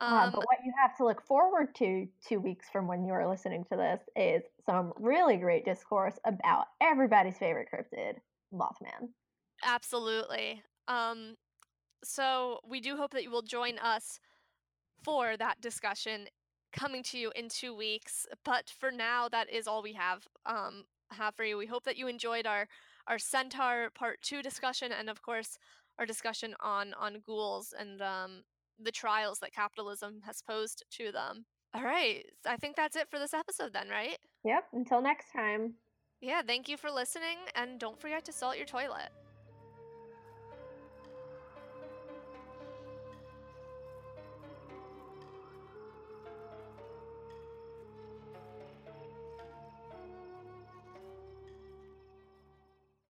um 0.01 0.31
but 0.31 0.39
what 0.39 0.57
you 0.65 0.73
have 0.81 0.97
to 0.97 1.05
look 1.05 1.25
forward 1.25 1.73
to 1.75 2.07
two 2.27 2.39
weeks 2.39 2.67
from 2.71 2.87
when 2.87 3.05
you 3.05 3.13
are 3.13 3.27
listening 3.27 3.63
to 3.71 3.77
this 3.77 4.01
is 4.15 4.43
some 4.65 4.93
really 4.99 5.37
great 5.37 5.65
discourse 5.65 6.15
about 6.25 6.65
everybody's 6.81 7.37
favorite 7.37 7.67
cryptid, 7.73 8.15
Mothman. 8.53 9.09
Absolutely. 9.63 10.61
Um, 10.87 11.35
so 12.03 12.59
we 12.67 12.79
do 12.81 12.97
hope 12.97 13.11
that 13.11 13.23
you 13.23 13.31
will 13.31 13.41
join 13.41 13.77
us 13.79 14.19
for 15.03 15.37
that 15.37 15.61
discussion 15.61 16.27
coming 16.73 17.03
to 17.03 17.17
you 17.17 17.31
in 17.35 17.49
two 17.49 17.75
weeks. 17.75 18.25
But 18.43 18.73
for 18.79 18.91
now, 18.91 19.29
that 19.29 19.49
is 19.49 19.67
all 19.67 19.83
we 19.83 19.93
have 19.93 20.27
um, 20.45 20.85
have 21.11 21.35
for 21.35 21.43
you. 21.43 21.57
We 21.57 21.65
hope 21.65 21.83
that 21.83 21.97
you 21.97 22.07
enjoyed 22.07 22.47
our 22.47 22.67
our 23.07 23.19
Centaur 23.19 23.89
Part 23.93 24.21
Two 24.21 24.41
discussion, 24.41 24.91
and 24.91 25.09
of 25.09 25.21
course, 25.21 25.57
our 25.99 26.05
discussion 26.05 26.55
on 26.59 26.93
on 26.93 27.21
ghouls 27.25 27.73
and 27.77 28.01
um, 28.01 28.43
the 28.83 28.91
trials 28.91 29.39
that 29.39 29.53
capitalism 29.53 30.21
has 30.25 30.41
posed 30.41 30.83
to 30.91 31.11
them. 31.11 31.45
All 31.73 31.83
right, 31.83 32.25
I 32.45 32.57
think 32.57 32.75
that's 32.75 32.95
it 32.95 33.09
for 33.09 33.17
this 33.17 33.33
episode, 33.33 33.73
then, 33.73 33.87
right? 33.89 34.17
Yep, 34.43 34.63
until 34.73 35.01
next 35.01 35.31
time. 35.31 35.75
Yeah, 36.19 36.41
thank 36.45 36.67
you 36.67 36.77
for 36.77 36.91
listening, 36.91 37.37
and 37.55 37.79
don't 37.79 37.99
forget 37.99 38.25
to 38.25 38.33
salt 38.33 38.57
your 38.57 38.65
toilet. 38.65 39.09